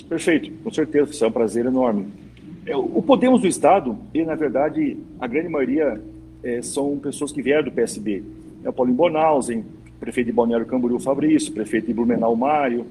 Perfeito, 0.07 0.51
com 0.63 0.71
certeza, 0.71 1.11
isso 1.11 1.25
é 1.25 1.27
um 1.27 1.31
prazer 1.31 1.65
enorme. 1.65 2.07
É, 2.65 2.75
o 2.75 3.01
Podemos 3.01 3.41
do 3.41 3.47
Estado, 3.47 3.97
ele, 4.13 4.25
na 4.25 4.35
verdade, 4.35 4.97
a 5.19 5.27
grande 5.27 5.49
maioria 5.49 6.01
é, 6.43 6.61
são 6.61 6.97
pessoas 6.97 7.31
que 7.31 7.41
vieram 7.41 7.63
do 7.63 7.71
PSB. 7.71 8.23
É 8.63 8.69
o 8.69 8.73
Paulinho 8.73 8.97
Bonalzen, 8.97 9.65
prefeito 9.99 10.27
de 10.27 10.33
Balneário 10.33 10.65
Camboriú 10.65 10.99
Fabrício, 10.99 11.53
prefeito 11.53 11.87
de 11.87 11.93
Blumenau 11.93 12.35
Mário, 12.35 12.85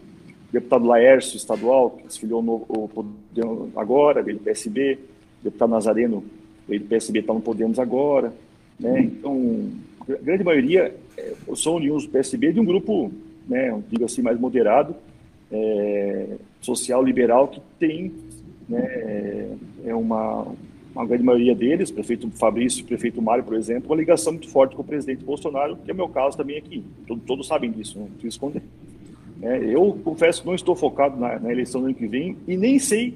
deputado 0.52 0.86
Laércio 0.86 1.36
estadual, 1.36 1.90
que 1.90 2.06
desfiliou 2.06 2.42
no 2.42 2.64
o 2.68 2.88
Podemos 2.88 3.76
agora, 3.76 4.22
veio 4.22 4.38
do 4.38 4.44
PSB, 4.44 4.98
deputado 5.42 5.70
Nazareno 5.70 6.24
veio 6.66 6.80
do 6.80 6.86
PSB, 6.86 7.20
está 7.20 7.32
no 7.32 7.40
Podemos 7.40 7.78
agora. 7.78 8.32
Né? 8.78 9.00
Então, 9.00 9.70
a 10.00 10.22
grande 10.22 10.44
maioria 10.44 10.94
é, 11.16 11.32
são 11.54 11.74
oriundos 11.74 12.04
do 12.04 12.10
PSB 12.10 12.52
de 12.52 12.60
um 12.60 12.64
grupo, 12.64 13.10
né, 13.48 13.78
digo 13.88 14.04
assim, 14.04 14.22
mais 14.22 14.38
moderado, 14.38 14.94
é, 15.50 16.26
social 16.66 17.02
liberal 17.02 17.48
que 17.48 17.60
tem 17.78 18.12
né, 18.68 19.56
é 19.84 19.94
uma, 19.94 20.46
uma 20.94 21.06
grande 21.06 21.22
maioria 21.22 21.54
deles, 21.54 21.90
prefeito 21.90 22.28
Fabrício 22.32 22.84
prefeito 22.84 23.22
Mário, 23.22 23.44
por 23.44 23.54
exemplo, 23.54 23.90
uma 23.90 23.96
ligação 23.96 24.32
muito 24.32 24.48
forte 24.48 24.74
com 24.74 24.82
o 24.82 24.84
presidente 24.84 25.24
Bolsonaro, 25.24 25.76
que 25.76 25.90
é 25.90 25.94
meu 25.94 26.08
caso 26.08 26.36
também 26.36 26.58
aqui. 26.58 26.84
Todos, 27.06 27.24
todos 27.24 27.46
sabem 27.46 27.70
disso, 27.70 27.98
não 27.98 28.06
preciso 28.06 28.28
esconder. 28.28 28.62
É, 29.42 29.64
eu 29.64 29.98
confesso 30.02 30.40
que 30.40 30.48
não 30.48 30.54
estou 30.54 30.74
focado 30.74 31.18
na, 31.18 31.38
na, 31.38 31.52
eleição 31.52 31.80
do 31.80 31.88
ano 31.88 31.94
que 31.94 32.06
vem 32.06 32.36
e 32.48 32.56
nem 32.56 32.78
sei 32.78 33.14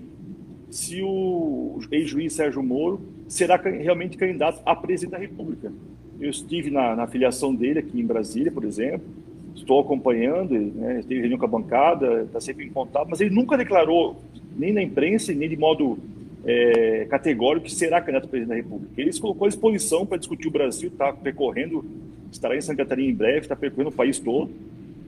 se 0.71 1.03
o 1.03 1.81
ex-juiz 1.91 2.35
Sérgio 2.35 2.63
Moro 2.63 3.01
será 3.27 3.57
realmente 3.57 4.17
candidato 4.17 4.61
a 4.65 4.77
presidente 4.77 5.13
da 5.13 5.19
República. 5.19 5.73
Eu 6.21 6.29
estive 6.29 6.71
na, 6.71 6.95
na 6.95 7.07
filiação 7.07 7.55
dele 7.55 7.79
aqui 7.79 7.99
em 7.99 8.05
Brasília, 8.05 8.53
por 8.53 8.65
exemplo, 8.65 9.09
estou 9.55 9.81
acompanhando, 9.81 10.55
né, 10.55 11.03
teve 11.07 11.21
reunião 11.21 11.39
com 11.39 11.45
a 11.45 11.49
bancada, 11.49 12.23
está 12.23 12.41
sempre 12.41 12.67
em 12.67 12.71
contato, 12.71 13.09
mas 13.09 13.21
ele 13.21 13.31
nunca 13.31 13.57
declarou, 13.57 14.17
nem 14.57 14.73
na 14.73 14.83
imprensa, 14.83 15.33
nem 15.33 15.49
de 15.49 15.57
modo 15.57 15.99
é, 16.45 17.07
categórico, 17.09 17.67
que 17.67 17.75
será 17.75 18.01
candidato 18.01 18.25
a 18.25 18.29
presidente 18.29 18.49
da 18.49 18.55
República. 18.57 19.01
Ele 19.01 19.13
se 19.13 19.21
colocou 19.21 19.47
à 19.47 19.49
disposição 19.49 20.07
para 20.07 20.19
discutir 20.19 20.49
o 20.49 20.51
Brasil, 20.51 20.89
está 20.89 21.13
percorrendo, 21.13 21.85
estará 22.33 22.57
em 22.57 22.61
Santa 22.61 22.85
Catarina 22.85 23.11
em 23.11 23.15
breve, 23.15 23.41
está 23.41 23.57
percorrendo 23.57 23.91
o 23.91 23.95
país 23.95 24.19
todo, 24.19 24.51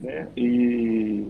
né, 0.01 0.27
e 0.35 1.23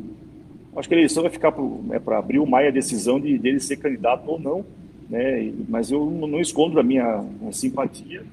acho 0.75 0.87
que 0.87 0.95
a 0.95 0.97
eleição 0.97 1.23
vai 1.23 1.31
ficar 1.31 1.51
para 1.51 1.63
né, 1.63 2.17
abril, 2.17 2.45
maio 2.45 2.69
a 2.69 2.71
decisão 2.71 3.19
de 3.19 3.37
dele 3.37 3.59
ser 3.59 3.77
candidato 3.77 4.29
ou 4.29 4.39
não, 4.39 4.65
né, 5.09 5.51
mas 5.69 5.91
eu 5.91 6.09
não 6.09 6.39
escondo 6.39 6.79
a 6.79 6.83
minha, 6.83 7.23
minha 7.39 7.51
simpatia 7.51 8.23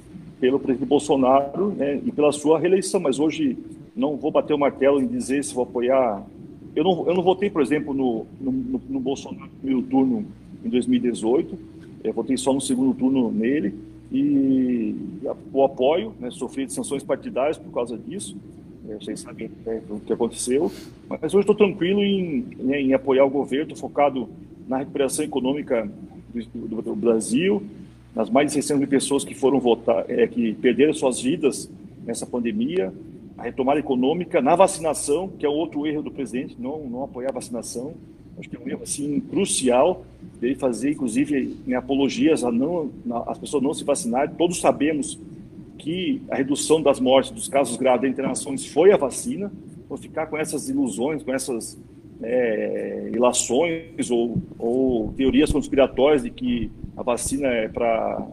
pelo 0.41 0.59
presidente 0.59 0.89
Bolsonaro 0.89 1.68
né, 1.72 2.01
e 2.05 2.11
pela 2.11 2.33
sua 2.33 2.59
reeleição, 2.59 2.99
mas 2.99 3.18
hoje 3.18 3.59
não 3.95 4.16
vou 4.16 4.30
bater 4.30 4.55
o 4.55 4.59
martelo 4.59 5.01
em 5.01 5.07
dizer 5.07 5.43
se 5.45 5.55
vou 5.55 5.64
apoiar. 5.64 6.24
Eu 6.74 6.84
não, 6.84 7.07
eu 7.09 7.14
não 7.14 7.22
votei, 7.22 7.51
por 7.51 7.62
exemplo, 7.62 7.93
no, 7.93 8.26
no, 8.41 8.80
no 8.88 9.01
Bolsonaro 9.01 9.45
no 9.45 9.51
primeiro 9.51 9.82
turno 9.82 10.24
em 10.64 10.68
2018, 10.68 11.59
eu 12.05 12.12
votei 12.12 12.36
só 12.36 12.53
no 12.53 12.61
segundo 12.61 12.95
turno 12.95 13.30
nele. 13.30 13.74
E 14.12 14.95
o 15.53 15.62
apoio, 15.62 16.12
né, 16.18 16.30
sofri 16.30 16.66
de 16.66 16.72
sanções 16.72 17.03
partidárias 17.03 17.57
por 17.57 17.72
causa 17.72 17.97
disso, 17.97 18.36
né, 18.84 18.97
vocês 19.01 19.20
sabem 19.20 19.51
né, 19.64 19.80
o 19.88 20.01
que 20.01 20.12
aconteceu, 20.12 20.70
mas 21.09 21.32
hoje 21.32 21.43
estou 21.43 21.55
tranquilo 21.55 22.03
em, 22.03 22.45
né, 22.59 22.80
em 22.80 22.93
apoiar 22.93 23.24
o 23.24 23.30
governo, 23.30 23.76
focado 23.76 24.28
na 24.66 24.78
recuperação 24.78 25.24
econômica 25.24 25.88
do, 26.34 26.68
do, 26.68 26.82
do, 26.82 26.97
Brasil, 26.97 27.62
nas 28.14 28.28
mais 28.28 28.49
de 28.49 28.55
600 28.55 28.80
mil 28.80 28.88
pessoas 28.88 29.24
que 29.24 29.34
foram 29.34 29.61
votar, 29.61 30.05
é, 30.09 30.26
que 30.26 30.55
perderam 30.55 30.93
suas 30.93 31.20
vidas 31.20 31.70
nessa 32.05 32.26
pandemia, 32.26 32.93
a 33.41 33.45
retomada 33.45 33.80
econômica, 33.80 34.43
na 34.43 34.55
vacinação, 34.55 35.28
que 35.28 35.47
é 35.47 35.49
outro 35.49 35.86
erro 35.86 36.03
do 36.03 36.11
presidente, 36.11 36.57
não, 36.59 36.84
não 36.84 37.03
apoiar 37.03 37.30
a 37.30 37.32
vacinação. 37.32 37.95
Acho 38.38 38.51
que 38.51 38.57
é 38.57 38.61
um 38.61 38.68
erro 38.68 38.82
assim, 38.82 39.18
crucial 39.18 40.05
dele 40.38 40.55
fazer, 40.55 40.93
inclusive, 40.93 41.57
em 41.66 41.74
apologias 41.74 42.45
a 42.45 42.53
não, 42.53 42.91
as 43.26 43.38
pessoas 43.38 43.62
não 43.62 43.72
se 43.72 43.82
vacinarem. 43.82 44.34
Todos 44.36 44.61
sabemos 44.61 45.18
que 45.78 46.20
a 46.30 46.36
redução 46.36 46.82
das 46.82 47.01
mortes, 47.01 47.30
dos 47.30 47.49
casos 47.49 47.78
graves 47.78 48.09
entre 48.09 48.22
nações 48.22 48.66
foi 48.66 48.93
a 48.93 48.99
vacina. 48.99 49.51
Vou 49.88 49.97
ficar 49.97 50.26
com 50.26 50.36
essas 50.36 50.68
ilusões, 50.68 51.22
com 51.22 51.32
essas 51.32 51.78
é, 52.22 53.11
ilações 53.14 54.11
ou, 54.11 54.36
ou 54.59 55.14
teorias 55.14 55.51
conspiratórias 55.51 56.22
de 56.22 56.30
que 56.30 56.70
a 56.95 57.03
vacina 57.03 57.49
é 57.49 57.68
para 57.68 58.26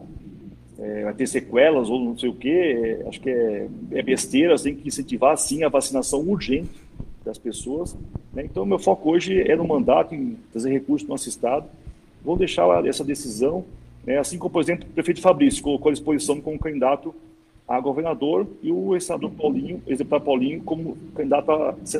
é, 0.78 1.04
vai 1.04 1.14
ter 1.14 1.26
sequelas 1.26 1.90
ou 1.90 1.98
não 1.98 2.16
sei 2.16 2.28
o 2.28 2.34
que, 2.34 2.50
é, 2.50 3.04
acho 3.08 3.20
que 3.20 3.30
é, 3.30 3.68
é 3.92 4.02
besteira, 4.02 4.56
tem 4.56 4.74
que 4.74 4.88
incentivar 4.88 5.36
sim 5.36 5.64
a 5.64 5.68
vacinação 5.68 6.20
urgente 6.20 6.70
das 7.24 7.36
pessoas. 7.36 7.96
Né? 8.32 8.44
Então, 8.44 8.64
meu 8.64 8.78
foco 8.78 9.10
hoje 9.10 9.40
é 9.40 9.56
no 9.56 9.66
mandato, 9.66 10.14
em 10.14 10.36
trazer 10.52 10.70
recursos 10.70 11.02
para 11.02 11.12
o 11.12 11.14
nosso 11.14 11.28
Estado. 11.28 11.66
Vou 12.24 12.36
deixar 12.36 12.86
essa 12.86 13.04
decisão, 13.04 13.64
né? 14.04 14.18
assim 14.18 14.38
como, 14.38 14.50
por 14.50 14.62
exemplo, 14.62 14.86
o 14.88 14.92
prefeito 14.92 15.20
Fabrício 15.20 15.62
colocou 15.62 15.90
à 15.90 15.92
disposição 15.92 16.40
como 16.40 16.58
candidato 16.58 17.14
a 17.66 17.78
governador 17.80 18.46
e 18.62 18.72
o 18.72 18.94
ex-senador 18.94 19.30
Paulinho, 19.32 19.82
ex-deputado 19.86 20.24
Paulinho, 20.24 20.62
como 20.62 20.96
candidato 21.14 21.50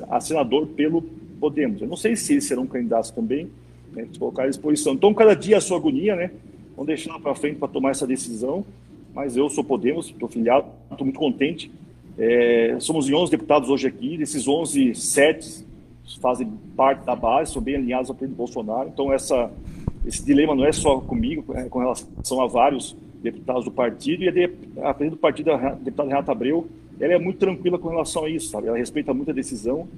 a, 0.09 0.21
senador 0.21 0.67
pelo 0.69 1.03
Podemos. 1.39 1.83
Eu 1.83 1.89
não 1.89 1.97
sei 1.97 2.17
se 2.17 2.33
eles 2.33 2.45
serão 2.45 2.67
candidatos 2.67 3.11
também, 3.11 3.51
né, 3.93 4.09
colocar 4.19 4.45
à 4.45 4.49
disposição. 4.49 4.95
Então, 4.95 5.13
cada 5.13 5.35
dia 5.35 5.59
a 5.59 5.61
sua 5.61 5.77
agonia, 5.77 6.17
né? 6.17 6.31
Vamos 6.79 6.87
deixar 6.87 7.19
para 7.19 7.35
frente 7.35 7.57
para 7.57 7.67
tomar 7.67 7.91
essa 7.91 8.07
decisão. 8.07 8.65
Mas 9.13 9.37
eu 9.37 9.51
sou 9.51 9.65
Podemos, 9.65 10.07
estou 10.07 10.29
filiado, 10.29 10.69
estou 10.89 11.05
muito 11.05 11.19
contente. 11.19 11.73
É, 12.17 12.77
somos 12.79 13.11
11 13.11 13.33
deputados 13.33 13.69
hoje 13.69 13.89
aqui, 13.89 14.17
desses 14.17 14.47
11, 14.47 14.95
7 14.95 15.67
fazem 16.21 16.49
parte 16.77 17.05
da 17.05 17.17
base, 17.17 17.53
são 17.53 17.61
bem 17.61 17.75
alinhados 17.75 18.09
ao 18.09 18.15
presidente 18.15 18.39
Bolsonaro. 18.39 18.89
Então, 18.89 19.13
essa, 19.13 19.51
esse 20.07 20.25
dilema 20.25 20.55
não 20.55 20.65
é 20.65 20.71
só 20.71 21.01
comigo, 21.01 21.53
é 21.53 21.65
com 21.65 21.81
relação 21.81 22.41
a 22.41 22.47
vários 22.47 22.97
deputados 23.21 23.65
do 23.65 23.73
partido. 23.73 24.23
E 24.23 24.29
a, 24.29 24.91
a 24.91 24.95
presidente 24.95 25.19
do 25.19 25.21
partido, 25.21 25.51
a 25.51 25.71
deputada 25.71 26.09
Renata 26.09 26.31
Abreu, 26.31 26.69
ela 27.01 27.13
é 27.13 27.19
muito 27.19 27.39
tranquila 27.41 27.77
com 27.77 27.89
relação 27.89 28.25
a 28.25 28.31
isso, 28.31 28.51
sabe? 28.51 28.69
Ela 28.69 28.79
respeita 28.79 29.13
muito 29.13 29.33
a 29.33 29.35
decisão. 29.35 29.89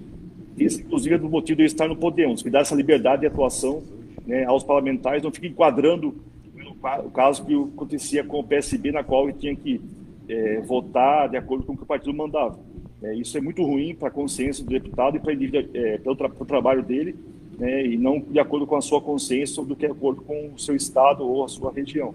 Esse, 0.59 0.81
inclusive, 0.81 1.15
é 1.15 1.19
do 1.19 1.29
motivo 1.29 1.59
de 1.59 1.65
eu 1.65 1.67
estar 1.67 1.87
no 1.87 1.97
Podemos, 1.97 2.43
que 2.43 2.49
dá 2.49 2.61
essa 2.61 2.75
liberdade 2.75 3.21
de 3.21 3.27
atuação 3.27 3.83
né, 4.27 4.45
aos 4.45 4.65
parlamentares, 4.65 5.23
não 5.23 5.31
fica 5.31 5.47
enquadrando 5.47 6.15
o 7.05 7.11
caso 7.11 7.45
que 7.45 7.55
acontecia 7.55 8.25
com 8.25 8.41
o 8.41 8.45
PSB, 8.45 8.93
na 8.93 9.05
qual 9.05 9.29
ele 9.29 9.39
tinha 9.39 9.55
que 9.55 9.81
é, 10.29 10.61
votar 10.61 11.29
de 11.29 11.37
acordo 11.37 11.65
com 11.65 11.73
o 11.73 11.77
que 11.77 11.83
o 11.83 11.87
partido 11.87 12.15
mandava. 12.15 12.59
É, 13.03 13.15
isso 13.15 13.37
é 13.37 13.41
muito 13.41 13.63
ruim 13.63 13.95
para 13.95 14.09
a 14.09 14.11
consciência 14.11 14.65
do 14.65 14.71
deputado 14.71 15.17
e 15.17 15.21
para 15.21 15.33
é, 15.33 16.01
o 16.05 16.17
tra 16.17 16.29
trabalho 16.29 16.83
dele, 16.83 17.17
né, 17.59 17.87
e 17.87 17.97
não 17.97 18.21
de 18.21 18.39
acordo 18.39 18.67
com 18.67 18.77
a 18.77 18.81
sua 18.81 19.01
consciência 19.01 19.55
sobre 19.55 19.73
o 19.73 19.77
que 19.77 19.87
é 19.87 19.89
de 19.89 19.95
acordo 19.95 20.23
com 20.23 20.51
o 20.55 20.59
seu 20.59 20.77
estado 20.77 21.27
ou 21.27 21.45
a 21.45 21.49
sua 21.49 21.73
região. 21.73 22.15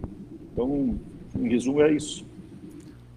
Então, 0.53 0.95
em 1.37 1.49
resumo, 1.49 1.81
é 1.81 1.91
isso. 1.91 2.25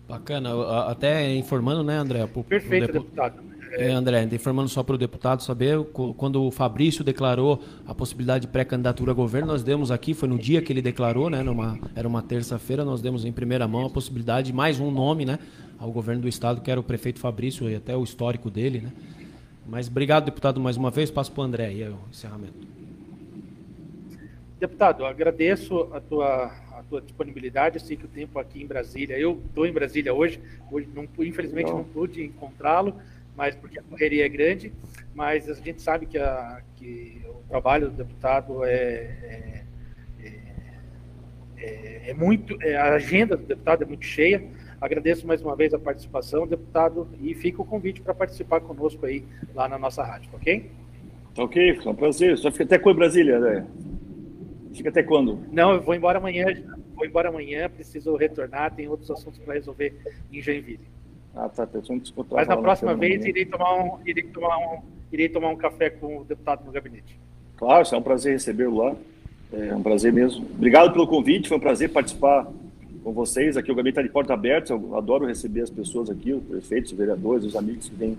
Bacana. 0.09 0.51
Até 0.87 1.35
informando, 1.35 1.85
né, 1.85 1.97
André? 1.97 2.27
Pro, 2.27 2.43
Perfeito, 2.43 2.85
pro 2.85 3.01
deputado. 3.01 3.48
É, 3.73 3.91
André, 3.91 4.23
informando 4.33 4.69
só 4.69 4.83
para 4.83 4.95
o 4.95 4.99
deputado 4.99 5.43
saber, 5.43 5.79
quando 6.16 6.43
o 6.43 6.51
Fabrício 6.51 7.05
declarou 7.05 7.62
a 7.87 7.95
possibilidade 7.95 8.47
de 8.47 8.53
pré-candidatura 8.53 9.12
a 9.12 9.14
governo, 9.14 9.49
nós 9.49 9.62
demos 9.62 9.91
aqui, 9.91 10.14
foi 10.14 10.29
no 10.29 10.39
dia 10.39 10.62
que 10.62 10.73
ele 10.73 10.83
declarou, 10.83 11.29
né, 11.29 11.43
numa, 11.43 11.79
era 11.95 12.07
uma 12.07 12.23
terça-feira, 12.23 12.85
nós 12.85 13.01
demos 13.01 13.25
em 13.25 13.33
primeira 13.33 13.69
mão 13.69 13.87
a 13.87 13.91
possibilidade 13.91 14.49
de 14.49 14.53
mais 14.53 14.81
um 14.81 14.91
nome 14.91 15.25
né, 15.25 15.39
ao 15.79 15.91
governo 15.91 16.23
do 16.23 16.29
estado, 16.29 16.61
que 16.61 16.71
era 16.71 16.81
o 16.81 16.83
prefeito 16.83 17.21
Fabrício, 17.21 17.69
e 17.69 17.75
até 17.75 17.97
o 17.97 18.03
histórico 18.03 18.51
dele. 18.51 18.81
Né. 18.81 18.93
Mas 19.66 19.89
obrigado, 19.89 20.25
deputado, 20.25 20.61
mais 20.61 20.77
uma 20.77 20.91
vez. 20.91 21.11
Passo 21.11 21.31
para 21.31 21.43
o 21.43 21.45
André 21.45 21.73
e 21.73 21.85
o 21.85 21.99
encerramento. 22.11 22.66
Deputado, 24.59 25.05
agradeço 25.05 25.89
a 25.93 26.01
tua 26.01 26.53
tua 26.89 27.01
disponibilidade. 27.01 27.77
Eu 27.77 27.85
sei 27.85 27.97
que 27.97 28.05
o 28.05 28.09
tempo 28.09 28.39
aqui 28.39 28.62
em 28.62 28.66
Brasília, 28.66 29.19
eu 29.19 29.41
estou 29.47 29.66
em 29.66 29.73
Brasília 29.73 30.12
hoje, 30.12 30.41
hoje 30.71 30.89
não, 30.95 31.07
infelizmente 31.25 31.71
não 31.71 31.85
pude 31.85 32.25
encontrá-lo, 32.25 32.95
mas 33.39 33.55
porque 33.55 33.78
a 33.78 33.82
correria 33.84 34.26
é 34.26 34.28
grande, 34.28 34.72
mas 35.14 35.49
a 35.49 35.55
gente 35.55 35.80
sabe 35.80 36.07
que, 36.07 36.18
a, 36.18 36.61
que 36.74 37.22
o 37.24 37.49
trabalho 37.49 37.89
do 37.89 37.97
deputado 37.97 38.64
é, 38.64 38.74
é, 38.74 39.64
é, 41.57 42.11
é 42.11 42.14
muito, 42.14 42.61
é, 42.61 42.74
a 42.74 42.95
agenda 42.95 43.36
do 43.36 43.47
deputado 43.47 43.84
é 43.84 43.86
muito 43.86 44.05
cheia. 44.05 44.45
Agradeço 44.80 45.24
mais 45.24 45.41
uma 45.41 45.55
vez 45.55 45.72
a 45.72 45.78
participação, 45.78 46.49
deputado, 46.49 47.09
e 47.20 47.32
fica 47.32 47.62
o 47.62 47.64
convite 47.64 48.01
para 48.01 48.12
participar 48.12 48.61
conosco 48.61 49.07
aí 49.07 49.24
lá 49.55 49.68
na 49.68 49.78
nossa 49.78 50.03
rádio, 50.03 50.30
ok? 50.34 50.68
Ok, 51.36 51.78
é 51.84 51.89
um 51.89 51.95
prazer. 51.95 52.36
Só 52.39 52.51
fica 52.51 52.64
até 52.64 52.78
quando 52.78 52.97
Brasília, 52.97 53.39
né? 53.39 53.66
Fica 54.74 54.89
até 54.89 55.05
quando? 55.05 55.45
Não, 55.53 55.74
eu 55.74 55.80
vou 55.80 55.95
embora 55.95 56.18
amanhã. 56.18 56.47
Vou 56.97 57.07
embora 57.07 57.28
amanhã, 57.28 57.70
preciso 57.70 58.16
retornar, 58.16 58.74
tem 58.74 58.89
outros 58.89 59.09
assuntos 59.09 59.39
para 59.39 59.55
resolver 59.55 59.97
em 60.32 60.43
Joinville. 60.43 60.98
Ah, 61.39 61.49
tá. 61.49 61.68
Mas 62.32 62.49
na 62.49 62.57
próxima 62.57 62.97
vez 62.97 63.24
irei 63.24 63.47
tomar, 63.47 63.74
um, 63.80 63.99
irei, 64.05 64.24
tomar 64.24 64.59
um, 64.59 64.80
irei 65.12 65.28
tomar 65.28 65.51
um 65.51 65.57
café 65.57 65.89
com 65.89 66.18
o 66.18 66.24
deputado 66.24 66.64
no 66.64 66.72
gabinete. 66.72 67.16
Claro, 67.57 67.86
é 67.91 67.97
um 67.97 68.03
prazer 68.03 68.32
recebê-lo 68.32 68.76
lá. 68.76 68.97
É 69.53 69.72
um 69.72 69.82
prazer 69.82 70.12
mesmo. 70.12 70.45
Obrigado 70.45 70.93
pelo 70.93 71.07
convite, 71.07 71.49
foi 71.49 71.57
um 71.57 71.61
prazer 71.61 71.91
participar 71.91 72.49
com 73.05 73.12
vocês. 73.12 73.57
Aqui 73.57 73.70
o 73.70 73.74
gabinete 73.74 73.93
está 73.93 74.03
de 74.03 74.09
porta 74.09 74.34
aberta, 74.34 74.72
eu 74.72 74.97
adoro 74.97 75.26
receber 75.26 75.62
as 75.62 75.70
pessoas 75.70 76.11
aqui, 76.11 76.32
os 76.32 76.43
prefeitos, 76.43 76.91
os 76.91 76.99
vereadores, 76.99 77.45
os 77.45 77.55
amigos 77.55 77.89
que 77.89 77.95
vêm 77.95 78.18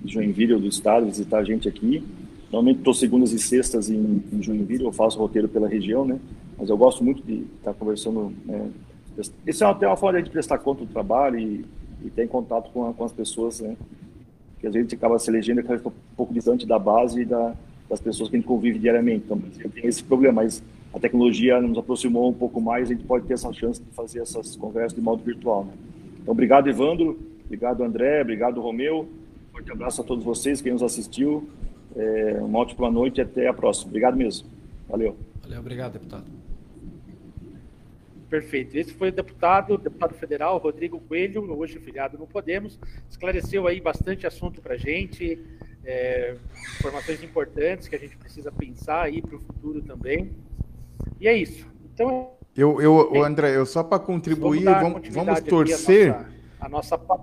de 0.00 0.12
Joinville 0.12 0.54
ou 0.54 0.60
do 0.60 0.68
estado 0.68 1.06
visitar 1.06 1.38
a 1.38 1.44
gente 1.44 1.68
aqui. 1.68 2.04
Normalmente 2.44 2.78
estou 2.78 2.94
segundas 2.94 3.32
e 3.32 3.40
sextas 3.40 3.90
em, 3.90 4.22
em 4.32 4.40
Joinville, 4.40 4.84
eu 4.84 4.92
faço 4.92 5.18
roteiro 5.18 5.48
pela 5.48 5.68
região, 5.68 6.04
né? 6.04 6.20
Mas 6.56 6.70
eu 6.70 6.76
gosto 6.76 7.02
muito 7.02 7.22
de 7.22 7.44
estar 7.58 7.74
conversando. 7.74 8.32
Né? 8.44 8.70
Isso 9.46 9.64
é 9.64 9.66
até 9.66 9.86
uma 9.86 9.96
forma 9.96 10.22
de 10.22 10.30
prestar 10.30 10.58
conta 10.58 10.84
do 10.84 10.92
trabalho 10.92 11.38
e, 11.38 11.64
e 12.04 12.10
ter 12.10 12.28
contato 12.28 12.70
com, 12.72 12.88
a, 12.88 12.92
com, 12.94 13.04
as 13.04 13.12
pessoas, 13.12 13.60
né? 13.60 13.76
Que 14.60 14.66
às 14.66 14.72
vezes 14.72 14.86
a 14.86 14.90
gente 14.90 14.94
acaba 14.94 15.18
se 15.18 15.30
elegendo 15.30 15.60
e 15.60 15.62
fica 15.62 15.88
um 15.88 15.92
pouco 16.16 16.32
distante 16.32 16.66
da 16.66 16.78
base 16.78 17.22
e 17.22 17.24
da, 17.24 17.54
das 17.88 18.00
pessoas 18.00 18.28
que 18.28 18.36
a 18.36 18.38
gente 18.38 18.46
convive 18.46 18.78
diariamente. 18.78 19.24
Então, 19.24 19.38
tem 19.70 19.86
esse 19.86 20.02
problema, 20.02 20.42
mas 20.42 20.62
a 20.94 20.98
tecnologia 20.98 21.60
nos 21.60 21.78
aproximou 21.78 22.30
um 22.30 22.34
pouco 22.34 22.60
mais, 22.60 22.90
a 22.90 22.94
gente 22.94 23.04
pode 23.04 23.26
ter 23.26 23.34
essa 23.34 23.52
chance 23.52 23.80
de 23.80 23.90
fazer 23.90 24.20
essas 24.20 24.56
conversas 24.56 24.94
de 24.94 25.00
modo 25.00 25.22
virtual. 25.22 25.64
Né? 25.64 25.72
Então, 26.20 26.32
obrigado, 26.32 26.68
Evandro, 26.68 27.18
obrigado, 27.44 27.82
André, 27.82 28.22
obrigado, 28.22 28.60
Romeu. 28.60 29.08
Forte 29.52 29.70
abraço 29.70 30.00
a 30.00 30.04
todos 30.04 30.24
vocês, 30.24 30.60
quem 30.60 30.72
nos 30.72 30.82
assistiu. 30.82 31.48
É, 31.94 32.38
uma 32.40 32.58
ótima 32.58 32.90
noite 32.90 33.18
e 33.18 33.20
até 33.20 33.46
a 33.46 33.52
próxima. 33.52 33.88
Obrigado 33.88 34.16
mesmo. 34.16 34.48
Valeu. 34.88 35.14
Valeu, 35.42 35.60
obrigado, 35.60 35.92
deputado. 35.92 36.31
Perfeito. 38.32 38.78
Esse 38.78 38.94
foi 38.94 39.10
o 39.10 39.12
deputado, 39.12 39.76
deputado 39.76 40.14
federal 40.14 40.56
Rodrigo 40.56 40.98
Coelho, 40.98 41.52
hoje 41.52 41.78
filiado 41.78 42.16
no 42.16 42.26
Podemos. 42.26 42.80
Esclareceu 43.10 43.66
aí 43.66 43.78
bastante 43.78 44.26
assunto 44.26 44.62
para 44.62 44.72
a 44.72 44.78
gente, 44.78 45.38
é, 45.84 46.36
informações 46.78 47.22
importantes 47.22 47.88
que 47.88 47.94
a 47.94 47.98
gente 47.98 48.16
precisa 48.16 48.50
pensar 48.50 49.02
aí 49.02 49.20
para 49.20 49.36
o 49.36 49.38
futuro 49.38 49.82
também. 49.82 50.32
E 51.20 51.28
é 51.28 51.36
isso. 51.36 51.66
Então. 51.92 52.30
Eu, 52.56 52.80
eu, 52.80 53.22
André, 53.22 53.54
eu 53.54 53.66
só 53.66 53.84
para 53.84 53.98
contribuir, 53.98 54.64
vamos, 54.64 55.06
vamos 55.10 55.40
torcer. 55.42 56.14
A 56.58 56.70
nossa, 56.70 56.94
a 56.94 56.98
nossa 56.98 57.20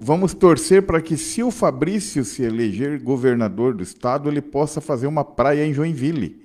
Vamos 0.00 0.34
torcer 0.34 0.82
para 0.82 1.00
que, 1.00 1.16
se 1.16 1.40
o 1.40 1.52
Fabrício 1.52 2.24
se 2.24 2.42
eleger 2.42 3.00
governador 3.00 3.74
do 3.74 3.82
estado, 3.84 4.28
ele 4.28 4.42
possa 4.42 4.80
fazer 4.80 5.06
uma 5.06 5.24
praia 5.24 5.64
em 5.64 5.72
Joinville. 5.72 6.44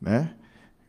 Né? 0.00 0.34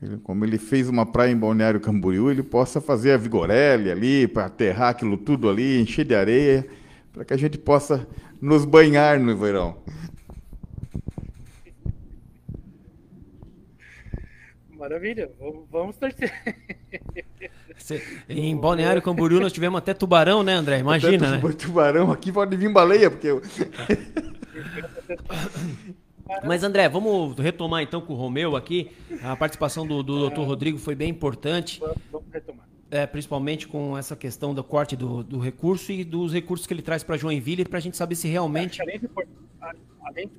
Ele, 0.02 0.18
como 0.18 0.46
ele 0.46 0.58
fez 0.60 0.88
uma 0.88 1.06
praia 1.06 1.32
em 1.32 1.38
Balneário 1.38 1.80
Camboriú, 1.80 2.30
ele 2.30 2.44
possa 2.44 2.80
fazer 2.80 3.12
a 3.14 3.18
Vigorelli 3.18 3.90
ali, 3.90 4.28
para 4.28 4.46
aterrar 4.46 4.90
aquilo 4.90 5.18
tudo 5.18 5.50
ali, 5.50 5.82
encher 5.82 6.06
de 6.06 6.14
areia, 6.14 6.68
para 7.12 7.26
que 7.26 7.34
a 7.34 7.38
gente 7.38 7.58
possa 7.58 8.08
nos 8.40 8.64
banhar 8.64 9.20
no 9.20 9.36
verão. 9.36 9.78
Maravilha, 14.78 15.32
vamos 15.72 15.98
torcer. 15.98 16.32
Em 18.30 18.56
Balneário 18.56 19.02
Camboriú 19.02 19.40
nós 19.40 19.52
tivemos 19.52 19.80
até 19.80 19.96
tubarão, 19.96 20.44
né, 20.44 20.54
André? 20.54 20.78
Imagina, 20.80 21.38
até 21.38 21.48
né? 21.48 21.54
Tubarão, 21.54 22.12
aqui 22.12 22.32
pode 22.32 22.56
vir 22.56 22.72
baleia, 22.72 23.10
porque 23.10 23.28
eu... 23.28 23.42
Mas 26.46 26.64
André, 26.64 26.88
vamos 26.90 27.38
retomar 27.38 27.82
então 27.84 28.02
com 28.02 28.14
o 28.14 28.16
Romeu 28.16 28.56
aqui. 28.56 28.92
A 29.22 29.36
participação 29.36 29.86
do, 29.86 30.04
do 30.04 30.30
Dr. 30.30 30.42
Rodrigo 30.42 30.78
foi 30.78 30.96
bem 30.96 31.10
importante. 31.10 31.80
Vamos 32.12 32.28
retomar. 32.32 32.68
É, 32.90 33.06
principalmente 33.06 33.68
com 33.68 33.98
essa 33.98 34.16
questão 34.16 34.54
do 34.54 34.64
corte 34.64 34.96
do, 34.96 35.22
do 35.22 35.40
recurso 35.40 35.92
e 35.92 36.06
dos 36.06 36.34
recursos 36.34 36.66
que 36.66 36.74
ele 36.74 36.82
traz 36.82 37.04
para 37.04 37.18
Joinville, 37.18 37.66
para 37.66 37.80
a 37.80 37.82
gente 37.82 37.98
saber 37.98 38.16
se 38.16 38.30
realmente. 38.30 38.82
Além 38.82 39.00
de, 39.00 39.10
além, 40.02 40.32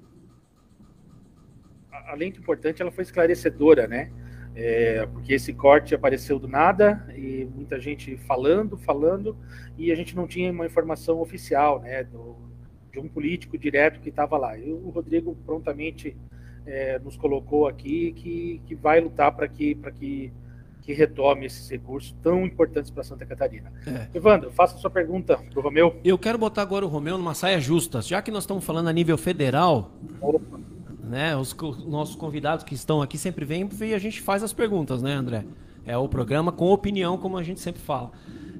além 2.07 2.32
de 2.32 2.39
importante, 2.39 2.80
ela 2.80 2.91
foi 2.91 3.05
esclarecedora, 3.05 3.86
né? 3.86 4.11
É, 4.55 5.07
porque 5.07 5.34
esse 5.34 5.53
corte 5.53 5.95
apareceu 5.95 6.39
do 6.39 6.49
nada 6.49 7.07
e 7.14 7.45
muita 7.55 7.78
gente 7.78 8.16
falando, 8.16 8.76
falando, 8.78 9.36
e 9.76 9.93
a 9.93 9.95
gente 9.95 10.16
não 10.16 10.26
tinha 10.26 10.51
uma 10.51 10.66
informação 10.66 11.20
oficial, 11.20 11.80
né, 11.80 12.03
do, 12.03 12.34
de 12.99 13.07
um 13.07 13.09
político 13.09 13.57
direto 13.57 14.01
que 14.01 14.09
estava 14.09 14.36
lá. 14.36 14.59
E 14.59 14.70
o 14.72 14.90
Rodrigo 14.90 15.36
prontamente 15.46 16.16
é, 16.66 16.99
nos 16.99 17.16
colocou 17.16 17.66
aqui 17.66 18.12
que, 18.12 18.61
que 18.66 18.74
vai 18.74 19.01
lutar 19.01 19.32
para 19.32 19.49
que, 19.49 19.74
que, 19.99 20.32
que 20.82 20.92
retome 20.92 21.46
esses 21.46 21.68
recursos 21.70 22.14
tão 22.22 22.44
importantes 22.44 22.90
para 22.90 23.03
Santa 23.03 23.24
Catarina. 23.24 23.72
É. 23.86 24.09
Evandro, 24.16 24.51
faça 24.51 24.76
a 24.76 24.78
sua 24.78 24.90
pergunta 24.90 25.36
para 25.36 25.59
o 25.59 25.62
Romeu. 25.62 25.96
Eu 26.05 26.18
quero 26.18 26.38
botar 26.38 26.62
agora 26.62 26.84
o 26.84 26.88
Romeu 26.88 27.16
numa 27.16 27.34
saia 27.34 27.61
justa. 27.61 28.03
Já 28.03 28.20
que 28.20 28.30
nós 28.30 28.42
estamos 28.42 28.64
falando 28.64 28.88
a 28.88 28.92
nível 28.92 29.16
federal, 29.16 29.92
Opa 30.20 30.59
né? 31.09 31.34
Os, 31.34 31.57
os 31.61 31.86
nossos 31.86 32.14
convidados 32.14 32.64
que 32.64 32.74
estão 32.74 33.01
aqui 33.01 33.16
sempre 33.16 33.44
vêm 33.44 33.68
e 33.80 33.94
a 33.94 33.99
gente 33.99 34.20
faz 34.20 34.42
as 34.42 34.53
perguntas, 34.53 35.03
né, 35.03 35.14
André? 35.14 35.44
É 35.86 35.96
o 35.96 36.07
programa 36.07 36.53
com 36.53 36.70
opinião, 36.70 37.16
como 37.16 37.38
a 37.38 37.42
gente 37.42 37.61
sempre 37.61 37.80
fala. 37.80 38.12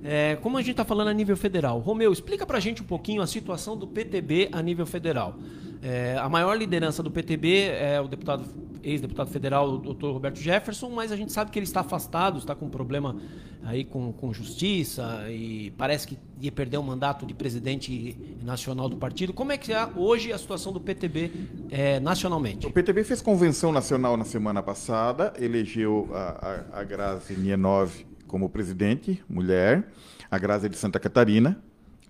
É, 0.05 0.37
como 0.37 0.57
a 0.57 0.61
gente 0.61 0.73
está 0.73 0.85
falando 0.85 1.09
a 1.09 1.13
nível 1.13 1.37
federal, 1.37 1.79
Romeu, 1.79 2.13
explica 2.13 2.47
para 2.47 2.59
a 2.59 2.61
gente 2.61 2.83
um 2.83 2.87
pouquinho 2.87 3.23
a 3.23 3.27
situação 3.27 3.77
do 3.77 3.87
PTB 3.87 4.49
a 4.53 4.63
nível 4.63 4.87
federal. 4.87 5.37
É, 5.83 6.17
a 6.19 6.29
maior 6.29 6.57
liderança 6.57 7.03
do 7.03 7.11
PTB 7.11 7.63
é 7.63 8.01
o 8.01 8.09
deputado 8.09 8.45
ex-deputado 8.83 9.31
federal, 9.31 9.69
o 9.69 9.79
doutor 9.79 10.13
Roberto 10.13 10.39
Jefferson, 10.39 10.91
mas 10.91 11.13
a 11.13 11.17
gente 11.17 11.33
sabe 11.33 11.51
que 11.51 11.59
ele 11.59 11.67
está 11.67 11.81
afastado, 11.81 12.39
está 12.39 12.55
com 12.55 12.67
um 12.67 12.71
problema 12.71 13.17
aí 13.65 13.85
com, 13.85 14.13
com 14.13 14.33
justiça 14.33 15.27
e 15.29 15.73
parece 15.77 16.07
que 16.07 16.19
ia 16.41 16.51
perder 16.51 16.79
o 16.79 16.83
mandato 16.83 17.27
de 17.27 17.35
presidente 17.35 18.17
nacional 18.43 18.89
do 18.89 18.97
partido. 18.97 19.33
Como 19.33 19.53
é 19.53 19.59
que 19.59 19.73
é 19.73 19.89
hoje 19.97 20.33
a 20.33 20.39
situação 20.39 20.73
do 20.73 20.81
PTB 20.81 21.31
é, 21.71 22.01
nacionalmente? 22.01 22.67
O 22.67 22.71
PTB 22.71 23.05
fez 23.05 23.21
convenção 23.21 23.73
nacional 23.73 24.17
na 24.17 24.25
semana 24.25 24.63
passada, 24.63 25.33
elegeu 25.39 26.09
a, 26.13 26.65
a, 26.73 26.81
a 26.81 26.85
Grazi 26.85 27.35
Nienov 27.35 28.07
como 28.29 28.49
presidente, 28.49 29.21
mulher, 29.29 29.91
a 30.31 30.39
Grazi 30.39 30.67
é 30.67 30.69
de 30.69 30.77
Santa 30.77 31.01
Catarina, 31.01 31.61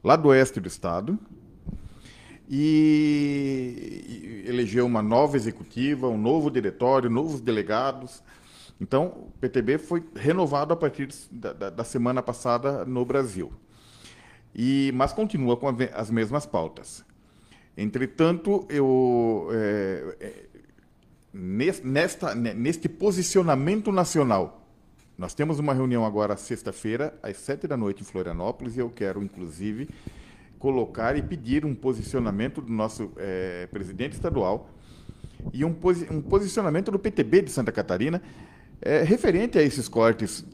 lá 0.05 0.17
do 0.17 0.29
oeste 0.29 0.61
do 0.61 0.69
estado, 0.69 1.19
e 2.51 4.45
elegeu 4.47 4.85
uma 4.85 5.03
nova 5.03 5.37
executiva, 5.37 6.09
um 6.09 6.19
novo 6.19 6.51
diretório, 6.51 7.09
novos 7.09 7.41
delegados. 7.41 8.23
Então, 8.81 9.07
o 9.07 9.33
PTB 9.41 9.79
foi 9.79 10.05
renovado 10.15 10.73
a 10.73 10.77
partir 10.77 11.09
da, 11.31 11.53
da, 11.53 11.71
da 11.71 11.85
semana 11.85 12.23
passada 12.23 12.85
no 12.85 13.05
Brasil. 13.05 13.53
E, 14.55 14.91
mas 14.95 15.13
continua 15.13 15.57
com 15.57 15.69
as 15.95 16.11
mesmas 16.11 16.47
pautas. 16.47 17.05
Entretanto, 17.77 18.67
eu, 18.69 19.49
é, 19.53 20.17
é, 20.21 20.47
nesta, 21.33 22.35
neste 22.35 22.89
posicionamento 22.89 23.93
nacional, 23.93 24.68
nós 25.19 25.35
temos 25.35 25.59
uma 25.59 25.75
reunião 25.75 26.07
agora 26.07 26.37
sexta-feira, 26.37 27.13
às 27.21 27.39
sete 27.39 27.67
da 27.67 27.77
noite, 27.77 28.03
em 28.03 28.05
Florianópolis, 28.05 28.77
e 28.77 28.79
eu 28.79 28.89
quero, 28.89 29.21
inclusive, 29.21 29.89
colocar 30.61 31.17
e 31.17 31.23
pedir 31.23 31.65
um 31.65 31.75
posicionamento 31.75 32.61
do 32.61 32.73
nosso 32.73 33.11
é, 33.17 33.67
presidente 33.67 34.13
estadual 34.13 34.71
e 35.53 35.65
um, 35.65 35.75
posi 35.75 36.07
um, 36.09 36.23
posicionamento 36.23 36.93
do 36.93 37.01
PTB 37.01 37.43
de 37.43 37.51
Santa 37.51 37.73
Catarina 37.73 38.23
é, 38.81 39.03
referente 39.03 39.59
a 39.59 39.63
esses 39.63 39.89
cortes 39.89 40.45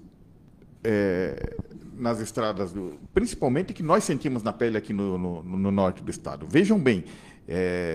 é, 0.83 1.57
nas 1.95 2.19
estradas, 2.21 2.73
do, 2.73 2.99
principalmente 3.12 3.75
que 3.75 3.83
nós 3.83 4.03
sentimos 4.03 4.43
na 4.43 4.53
pele 4.53 4.79
aqui 4.79 4.95
no, 4.95 5.19
no, 5.19 5.43
no 5.43 5.71
norte 5.71 6.03
do 6.03 6.11
estado. 6.11 6.47
Vejam 6.49 6.79
bem, 6.79 7.05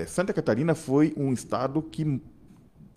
Santa 0.07 0.31
Catarina 0.31 0.75
foi 0.75 1.11
um 1.17 1.33
estado 1.33 1.81
que 1.81 2.21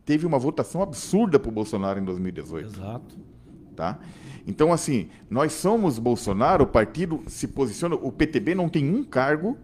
teve 0.04 0.26
uma 0.26 0.38
votação 0.38 0.82
absurda 0.82 1.38
para 1.38 1.48
o 1.48 1.52
Bolsonaro 1.52 1.98
em 1.98 2.04
2018. 2.04 2.68
Exato. 2.68 3.31
Tá? 3.74 3.98
Então, 4.46 4.72
assim, 4.72 5.08
nós 5.30 5.52
somos 5.52 5.98
Bolsonaro, 5.98 6.64
o 6.64 6.66
partido 6.66 7.22
se 7.26 7.48
posiciona, 7.48 7.94
o 7.94 8.12
PTB 8.12 8.54
não 8.54 8.68
tem 8.68 8.92
um 8.92 9.04
cargo 9.04 9.56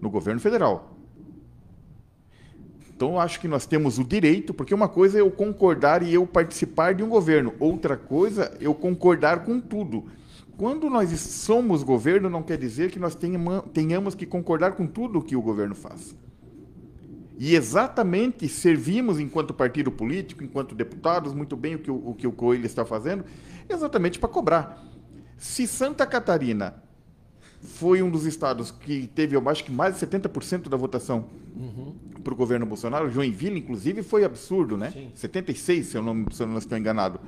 no 0.00 0.08
governo 0.08 0.40
federal. 0.40 0.96
Então, 2.94 3.12
eu 3.12 3.20
acho 3.20 3.38
que 3.40 3.46
nós 3.46 3.66
temos 3.66 3.98
o 3.98 4.04
direito, 4.04 4.52
porque 4.52 4.74
uma 4.74 4.88
coisa 4.88 5.18
é 5.18 5.20
eu 5.20 5.30
concordar 5.30 6.02
e 6.02 6.12
eu 6.14 6.26
participar 6.26 6.94
de 6.94 7.02
um 7.02 7.08
governo, 7.08 7.54
outra 7.60 7.96
coisa 7.96 8.52
é 8.60 8.66
eu 8.66 8.74
concordar 8.74 9.44
com 9.44 9.60
tudo. 9.60 10.06
Quando 10.56 10.90
nós 10.90 11.10
somos 11.20 11.84
governo, 11.84 12.28
não 12.28 12.42
quer 12.42 12.58
dizer 12.58 12.90
que 12.90 12.98
nós 12.98 13.16
tenhamos 13.72 14.14
que 14.16 14.26
concordar 14.26 14.72
com 14.72 14.86
tudo 14.86 15.22
que 15.22 15.36
o 15.36 15.42
governo 15.42 15.76
faz. 15.76 16.16
E 17.38 17.54
exatamente 17.54 18.48
servimos, 18.48 19.20
enquanto 19.20 19.54
partido 19.54 19.92
político, 19.92 20.42
enquanto 20.42 20.74
deputados, 20.74 21.32
muito 21.32 21.56
bem 21.56 21.76
o 21.76 21.78
que 21.78 21.90
o, 21.90 22.08
o, 22.08 22.14
que 22.14 22.26
o 22.26 22.32
Coelho 22.32 22.66
está 22.66 22.84
fazendo, 22.84 23.24
exatamente 23.68 24.18
para 24.18 24.28
cobrar. 24.28 24.84
Se 25.36 25.66
Santa 25.68 26.04
Catarina 26.04 26.82
foi 27.62 28.02
um 28.02 28.10
dos 28.10 28.26
estados 28.26 28.72
que 28.72 29.06
teve, 29.06 29.36
eu 29.36 29.48
acho 29.48 29.64
que 29.64 29.70
mais 29.70 29.94
de 29.94 30.04
70% 30.04 30.68
da 30.68 30.76
votação 30.76 31.26
uhum. 31.56 31.94
para 32.24 32.34
o 32.34 32.36
governo 32.36 32.66
Bolsonaro, 32.66 33.08
Joinville, 33.08 33.58
inclusive, 33.58 34.02
foi 34.02 34.24
absurdo, 34.24 34.76
né? 34.76 34.90
Sim. 34.90 35.10
76, 35.14 35.86
se 35.86 35.96
eu, 35.96 36.02
não, 36.02 36.26
se 36.32 36.42
eu 36.42 36.46
não 36.46 36.58
estou 36.58 36.76
enganado. 36.76 37.20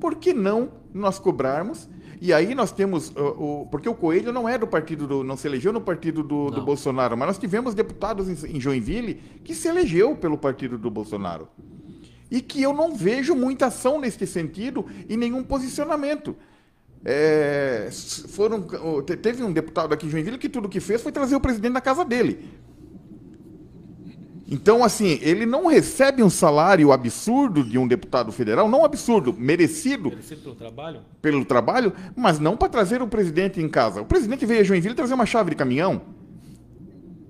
Por 0.00 0.14
que 0.14 0.32
não 0.32 0.70
nós 0.94 1.18
cobrarmos 1.18 1.88
e 2.20 2.32
aí 2.32 2.54
nós 2.54 2.72
temos. 2.72 3.10
Uh, 3.10 3.62
o, 3.62 3.68
porque 3.70 3.88
o 3.88 3.94
Coelho 3.94 4.32
não 4.32 4.48
é 4.48 4.58
do 4.58 4.66
partido 4.66 5.06
do. 5.06 5.24
não 5.24 5.36
se 5.36 5.46
elegeu 5.46 5.72
no 5.72 5.80
partido 5.80 6.22
do, 6.22 6.50
do 6.50 6.62
Bolsonaro, 6.62 7.16
mas 7.16 7.28
nós 7.28 7.38
tivemos 7.38 7.74
deputados 7.74 8.28
em, 8.28 8.56
em 8.56 8.60
Joinville 8.60 9.14
que 9.44 9.54
se 9.54 9.68
elegeu 9.68 10.16
pelo 10.16 10.36
partido 10.36 10.76
do 10.76 10.90
Bolsonaro. 10.90 11.48
E 12.30 12.40
que 12.40 12.62
eu 12.62 12.72
não 12.72 12.94
vejo 12.94 13.34
muita 13.34 13.66
ação 13.66 14.00
nesse 14.00 14.26
sentido 14.26 14.84
e 15.08 15.16
nenhum 15.16 15.42
posicionamento. 15.42 16.36
É, 17.04 17.88
foram, 18.28 18.66
teve 19.22 19.42
um 19.42 19.52
deputado 19.52 19.94
aqui 19.94 20.06
em 20.06 20.10
Joinville 20.10 20.36
que 20.36 20.48
tudo 20.48 20.68
que 20.68 20.80
fez 20.80 21.00
foi 21.00 21.12
trazer 21.12 21.36
o 21.36 21.40
presidente 21.40 21.72
na 21.72 21.80
casa 21.80 22.04
dele. 22.04 22.50
Então, 24.50 24.82
assim, 24.82 25.18
ele 25.20 25.44
não 25.44 25.66
recebe 25.66 26.22
um 26.22 26.30
salário 26.30 26.90
absurdo 26.90 27.62
de 27.62 27.76
um 27.76 27.86
deputado 27.86 28.32
federal, 28.32 28.66
não 28.66 28.82
absurdo, 28.82 29.34
merecido. 29.36 30.08
Merecido 30.08 30.40
pelo 30.40 30.54
trabalho? 30.54 31.00
Pelo 31.20 31.44
trabalho, 31.44 31.92
mas 32.16 32.38
não 32.38 32.56
para 32.56 32.70
trazer 32.70 33.02
o 33.02 33.06
presidente 33.06 33.60
em 33.60 33.68
casa. 33.68 34.00
O 34.00 34.06
presidente 34.06 34.46
veio 34.46 34.62
a 34.62 34.64
Joinville 34.64 34.94
trazer 34.94 35.12
uma 35.12 35.26
chave 35.26 35.50
de 35.50 35.56
caminhão. 35.56 36.00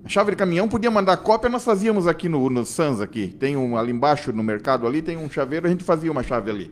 A 0.05 0.07
chave 0.07 0.31
de 0.31 0.37
caminhão 0.37 0.69
podia 0.69 0.89
mandar 0.89 1.17
cópia, 1.17 1.49
nós 1.49 1.65
fazíamos 1.65 2.07
aqui 2.07 2.29
no, 2.29 2.49
no 2.49 2.65
Sans 2.65 3.01
aqui. 3.01 3.27
Tem 3.27 3.57
um 3.57 3.75
ali 3.75 3.91
embaixo 3.91 4.31
no 4.31 4.41
mercado 4.41 4.87
ali, 4.87 5.01
tem 5.01 5.17
um 5.17 5.29
chaveiro, 5.29 5.67
a 5.67 5.69
gente 5.69 5.83
fazia 5.83 6.09
uma 6.09 6.23
chave 6.23 6.49
ali. 6.49 6.71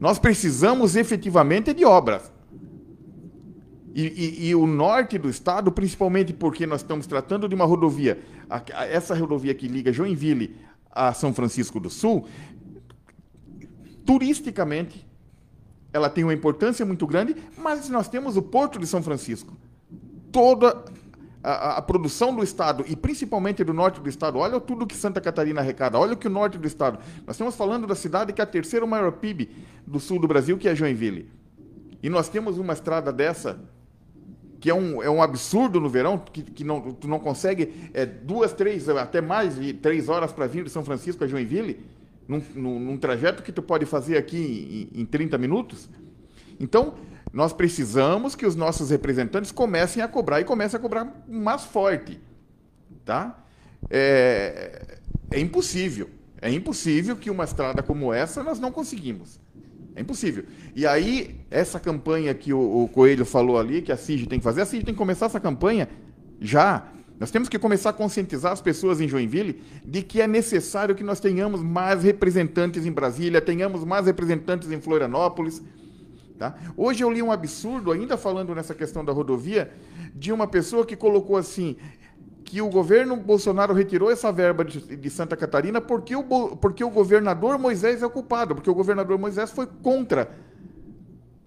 Nós 0.00 0.18
precisamos 0.18 0.96
efetivamente 0.96 1.74
de 1.74 1.84
obras. 1.84 2.32
E, 3.94 4.02
e, 4.02 4.48
e, 4.48 4.54
o 4.54 4.66
norte 4.66 5.16
do 5.16 5.26
estado, 5.30 5.72
principalmente 5.72 6.30
porque 6.34 6.66
nós 6.66 6.82
estamos 6.82 7.06
tratando 7.06 7.48
de 7.48 7.54
uma 7.54 7.64
rodovia, 7.64 8.18
essa 8.90 9.14
rodovia 9.14 9.54
que 9.54 9.68
liga 9.68 9.92
Joinville 9.92 10.56
a 10.90 11.12
São 11.12 11.34
Francisco 11.34 11.78
do 11.78 11.90
Sul, 11.90 12.26
turisticamente, 14.04 15.06
ela 15.92 16.08
tem 16.08 16.24
uma 16.24 16.32
importância 16.32 16.86
muito 16.86 17.06
grande, 17.06 17.36
mas 17.58 17.88
nós 17.88 18.08
temos 18.08 18.36
o 18.36 18.42
Porto 18.42 18.78
de 18.78 18.86
São 18.86 19.02
Francisco. 19.02 19.54
Toda 20.30 20.84
a, 21.42 21.78
a, 21.78 21.82
produção 21.82 22.34
do 22.34 22.42
Estado, 22.42 22.84
e 22.86 22.96
principalmente 22.96 23.62
do 23.62 23.72
norte 23.72 24.00
do 24.00 24.08
Estado, 24.08 24.38
olha 24.38 24.60
tudo 24.60 24.86
que 24.86 24.96
Santa 24.96 25.20
Catarina 25.20 25.60
arrecada, 25.60 25.98
olha 25.98 26.14
o 26.14 26.16
que 26.16 26.26
o 26.26 26.30
norte 26.30 26.58
do 26.58 26.66
Estado. 26.66 26.98
Nós 27.26 27.36
estamos 27.36 27.54
falando 27.54 27.86
da 27.86 27.94
cidade 27.94 28.32
que 28.32 28.40
é 28.40 28.44
a 28.44 28.46
terceira 28.46 28.86
maior 28.86 29.12
PIB 29.12 29.50
do 29.86 30.00
sul 30.00 30.18
do 30.18 30.26
Brasil, 30.26 30.58
que 30.58 30.68
é 30.68 30.74
Joinville. 30.74 31.30
E 32.02 32.08
nós 32.08 32.28
temos 32.28 32.58
uma 32.58 32.72
estrada 32.72 33.12
dessa 33.12 33.58
que 34.66 34.70
é 34.70 34.74
um, 34.74 35.00
é 35.00 35.08
um 35.08 35.22
absurdo 35.22 35.78
no 35.78 35.88
verão, 35.88 36.18
que, 36.18 36.42
que 36.42 36.64
não, 36.64 36.92
tu 36.92 37.06
não 37.06 37.20
consegue 37.20 37.88
é, 37.94 38.04
duas, 38.04 38.52
três, 38.52 38.88
até 38.88 39.20
mais 39.20 39.54
de 39.54 39.72
três 39.72 40.08
horas 40.08 40.32
para 40.32 40.48
vir 40.48 40.64
de 40.64 40.70
São 40.70 40.84
Francisco 40.84 41.22
a 41.22 41.26
Joinville, 41.28 41.86
num, 42.26 42.42
num, 42.52 42.80
num, 42.80 42.96
trajeto 42.96 43.44
que 43.44 43.52
tu 43.52 43.62
pode 43.62 43.86
fazer 43.86 44.16
aqui 44.16 44.90
em, 44.92 45.02
em 45.02 45.06
30 45.06 45.38
minutos. 45.38 45.88
Então, 46.58 46.94
nós 47.32 47.52
precisamos 47.52 48.34
que 48.34 48.44
os 48.44 48.56
nossos 48.56 48.90
representantes 48.90 49.52
comecem 49.52 50.02
a 50.02 50.08
cobrar 50.08 50.40
e 50.40 50.44
comecem 50.44 50.76
a 50.76 50.80
cobrar 50.80 51.24
mais 51.28 51.62
forte. 51.62 52.18
Tá? 53.04 53.38
É, 53.88 54.98
é 55.30 55.38
impossível. 55.38 56.10
É 56.42 56.50
impossível 56.50 57.14
que 57.14 57.30
uma 57.30 57.44
estrada 57.44 57.84
como 57.84 58.12
essa 58.12 58.42
nós 58.42 58.58
não 58.58 58.72
conseguimos. 58.72 59.38
É 59.96 60.02
impossível. 60.02 60.44
E 60.74 60.86
aí, 60.86 61.40
essa 61.50 61.80
campanha 61.80 62.34
que 62.34 62.52
o, 62.52 62.84
o 62.84 62.88
Coelho 62.88 63.24
falou 63.24 63.58
ali, 63.58 63.80
que 63.80 63.90
a 63.90 63.96
CIG 63.96 64.26
tem 64.26 64.38
que 64.38 64.44
fazer, 64.44 64.60
a 64.60 64.66
CIG 64.66 64.84
tem 64.84 64.92
que 64.92 64.98
começar 64.98 65.24
essa 65.24 65.40
campanha 65.40 65.88
já. 66.38 66.86
Nós 67.18 67.30
temos 67.30 67.48
que 67.48 67.58
começar 67.58 67.90
a 67.90 67.92
conscientizar 67.94 68.52
as 68.52 68.60
pessoas 68.60 69.00
em 69.00 69.08
Joinville 69.08 69.62
de 69.82 70.02
que 70.02 70.20
é 70.20 70.26
necessário 70.26 70.94
que 70.94 71.02
nós 71.02 71.18
tenhamos 71.18 71.62
mais 71.62 72.02
representantes 72.02 72.84
em 72.84 72.92
Brasília, 72.92 73.40
tenhamos 73.40 73.84
mais 73.84 74.04
representantes 74.04 74.70
em 74.70 74.78
Florianópolis. 74.78 75.62
Tá? 76.38 76.54
Hoje 76.76 77.02
eu 77.02 77.10
li 77.10 77.22
um 77.22 77.32
absurdo, 77.32 77.90
ainda 77.90 78.18
falando 78.18 78.54
nessa 78.54 78.74
questão 78.74 79.02
da 79.02 79.12
rodovia, 79.12 79.72
de 80.14 80.30
uma 80.30 80.46
pessoa 80.46 80.84
que 80.84 80.94
colocou 80.94 81.38
assim: 81.38 81.74
que 82.46 82.62
o 82.62 82.70
governo 82.70 83.16
Bolsonaro 83.16 83.74
retirou 83.74 84.08
essa 84.08 84.30
verba 84.30 84.64
de, 84.64 84.80
de, 84.96 85.10
Santa 85.10 85.36
Catarina 85.36 85.80
porque 85.80 86.14
o, 86.14 86.22
porque 86.56 86.84
o 86.84 86.88
governador 86.88 87.58
Moisés 87.58 88.02
é 88.02 88.06
o 88.06 88.10
culpado, 88.10 88.54
porque 88.54 88.70
o 88.70 88.74
governador 88.74 89.18
Moisés 89.18 89.50
foi 89.50 89.66
contra, 89.66 90.30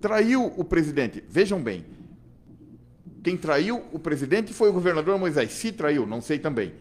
traiu 0.01 0.53
o 0.57 0.63
presidente. 0.63 1.23
Vejam 1.29 1.63
bem, 1.63 1.85
quem 3.23 3.37
traiu 3.37 3.81
o 3.93 3.97
presidente 3.97 4.53
foi 4.53 4.69
o 4.69 4.73
governador 4.73 5.17
Moisés. 5.17 5.53
Se 5.53 5.71
traiu, 5.71 6.05
não 6.05 6.21
sei 6.21 6.37
também. 6.37 6.73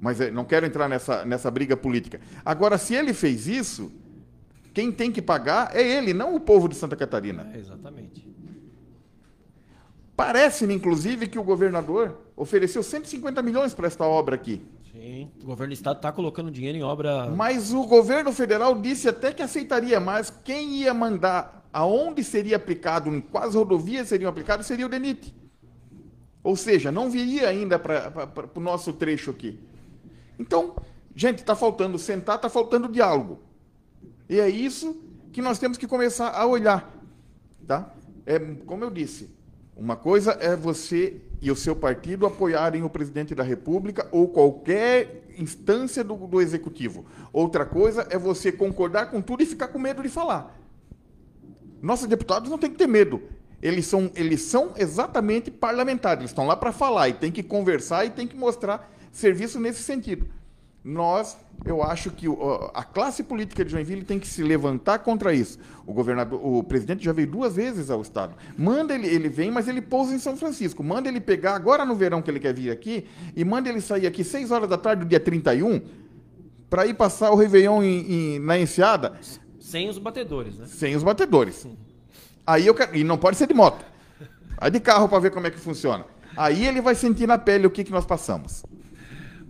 Mas 0.00 0.20
eh, 0.20 0.30
não 0.30 0.44
quero 0.44 0.64
entrar 0.64 0.88
nessa, 0.88 1.24
nessa 1.24 1.50
briga 1.50 1.76
política. 1.76 2.20
Agora, 2.44 2.78
se 2.78 2.94
ele 2.94 3.12
fez 3.12 3.48
isso, 3.48 3.90
quem 4.72 4.92
tem 4.92 5.10
que 5.10 5.20
pagar 5.20 5.74
é 5.74 5.82
ele, 5.82 6.14
não 6.14 6.34
o 6.34 6.40
povo 6.40 6.68
de 6.68 6.76
Santa 6.76 6.94
Catarina. 6.94 7.50
É, 7.52 7.58
exatamente. 7.58 8.31
Parece-me, 10.24 10.74
inclusive, 10.74 11.26
que 11.26 11.38
o 11.38 11.42
governador 11.42 12.18
ofereceu 12.36 12.82
150 12.82 13.42
milhões 13.42 13.74
para 13.74 13.86
esta 13.86 14.04
obra 14.04 14.34
aqui. 14.34 14.62
Sim, 14.92 15.30
o 15.42 15.46
governo 15.46 15.72
do 15.72 15.76
estado 15.76 15.96
está 15.96 16.12
colocando 16.12 16.50
dinheiro 16.50 16.78
em 16.78 16.82
obra. 16.82 17.28
Mas 17.30 17.72
o 17.72 17.84
governo 17.86 18.32
federal 18.32 18.80
disse 18.80 19.08
até 19.08 19.32
que 19.32 19.42
aceitaria, 19.42 19.98
mas 19.98 20.30
quem 20.44 20.76
ia 20.76 20.92
mandar 20.92 21.66
aonde 21.72 22.22
seria 22.22 22.56
aplicado, 22.56 23.08
em 23.10 23.20
quais 23.20 23.54
rodovias 23.54 24.08
seriam 24.08 24.28
aplicadas, 24.28 24.66
seria 24.66 24.86
o 24.86 24.88
DENIT. 24.88 25.34
Ou 26.42 26.56
seja, 26.56 26.92
não 26.92 27.10
viria 27.10 27.48
ainda 27.48 27.78
para 27.78 28.28
o 28.54 28.60
nosso 28.60 28.92
trecho 28.92 29.30
aqui. 29.30 29.58
Então, 30.38 30.74
Gente, 31.14 31.38
está 31.40 31.54
faltando 31.54 31.98
sentar, 31.98 32.36
está 32.36 32.48
faltando 32.48 32.88
diálogo. 32.88 33.40
E 34.28 34.40
é 34.40 34.48
isso 34.48 34.96
que 35.32 35.42
nós 35.42 35.58
temos 35.58 35.76
que 35.76 35.86
começar 35.86 36.30
a 36.30 36.46
olhar. 36.46 36.90
Tá? 37.66 37.94
É, 38.24 38.38
como 38.38 38.82
eu 38.82 38.90
disse, 38.90 39.30
uma 39.76 39.96
coisa 39.96 40.32
é 40.40 40.54
você 40.54 41.20
e 41.40 41.50
o 41.50 41.56
seu 41.56 41.74
partido 41.74 42.26
apoiarem 42.26 42.82
o 42.82 42.90
presidente 42.90 43.34
da 43.34 43.42
República 43.42 44.06
ou 44.12 44.28
qualquer 44.28 45.24
instância 45.38 46.04
do, 46.04 46.14
do 46.14 46.40
executivo. 46.40 47.04
Outra 47.32 47.64
coisa 47.64 48.06
é 48.10 48.18
você 48.18 48.52
concordar 48.52 49.10
com 49.10 49.20
tudo 49.20 49.42
e 49.42 49.46
ficar 49.46 49.68
com 49.68 49.78
medo 49.78 50.02
de 50.02 50.08
falar. 50.08 50.56
Nossos 51.80 52.06
deputados 52.06 52.50
não 52.50 52.58
têm 52.58 52.70
que 52.70 52.78
ter 52.78 52.86
medo. 52.86 53.22
Eles 53.60 53.86
são, 53.86 54.10
eles 54.14 54.42
são 54.42 54.72
exatamente 54.76 55.50
parlamentares. 55.50 56.20
Eles 56.20 56.30
estão 56.30 56.46
lá 56.46 56.56
para 56.56 56.70
falar 56.70 57.08
e 57.08 57.14
tem 57.14 57.32
que 57.32 57.42
conversar 57.42 58.04
e 58.04 58.10
tem 58.10 58.26
que 58.26 58.36
mostrar 58.36 58.92
serviço 59.10 59.58
nesse 59.58 59.82
sentido. 59.82 60.26
Nós 60.84 61.36
eu 61.64 61.82
acho 61.82 62.10
que 62.10 62.26
a 62.74 62.82
classe 62.82 63.22
política 63.22 63.64
de 63.64 63.70
Joinville 63.70 64.04
tem 64.04 64.18
que 64.18 64.26
se 64.26 64.42
levantar 64.42 64.98
contra 65.00 65.32
isso. 65.32 65.58
O 65.86 65.92
governador, 65.92 66.40
o 66.44 66.62
presidente 66.62 67.04
já 67.04 67.12
veio 67.12 67.28
duas 67.28 67.54
vezes 67.54 67.90
ao 67.90 68.02
estado. 68.02 68.34
Manda 68.56 68.94
ele, 68.94 69.06
ele 69.06 69.28
vem, 69.28 69.50
mas 69.50 69.68
ele 69.68 69.80
pousa 69.80 70.14
em 70.14 70.18
São 70.18 70.36
Francisco. 70.36 70.82
Manda 70.82 71.08
ele 71.08 71.20
pegar 71.20 71.54
agora 71.54 71.84
no 71.84 71.94
verão 71.94 72.20
que 72.20 72.30
ele 72.30 72.40
quer 72.40 72.52
vir 72.52 72.70
aqui 72.70 73.06
e 73.36 73.44
manda 73.44 73.68
ele 73.68 73.80
sair 73.80 74.06
aqui 74.06 74.24
6 74.24 74.50
horas 74.50 74.68
da 74.68 74.76
tarde 74.76 75.04
do 75.04 75.08
dia 75.08 75.20
31 75.20 75.80
para 76.68 76.86
ir 76.86 76.94
passar 76.94 77.30
o 77.30 77.36
Réveillon 77.36 77.82
em, 77.82 78.12
em, 78.12 78.38
na 78.38 78.58
Enseada. 78.58 79.12
Sem 79.60 79.88
os 79.88 79.98
batedores, 79.98 80.58
né? 80.58 80.66
Sem 80.66 80.96
os 80.96 81.02
batedores. 81.02 81.66
Aí 82.46 82.66
eu 82.66 82.74
quero, 82.74 82.96
e 82.96 83.04
não 83.04 83.16
pode 83.16 83.36
ser 83.36 83.46
de 83.46 83.54
moto. 83.54 83.84
Aí 84.58 84.70
de 84.70 84.80
carro 84.80 85.08
para 85.08 85.18
ver 85.18 85.30
como 85.30 85.46
é 85.46 85.50
que 85.50 85.58
funciona. 85.58 86.04
Aí 86.36 86.66
ele 86.66 86.80
vai 86.80 86.94
sentir 86.94 87.26
na 87.26 87.38
pele 87.38 87.66
o 87.66 87.70
que, 87.70 87.84
que 87.84 87.92
nós 87.92 88.04
passamos. 88.04 88.64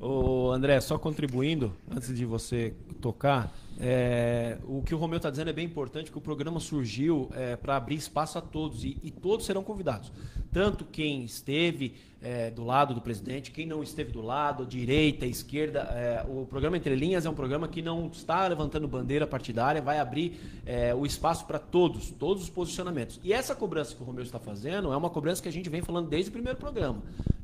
Ô, 0.05 0.51
André, 0.51 0.81
só 0.81 0.99
contribuindo, 0.99 1.73
antes 1.89 2.13
de 2.13 2.25
você 2.27 2.75
tocar, 3.01 3.55
é, 3.85 4.59
o 4.63 4.81
que 4.81 4.95
o 4.95 4.99
Romeu 4.99 5.17
está 5.17 5.29
dizendo 5.29 5.51
é 5.51 5.53
bem 5.53 5.67
importante, 5.67 6.09
que 6.09 6.17
o 6.17 6.21
programa 6.21 6.61
surgiu 6.61 7.29
é, 7.35 7.57
para 7.57 7.75
abrir 7.75 7.97
espaço 7.97 8.39
a 8.39 8.41
todos 8.41 8.85
e, 8.85 8.97
e, 9.03 9.11
todos 9.11 9.45
serão 9.45 9.65
convidados. 9.65 10.13
Tanto 10.53 10.85
quem 10.85 11.25
esteve 11.25 11.97
é, 12.23 12.49
do 12.53 12.63
lado 12.63 12.95
do 12.95 13.01
presidente, 13.01 13.51
quem 13.51 13.67
não 13.67 13.83
esteve 13.83 14.13
do 14.13 14.23
lado, 14.23 14.65
direita, 14.65 15.27
esquerda. 15.27 15.81
É, 15.81 16.25
o 16.29 16.47
programa 16.47 16.77
Entre 16.77 16.95
Linhas 16.95 17.27
é 17.27 17.31
um 17.31 17.35
programa 17.35 17.67
que 17.67 17.83
não 17.83 18.07
está 18.07 18.47
levantando 18.47 18.87
bandeira 18.87 19.27
partidária, 19.27 19.83
vai 19.83 19.99
abrir 19.99 20.39
é, 20.65 20.95
o 20.95 21.05
espaço 21.05 21.45
para 21.45 21.59
todos, 21.59 22.13
todos 22.13 22.45
os 22.45 22.49
posicionamentos. 22.49 23.19
E 23.25 23.33
essa 23.33 23.53
cobrança 23.53 23.97
que 23.97 24.03
o 24.03 24.07
Romeu 24.07 24.23
está 24.23 24.39
fazendo 24.39 24.93
é 24.93 24.97
uma 24.97 25.11
cobrança 25.11 25.43
que 25.43 25.49
a 25.49 25.53
gente 25.53 25.69
vem 25.69 25.83
falando 25.83 26.09
desde 26.09 26.31
o 26.31 26.33
primeiro 26.33 26.57
programa 26.57 27.03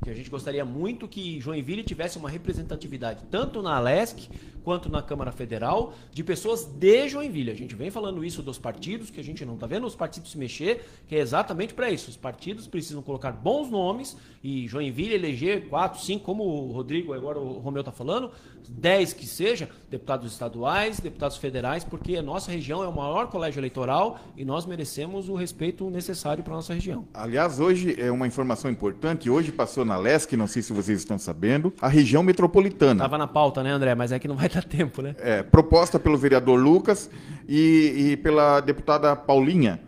que 0.08 0.12
a 0.12 0.14
gente 0.14 0.30
gostaria 0.30 0.64
muito 0.64 1.06
que 1.06 1.38
Joinville 1.38 1.82
tivesse 1.82 2.16
uma 2.16 2.30
representatividade 2.30 3.24
tanto 3.30 3.60
na 3.60 3.76
Alesc 3.76 4.30
quanto 4.64 4.88
na 4.88 5.02
Câmara 5.02 5.32
Federal 5.32 5.92
de 6.12 6.22
pessoas 6.28 6.66
de 6.66 7.08
Joinville. 7.08 7.50
A 7.50 7.54
gente 7.54 7.74
vem 7.74 7.90
falando 7.90 8.22
isso 8.22 8.42
dos 8.42 8.58
partidos, 8.58 9.08
que 9.08 9.18
a 9.18 9.24
gente 9.24 9.46
não 9.46 9.54
está 9.54 9.66
vendo 9.66 9.86
os 9.86 9.96
partidos 9.96 10.30
se 10.30 10.36
mexer, 10.36 10.84
que 11.08 11.16
é 11.16 11.20
exatamente 11.20 11.72
para 11.72 11.90
isso. 11.90 12.10
Os 12.10 12.18
partidos 12.18 12.66
precisam 12.66 13.00
colocar 13.00 13.32
bons 13.32 13.70
nomes 13.70 14.14
e 14.44 14.68
Joinville 14.68 15.14
eleger 15.14 15.70
quatro, 15.70 15.98
cinco, 16.02 16.26
como 16.26 16.44
o 16.44 16.70
Rodrigo, 16.70 17.14
agora 17.14 17.38
o 17.38 17.60
Romeu 17.60 17.80
está 17.80 17.90
falando, 17.90 18.30
dez 18.68 19.12
que 19.12 19.26
seja, 19.26 19.68
deputados 19.90 20.32
estaduais, 20.32 21.00
deputados 21.00 21.36
federais, 21.36 21.84
porque 21.84 22.16
a 22.16 22.22
nossa 22.22 22.50
região 22.50 22.82
é 22.82 22.88
o 22.88 22.94
maior 22.94 23.28
colégio 23.28 23.60
eleitoral 23.60 24.18
e 24.36 24.44
nós 24.44 24.66
merecemos 24.66 25.28
o 25.28 25.34
respeito 25.34 25.88
necessário 25.90 26.42
para 26.42 26.52
a 26.52 26.56
nossa 26.56 26.74
região. 26.74 27.06
Aliás, 27.12 27.60
hoje 27.60 27.94
é 27.98 28.10
uma 28.10 28.26
informação 28.26 28.70
importante, 28.70 29.30
hoje 29.30 29.52
passou 29.52 29.84
na 29.84 29.96
LESC, 29.96 30.36
não 30.36 30.46
sei 30.46 30.62
se 30.62 30.72
vocês 30.72 30.98
estão 30.98 31.18
sabendo, 31.18 31.72
a 31.80 31.88
região 31.88 32.22
metropolitana. 32.22 33.04
Estava 33.04 33.18
na 33.18 33.26
pauta, 33.26 33.62
né, 33.62 33.70
André? 33.70 33.94
Mas 33.94 34.12
é 34.12 34.18
que 34.18 34.28
não 34.28 34.36
vai 34.36 34.48
dar 34.50 34.64
tempo, 34.64 35.02
né? 35.02 35.14
É, 35.18 35.42
proposta 35.42 35.98
pelo 35.98 36.16
vereador 36.16 36.58
Lucas 36.58 37.10
e, 37.48 38.12
e 38.12 38.16
pela 38.16 38.60
deputada 38.60 39.14
Paulinha. 39.16 39.80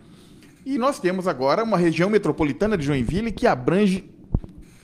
E 0.65 0.77
nós 0.77 0.99
temos 0.99 1.27
agora 1.27 1.63
uma 1.63 1.77
região 1.77 2.09
metropolitana 2.09 2.77
de 2.77 2.85
Joinville 2.85 3.31
que 3.31 3.47
abrange 3.47 4.11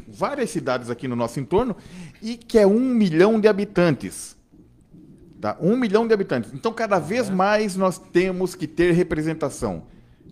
várias 0.07 0.49
cidades 0.49 0.89
aqui 0.89 1.07
no 1.07 1.15
nosso 1.15 1.39
entorno 1.39 1.75
e 2.21 2.37
que 2.37 2.57
é 2.57 2.65
um 2.65 2.79
milhão 2.79 3.39
de 3.39 3.47
habitantes. 3.47 4.37
Tá? 5.39 5.57
Um 5.61 5.75
milhão 5.77 6.07
de 6.07 6.13
habitantes. 6.13 6.51
Então, 6.53 6.73
cada 6.73 6.99
vez 6.99 7.29
é. 7.29 7.31
mais 7.31 7.75
nós 7.75 7.97
temos 7.97 8.55
que 8.55 8.67
ter 8.67 8.91
representação. 8.93 9.83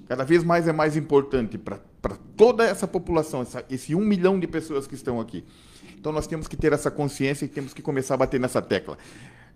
Cada 0.08 0.24
vez 0.24 0.44
mais 0.44 0.68
é 0.68 0.74
mais 0.74 0.96
importante 0.98 1.58
para 1.58 1.80
toda 2.36 2.64
essa 2.64 2.88
população, 2.88 3.42
essa, 3.42 3.64
esse 3.70 3.96
um 3.96 4.02
milhão 4.02 4.40
de 4.40 4.48
pessoas 4.48 4.88
que 4.88 4.96
estão 4.96 5.20
aqui. 5.20 5.44
Então, 5.98 6.12
nós 6.12 6.28
temos 6.28 6.48
que 6.48 6.56
ter 6.56 6.74
essa 6.74 6.92
consciência 6.92 7.46
e 7.46 7.48
temos 7.48 7.74
que 7.74 7.82
começar 7.82 8.14
a 8.16 8.18
bater 8.18 8.40
nessa 8.40 8.62
tecla. 8.62 8.98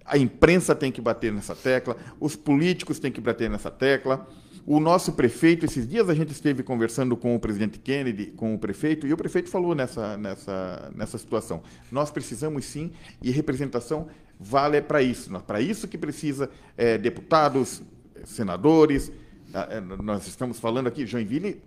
A 0.05 0.17
imprensa 0.17 0.73
tem 0.73 0.91
que 0.91 1.01
bater 1.01 1.31
nessa 1.31 1.55
tecla, 1.55 1.95
os 2.19 2.35
políticos 2.35 2.97
têm 2.97 3.11
que 3.11 3.21
bater 3.21 3.49
nessa 3.49 3.69
tecla. 3.69 4.27
O 4.69 4.79
nosso 4.79 5.13
prefeito, 5.13 5.65
esses 5.65 5.89
dias 5.89 6.09
a 6.09 6.13
gente 6.13 6.31
esteve 6.31 6.61
conversando 6.61 7.17
com 7.17 7.35
o 7.35 7.39
presidente 7.39 7.79
Kennedy, 7.79 8.27
com 8.27 8.53
o 8.53 8.59
prefeito, 8.59 9.07
e 9.07 9.11
o 9.11 9.17
prefeito 9.17 9.49
falou 9.49 9.73
nessa, 9.73 10.15
nessa, 10.15 10.91
nessa 10.95 11.17
situação. 11.17 11.63
Nós 11.91 12.11
precisamos 12.11 12.65
sim, 12.65 12.91
e 13.19 13.31
representação 13.31 14.07
vale 14.39 14.79
para 14.79 15.01
isso. 15.01 15.31
Para 15.39 15.59
isso 15.59 15.87
que 15.87 15.97
precisa 15.97 16.51
é, 16.77 16.99
deputados, 16.99 17.81
senadores. 18.23 19.11
É, 19.51 19.81
nós 19.81 20.27
estamos 20.27 20.59
falando 20.59 20.85
aqui, 20.85 21.03
Joinville 21.03 21.63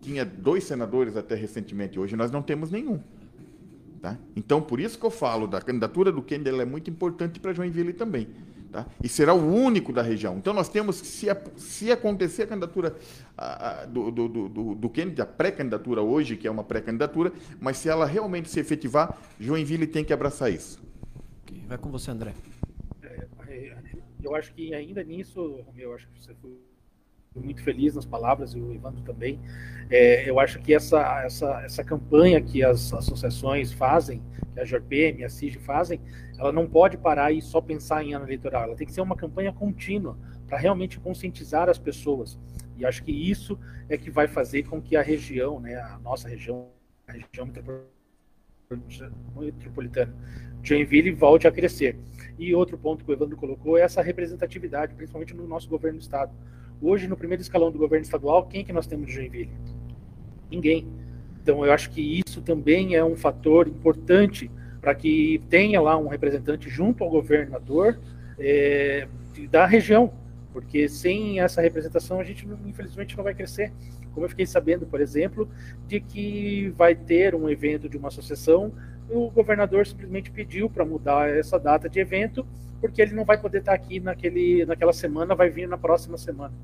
tinha 0.00 0.24
dois 0.24 0.62
senadores 0.62 1.16
até 1.16 1.34
recentemente, 1.34 1.98
hoje 1.98 2.14
nós 2.14 2.30
não 2.30 2.40
temos 2.40 2.70
nenhum. 2.70 3.00
Tá? 4.00 4.16
Então, 4.36 4.62
por 4.62 4.78
isso 4.78 4.96
que 4.96 5.04
eu 5.04 5.10
falo 5.10 5.48
da 5.48 5.60
candidatura 5.60 6.12
do 6.12 6.22
Kennedy, 6.22 6.50
ela 6.50 6.62
é 6.62 6.64
muito 6.64 6.88
importante 6.88 7.40
para 7.40 7.52
Joinville 7.52 7.92
também. 7.92 8.28
Tá? 8.70 8.86
E 9.02 9.08
será 9.08 9.32
o 9.32 9.50
único 9.50 9.92
da 9.92 10.02
região. 10.02 10.36
Então 10.36 10.52
nós 10.52 10.68
temos 10.68 11.00
que, 11.00 11.06
se, 11.06 11.26
se 11.56 11.90
acontecer 11.90 12.42
a 12.42 12.46
candidatura 12.46 12.96
a, 13.36 13.70
a, 13.70 13.86
do, 13.86 14.10
do, 14.10 14.28
do, 14.28 14.74
do 14.74 14.90
Kennedy, 14.90 15.22
a 15.22 15.26
pré-candidatura 15.26 16.02
hoje, 16.02 16.36
que 16.36 16.46
é 16.46 16.50
uma 16.50 16.64
pré-candidatura, 16.64 17.32
mas 17.58 17.78
se 17.78 17.88
ela 17.88 18.04
realmente 18.04 18.50
se 18.50 18.60
efetivar, 18.60 19.18
Joinville 19.40 19.86
tem 19.86 20.04
que 20.04 20.12
abraçar 20.12 20.52
isso. 20.52 20.78
Vai 21.66 21.78
com 21.78 21.90
você, 21.90 22.10
André. 22.10 22.34
É, 23.02 23.26
é, 23.48 23.76
eu 24.22 24.34
acho 24.34 24.52
que 24.52 24.74
ainda 24.74 25.02
nisso, 25.02 25.64
eu 25.76 25.94
acho 25.94 26.06
que 26.08 26.22
você 26.22 26.34
foi 26.34 26.67
muito 27.34 27.62
feliz 27.62 27.94
nas 27.94 28.04
palavras, 28.04 28.54
e 28.54 28.60
o 28.60 28.72
Ivandro 28.72 29.02
também. 29.02 29.38
É, 29.90 30.28
eu 30.28 30.38
acho 30.38 30.58
que 30.60 30.74
essa, 30.74 31.22
essa, 31.24 31.62
essa 31.62 31.84
campanha 31.84 32.40
que 32.40 32.62
as 32.62 32.92
associações 32.92 33.72
fazem, 33.72 34.22
que 34.52 34.60
a 34.60 34.64
JPM 34.64 35.24
a 35.24 35.28
CIG 35.28 35.58
fazem, 35.58 36.00
ela 36.38 36.52
não 36.52 36.68
pode 36.68 36.96
parar 36.96 37.32
e 37.32 37.40
só 37.40 37.60
pensar 37.60 38.04
em 38.04 38.14
ano 38.14 38.24
eleitoral. 38.26 38.64
Ela 38.64 38.76
tem 38.76 38.86
que 38.86 38.92
ser 38.92 39.00
uma 39.00 39.16
campanha 39.16 39.52
contínua 39.52 40.16
para 40.46 40.58
realmente 40.58 40.98
conscientizar 41.00 41.68
as 41.68 41.78
pessoas. 41.78 42.38
E 42.76 42.84
acho 42.86 43.02
que 43.02 43.12
isso 43.12 43.58
é 43.88 43.98
que 43.98 44.10
vai 44.10 44.28
fazer 44.28 44.62
com 44.64 44.80
que 44.80 44.96
a 44.96 45.02
região, 45.02 45.58
né, 45.58 45.74
a 45.76 45.98
nossa 45.98 46.28
região, 46.28 46.68
a 47.06 47.12
região 47.12 47.46
metropolitana, 49.36 50.14
Joinville 50.62 51.12
volte 51.12 51.48
a 51.48 51.52
crescer. 51.52 51.98
E 52.38 52.54
outro 52.54 52.78
ponto 52.78 53.04
que 53.04 53.10
o 53.10 53.14
Evandro 53.14 53.36
colocou 53.36 53.76
é 53.76 53.82
essa 53.82 54.00
representatividade, 54.02 54.94
principalmente 54.94 55.34
no 55.34 55.46
nosso 55.46 55.68
governo 55.68 55.98
do 55.98 56.02
estado. 56.02 56.32
Hoje, 56.80 57.08
no 57.08 57.16
primeiro 57.16 57.42
escalão 57.42 57.72
do 57.72 57.78
governo 57.78 58.04
estadual, 58.04 58.46
quem 58.46 58.64
que 58.64 58.72
nós 58.72 58.86
temos 58.86 59.06
de 59.06 59.12
Joinville? 59.14 59.50
Ninguém. 60.50 60.86
Então, 61.42 61.64
eu 61.64 61.72
acho 61.72 61.90
que 61.90 62.20
isso 62.26 62.40
também 62.40 62.94
é 62.94 63.04
um 63.04 63.16
fator 63.16 63.66
importante 63.66 64.50
para 64.80 64.94
que 64.94 65.42
tenha 65.48 65.80
lá 65.80 65.96
um 65.98 66.06
representante 66.06 66.68
junto 66.68 67.02
ao 67.02 67.10
governador 67.10 67.98
é, 68.38 69.08
da 69.50 69.66
região, 69.66 70.12
porque 70.52 70.88
sem 70.88 71.40
essa 71.40 71.60
representação 71.60 72.20
a 72.20 72.24
gente, 72.24 72.46
infelizmente, 72.64 73.16
não 73.16 73.24
vai 73.24 73.34
crescer. 73.34 73.72
Como 74.14 74.24
eu 74.24 74.30
fiquei 74.30 74.46
sabendo, 74.46 74.86
por 74.86 75.00
exemplo, 75.00 75.48
de 75.86 76.00
que 76.00 76.72
vai 76.76 76.94
ter 76.94 77.34
um 77.34 77.48
evento 77.48 77.88
de 77.88 77.96
uma 77.96 78.08
associação, 78.08 78.72
o 79.10 79.30
governador 79.30 79.86
simplesmente 79.86 80.30
pediu 80.30 80.68
para 80.68 80.84
mudar 80.84 81.28
essa 81.28 81.58
data 81.58 81.88
de 81.88 81.98
evento 82.00 82.46
porque 82.80 83.02
ele 83.02 83.14
não 83.14 83.24
vai 83.24 83.40
poder 83.40 83.58
estar 83.58 83.72
aqui 83.72 84.00
naquele, 84.00 84.64
naquela 84.64 84.92
semana, 84.92 85.34
vai 85.34 85.50
vir 85.50 85.68
na 85.68 85.76
próxima 85.76 86.16
semana. 86.16 86.54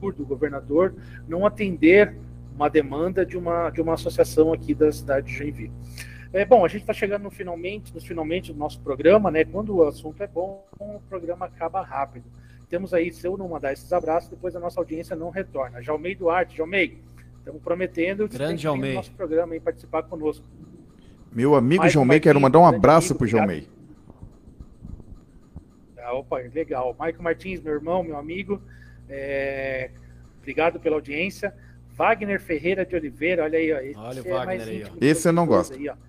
Do 0.00 0.24
governador 0.24 0.94
não 1.28 1.46
atender 1.46 2.16
uma 2.54 2.68
demanda 2.68 3.24
de 3.24 3.36
uma, 3.36 3.70
de 3.70 3.80
uma 3.80 3.94
associação 3.94 4.52
aqui 4.52 4.74
da 4.74 4.90
cidade 4.90 5.26
de 5.26 5.34
Joinville. 5.34 5.72
É, 6.32 6.44
bom, 6.44 6.64
a 6.64 6.68
gente 6.68 6.82
está 6.82 6.92
chegando 6.92 7.22
no 7.22 7.30
finalmente, 7.30 7.92
nos 7.92 8.04
finalmente 8.04 8.52
do 8.52 8.58
nosso 8.58 8.80
programa, 8.80 9.30
né? 9.30 9.44
Quando 9.44 9.76
o 9.76 9.86
assunto 9.86 10.22
é 10.22 10.26
bom, 10.26 10.64
o 10.78 11.00
programa 11.08 11.46
acaba 11.46 11.82
rápido. 11.82 12.24
Temos 12.68 12.94
aí, 12.94 13.12
se 13.12 13.26
eu 13.26 13.36
não 13.36 13.48
mandar 13.48 13.72
esses 13.72 13.92
abraços, 13.92 14.30
depois 14.30 14.54
a 14.54 14.60
nossa 14.60 14.80
audiência 14.80 15.16
não 15.16 15.28
retorna. 15.30 15.82
Jalmei 15.82 16.14
Duarte, 16.14 16.56
Jalmei, 16.56 16.98
estamos 17.38 17.60
prometendo 17.62 18.28
Grande 18.28 18.62
Jalmei. 18.62 18.94
nosso 18.94 19.12
programa 19.12 19.56
e 19.56 19.60
participar 19.60 20.04
conosco. 20.04 20.46
Meu 21.32 21.54
amigo 21.54 21.88
Jalmei, 21.88 22.18
quero 22.18 22.40
mandar 22.40 22.58
um 22.58 22.66
abraço 22.66 23.14
para 23.14 23.24
o 23.24 23.28
Jalmei. 23.28 23.68
Ah, 25.98 26.14
opa, 26.14 26.38
legal. 26.38 26.94
Maicon 26.98 27.22
Martins, 27.22 27.60
meu 27.60 27.74
irmão, 27.74 28.02
meu 28.02 28.16
amigo, 28.16 28.60
é... 29.08 29.90
obrigado 30.38 30.80
pela 30.80 30.96
audiência. 30.96 31.54
Wagner 31.94 32.40
Ferreira 32.40 32.84
de 32.84 32.96
Oliveira, 32.96 33.44
olha 33.44 33.58
aí, 33.58 33.72
ó. 33.72 33.78
Esse 33.78 33.98
olha 33.98 34.22
o 34.22 34.26
é 34.26 34.30
Wagner 34.30 34.68
aí, 34.68 34.84
ó. 34.84 34.88
Esse 35.00 35.28
eu 35.28 35.32
não 35.32 35.46
gosto. 35.46 35.74
Aí, 35.74 35.90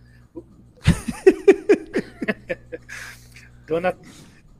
Dona, 3.67 3.95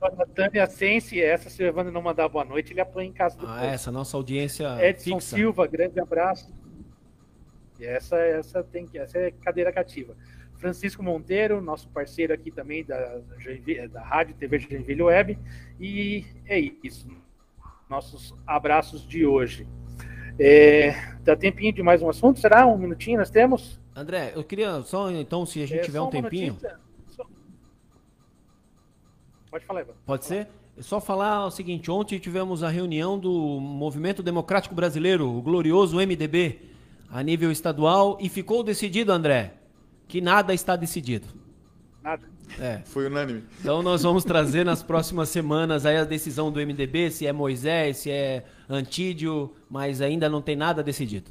Dona 0.00 0.26
Tânia 0.26 0.66
Sense, 0.66 1.20
essa, 1.20 1.50
se 1.50 1.62
o 1.62 1.66
Evandro 1.66 1.92
não 1.92 2.02
mandar 2.02 2.28
boa 2.28 2.44
noite, 2.44 2.72
ele 2.72 2.80
apanha 2.80 3.08
em 3.08 3.12
casa 3.12 3.36
do 3.36 3.46
Ah, 3.46 3.64
essa 3.64 3.90
nossa 3.90 4.16
audiência 4.16 4.66
Edson 4.86 5.18
fixa. 5.18 5.36
Silva, 5.36 5.66
grande 5.66 5.98
abraço. 5.98 6.54
E 7.80 7.84
essa, 7.84 8.16
essa, 8.16 8.62
tem, 8.62 8.86
que- 8.86 8.98
essa 8.98 9.18
é 9.18 9.30
cadeira 9.30 9.72
cativa. 9.72 10.14
Francisco 10.66 11.02
Monteiro, 11.02 11.60
nosso 11.60 11.88
parceiro 11.88 12.32
aqui 12.32 12.48
também 12.52 12.84
da, 12.84 13.18
da 13.92 14.00
Rádio 14.00 14.32
TV 14.36 14.60
Joinville 14.60 15.02
Web. 15.02 15.36
E 15.80 16.24
é 16.46 16.56
isso. 16.84 17.08
Nossos 17.90 18.32
abraços 18.46 19.04
de 19.06 19.26
hoje. 19.26 19.66
É, 20.38 20.92
dá 21.24 21.34
tempinho 21.36 21.72
de 21.72 21.82
mais 21.82 22.00
um 22.00 22.08
assunto? 22.08 22.38
Será? 22.38 22.64
Um 22.64 22.78
minutinho 22.78 23.18
nós 23.18 23.28
temos? 23.28 23.80
André, 23.94 24.32
eu 24.36 24.44
queria 24.44 24.80
só, 24.82 25.10
então, 25.10 25.44
se 25.44 25.60
a 25.60 25.66
gente 25.66 25.80
É, 25.80 25.82
tiver 25.82 26.00
um 26.00 26.04
uma 26.04 26.12
tempinho. 26.12 26.56
Só- 27.08 27.26
Pode 29.50 29.66
falar, 29.66 29.80
Ivan. 29.80 29.92
pode 30.06 30.24
ser? 30.24 30.46
É 30.78 30.80
Só 30.82 31.00
falar 31.00 31.44
o 31.44 31.50
seguinte, 31.50 31.90
ontem 31.90 32.18
tivemos 32.20 32.62
a 32.62 32.68
reunião 32.70 33.18
do 33.18 33.58
Movimento 33.60 34.22
Democrático 34.22 34.74
Brasileiro, 34.76 35.28
o 35.28 35.42
glorioso 35.42 35.96
MDB, 36.00 36.60
a 37.10 37.20
nível 37.22 37.50
estadual, 37.50 38.16
e 38.20 38.28
ficou 38.28 38.62
decidido, 38.62 39.12
André, 39.12 39.52
que 40.12 40.20
nada 40.20 40.52
está 40.52 40.76
decidido. 40.76 41.26
Nada. 42.02 42.28
É. 42.60 42.80
Foi 42.84 43.06
unânime. 43.06 43.44
Então 43.58 43.82
nós 43.82 44.02
vamos 44.02 44.24
trazer 44.24 44.62
nas 44.62 44.82
próximas 44.82 45.30
semanas 45.30 45.86
aí 45.86 45.96
a 45.96 46.04
decisão 46.04 46.52
do 46.52 46.60
MDB, 46.60 47.10
se 47.10 47.26
é 47.26 47.32
Moisés, 47.32 47.96
se 47.96 48.10
é 48.10 48.44
Antídio, 48.68 49.54
mas 49.70 50.02
ainda 50.02 50.28
não 50.28 50.42
tem 50.42 50.54
nada 50.54 50.82
decidido. 50.82 51.30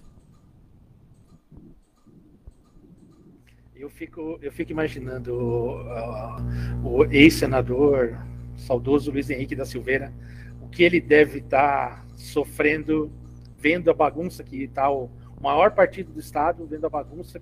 Eu 3.76 3.88
fico, 3.88 4.40
eu 4.42 4.52
fico 4.52 4.72
imaginando 4.72 5.32
uh, 5.32 6.84
o 6.84 7.06
ex-senador, 7.06 8.18
saudoso 8.58 9.12
Luiz 9.12 9.30
Henrique 9.30 9.56
da 9.56 9.64
Silveira, 9.64 10.12
o 10.60 10.68
que 10.68 10.82
ele 10.82 11.00
deve 11.00 11.38
estar 11.38 12.04
sofrendo, 12.16 13.12
vendo 13.60 13.92
a 13.92 13.94
bagunça 13.94 14.44
que 14.44 14.64
está 14.64 14.90
o 14.90 15.08
maior 15.40 15.70
partido 15.70 16.12
do 16.12 16.20
Estado, 16.20 16.66
vendo 16.66 16.88
a 16.88 16.90
bagunça 16.90 17.40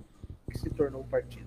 que 0.50 0.58
se 0.58 0.68
tornou 0.68 1.02
o 1.02 1.06
partido. 1.06 1.46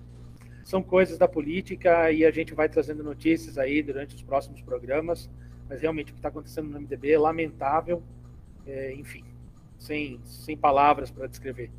São 0.64 0.82
coisas 0.82 1.18
da 1.18 1.28
política 1.28 2.10
e 2.10 2.24
a 2.24 2.30
gente 2.30 2.54
vai 2.54 2.68
trazendo 2.68 3.04
notícias 3.04 3.58
aí 3.58 3.82
durante 3.82 4.16
os 4.16 4.22
próximos 4.22 4.62
programas, 4.62 5.30
mas 5.68 5.80
realmente 5.80 6.10
o 6.10 6.14
que 6.14 6.18
está 6.18 6.30
acontecendo 6.30 6.70
no 6.70 6.80
MDB 6.80 7.12
é 7.12 7.18
lamentável, 7.18 8.02
é, 8.66 8.92
enfim, 8.94 9.24
sem, 9.78 10.18
sem 10.24 10.56
palavras 10.56 11.10
para 11.10 11.26
descrever. 11.26 11.70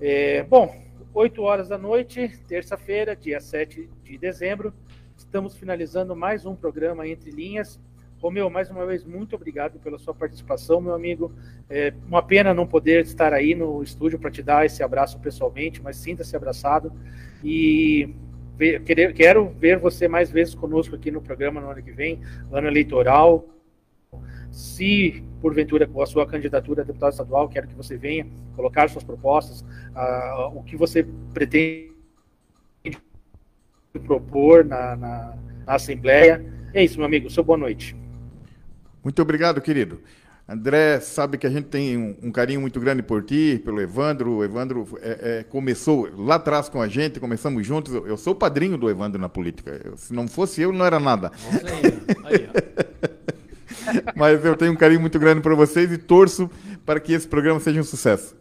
É, 0.00 0.42
bom, 0.42 0.74
8 1.12 1.42
horas 1.42 1.68
da 1.68 1.76
noite, 1.76 2.28
terça-feira, 2.48 3.14
dia 3.14 3.40
7 3.40 3.88
de 4.02 4.18
dezembro. 4.18 4.72
Estamos 5.16 5.56
finalizando 5.56 6.16
mais 6.16 6.46
um 6.46 6.54
programa 6.54 7.06
Entre 7.06 7.30
Linhas. 7.30 7.80
Romeu, 8.20 8.50
mais 8.50 8.68
uma 8.68 8.84
vez, 8.84 9.04
muito 9.04 9.36
obrigado 9.36 9.78
pela 9.78 9.96
sua 9.96 10.12
participação, 10.12 10.80
meu 10.80 10.92
amigo. 10.92 11.32
É 11.70 11.94
uma 12.06 12.20
pena 12.20 12.52
não 12.52 12.66
poder 12.66 13.04
estar 13.04 13.32
aí 13.32 13.54
no 13.54 13.80
estúdio 13.80 14.18
para 14.18 14.30
te 14.30 14.42
dar 14.42 14.66
esse 14.66 14.82
abraço 14.82 15.20
pessoalmente, 15.20 15.80
mas 15.80 15.96
sinta-se 15.96 16.34
abraçado. 16.34 16.92
E 17.44 18.12
quero 19.14 19.50
ver 19.50 19.78
você 19.78 20.08
mais 20.08 20.32
vezes 20.32 20.52
conosco 20.52 20.96
aqui 20.96 21.12
no 21.12 21.22
programa 21.22 21.60
no 21.60 21.70
ano 21.70 21.80
que 21.80 21.92
vem, 21.92 22.20
ano 22.50 22.66
eleitoral. 22.66 23.44
Se, 24.50 25.22
porventura, 25.40 25.86
com 25.86 26.02
a 26.02 26.06
sua 26.06 26.26
candidatura 26.26 26.82
a 26.82 26.84
deputado 26.84 27.12
estadual, 27.12 27.48
quero 27.48 27.68
que 27.68 27.74
você 27.74 27.96
venha 27.96 28.26
colocar 28.56 28.90
suas 28.90 29.04
propostas, 29.04 29.64
ah, 29.94 30.50
o 30.52 30.64
que 30.64 30.76
você 30.76 31.06
pretende 31.32 31.92
propor 34.04 34.64
na, 34.64 34.96
na, 34.96 35.38
na 35.64 35.74
Assembleia. 35.74 36.44
É 36.74 36.82
isso, 36.82 36.98
meu 36.98 37.06
amigo. 37.06 37.30
Seu 37.30 37.44
boa 37.44 37.56
noite. 37.56 37.96
Muito 39.08 39.22
obrigado, 39.22 39.58
querido. 39.62 40.02
André 40.46 41.00
sabe 41.00 41.38
que 41.38 41.46
a 41.46 41.50
gente 41.50 41.68
tem 41.68 41.96
um, 41.96 42.14
um 42.24 42.30
carinho 42.30 42.60
muito 42.60 42.78
grande 42.78 43.02
por 43.02 43.24
ti, 43.24 43.58
pelo 43.64 43.80
Evandro. 43.80 44.32
O 44.32 44.44
Evandro 44.44 44.86
é, 45.00 45.38
é, 45.38 45.44
começou 45.44 46.10
lá 46.14 46.34
atrás 46.34 46.68
com 46.68 46.78
a 46.82 46.86
gente, 46.88 47.18
começamos 47.18 47.66
juntos. 47.66 47.94
Eu, 47.94 48.06
eu 48.06 48.18
sou 48.18 48.34
o 48.34 48.36
padrinho 48.36 48.76
do 48.76 48.90
Evandro 48.90 49.18
na 49.18 49.30
política. 49.30 49.80
Eu- 49.82 49.96
se 49.96 50.12
não 50.12 50.28
fosse 50.28 50.60
eu, 50.60 50.74
não 50.74 50.84
era 50.84 51.00
nada. 51.00 51.32
Aí, 52.22 52.34
aí, 52.34 52.50
ó. 52.50 54.12
Mas 54.14 54.44
eu 54.44 54.54
tenho 54.54 54.72
um 54.72 54.76
carinho 54.76 55.00
muito 55.00 55.18
grande 55.18 55.40
por 55.40 55.56
vocês 55.56 55.90
e 55.90 55.96
torço 55.96 56.50
para 56.84 57.00
que 57.00 57.14
esse 57.14 57.26
programa 57.26 57.58
seja 57.60 57.80
um 57.80 57.84
sucesso. 57.84 58.36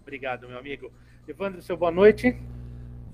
Obrigado, 0.00 0.48
meu 0.48 0.58
amigo. 0.58 0.90
Evandro, 1.28 1.60
seu 1.60 1.76
boa 1.76 1.92
noite. 1.92 2.34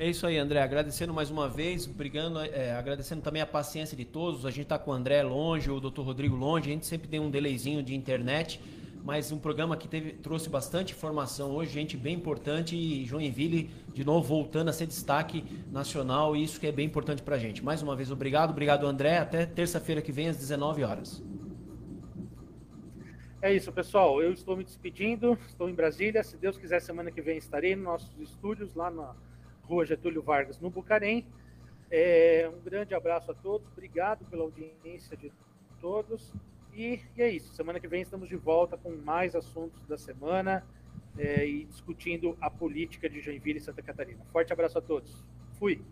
É 0.01 0.09
isso 0.09 0.25
aí, 0.29 0.39
André. 0.39 0.63
Agradecendo 0.63 1.13
mais 1.13 1.29
uma 1.29 1.49
vez, 1.49 1.85
brigando, 1.85 2.39
é, 2.39 2.71
agradecendo 2.73 3.21
também 3.21 3.43
a 3.43 3.47
paciência 3.47 3.97
de 3.97 4.05
todos. 4.05 4.47
A 4.47 4.51
gente 4.51 4.63
está 4.63 4.79
com 4.79 4.93
o 4.93 4.95
André 4.95 5.25
longe, 5.25 5.69
o 5.73 5.81
Dr. 5.81 6.03
Rodrigo 6.03 6.37
longe. 6.37 6.71
A 6.71 6.73
gente 6.73 6.87
sempre 6.87 7.09
tem 7.09 7.19
um 7.19 7.29
delayzinho 7.29 7.83
de 7.83 7.97
internet, 7.97 8.61
mas 9.03 9.33
um 9.33 9.41
programa 9.41 9.77
que 9.77 9.89
teve, 9.89 10.13
trouxe 10.13 10.49
bastante 10.49 10.93
informação 10.93 11.51
hoje, 11.51 11.73
gente 11.73 11.97
bem 11.97 12.15
importante. 12.15 12.77
E 12.77 13.05
Joinville, 13.07 13.71
de 13.93 14.05
novo, 14.05 14.25
voltando 14.29 14.69
a 14.69 14.73
ser 14.73 14.87
destaque 14.87 15.45
nacional. 15.69 16.37
E 16.37 16.45
isso 16.45 16.61
que 16.61 16.69
é 16.69 16.73
bem 16.73 16.87
importante 16.87 17.21
para 17.21 17.35
a 17.35 17.39
gente. 17.39 17.65
Mais 17.65 17.83
uma 17.83 17.97
vez, 17.97 18.13
obrigado. 18.13 18.51
Obrigado, 18.51 18.87
André. 18.87 19.19
Até 19.19 19.47
terça-feira 19.47 20.01
que 20.01 20.13
vem, 20.13 20.29
às 20.29 20.37
19 20.37 20.85
horas. 20.85 21.21
É 23.43 23.53
isso, 23.53 23.73
pessoal. 23.73 24.23
Eu 24.23 24.33
estou 24.33 24.57
me 24.57 24.63
despedindo. 24.63 25.37
Estou 25.49 25.69
em 25.69 25.75
Brasília. 25.75 26.23
Se 26.23 26.37
Deus 26.37 26.57
quiser, 26.57 26.81
semana 26.81 27.11
que 27.11 27.21
vem 27.21 27.37
estarei 27.37 27.75
nos 27.75 27.85
nossos 27.85 28.21
estúdios 28.21 28.77
lá 28.77 28.93
na 28.93 29.13
Rua 29.69 29.85
Getúlio 29.85 30.23
Vargas, 30.23 30.59
no 30.59 30.71
Bucarém. 30.71 31.27
É, 31.91 32.51
um 32.53 32.61
grande 32.63 32.95
abraço 32.95 33.31
a 33.31 33.35
todos. 33.35 33.69
Obrigado 33.69 34.25
pela 34.25 34.43
audiência 34.43 35.17
de 35.17 35.31
todos. 35.81 36.33
E, 36.73 37.01
e 37.17 37.23
é 37.23 37.31
isso. 37.31 37.53
Semana 37.55 37.79
que 37.79 37.87
vem 37.87 38.03
estamos 38.03 38.29
de 38.29 38.37
volta 38.37 38.79
com 38.79 38.91
mais 38.91 39.37
assuntos 39.37 39.87
da 39.87 39.99
semana 39.99 40.65
é, 41.19 41.47
e 41.47 41.65
discutindo 41.67 42.37
a 42.41 42.51
política 42.51 43.09
de 43.11 43.21
Joinville 43.21 43.59
e 43.59 43.63
Santa 43.63 43.83
Catarina. 43.83 44.25
Forte 44.33 44.53
abraço 44.53 44.79
a 44.79 44.81
todos. 44.81 45.23
Fui. 45.59 45.83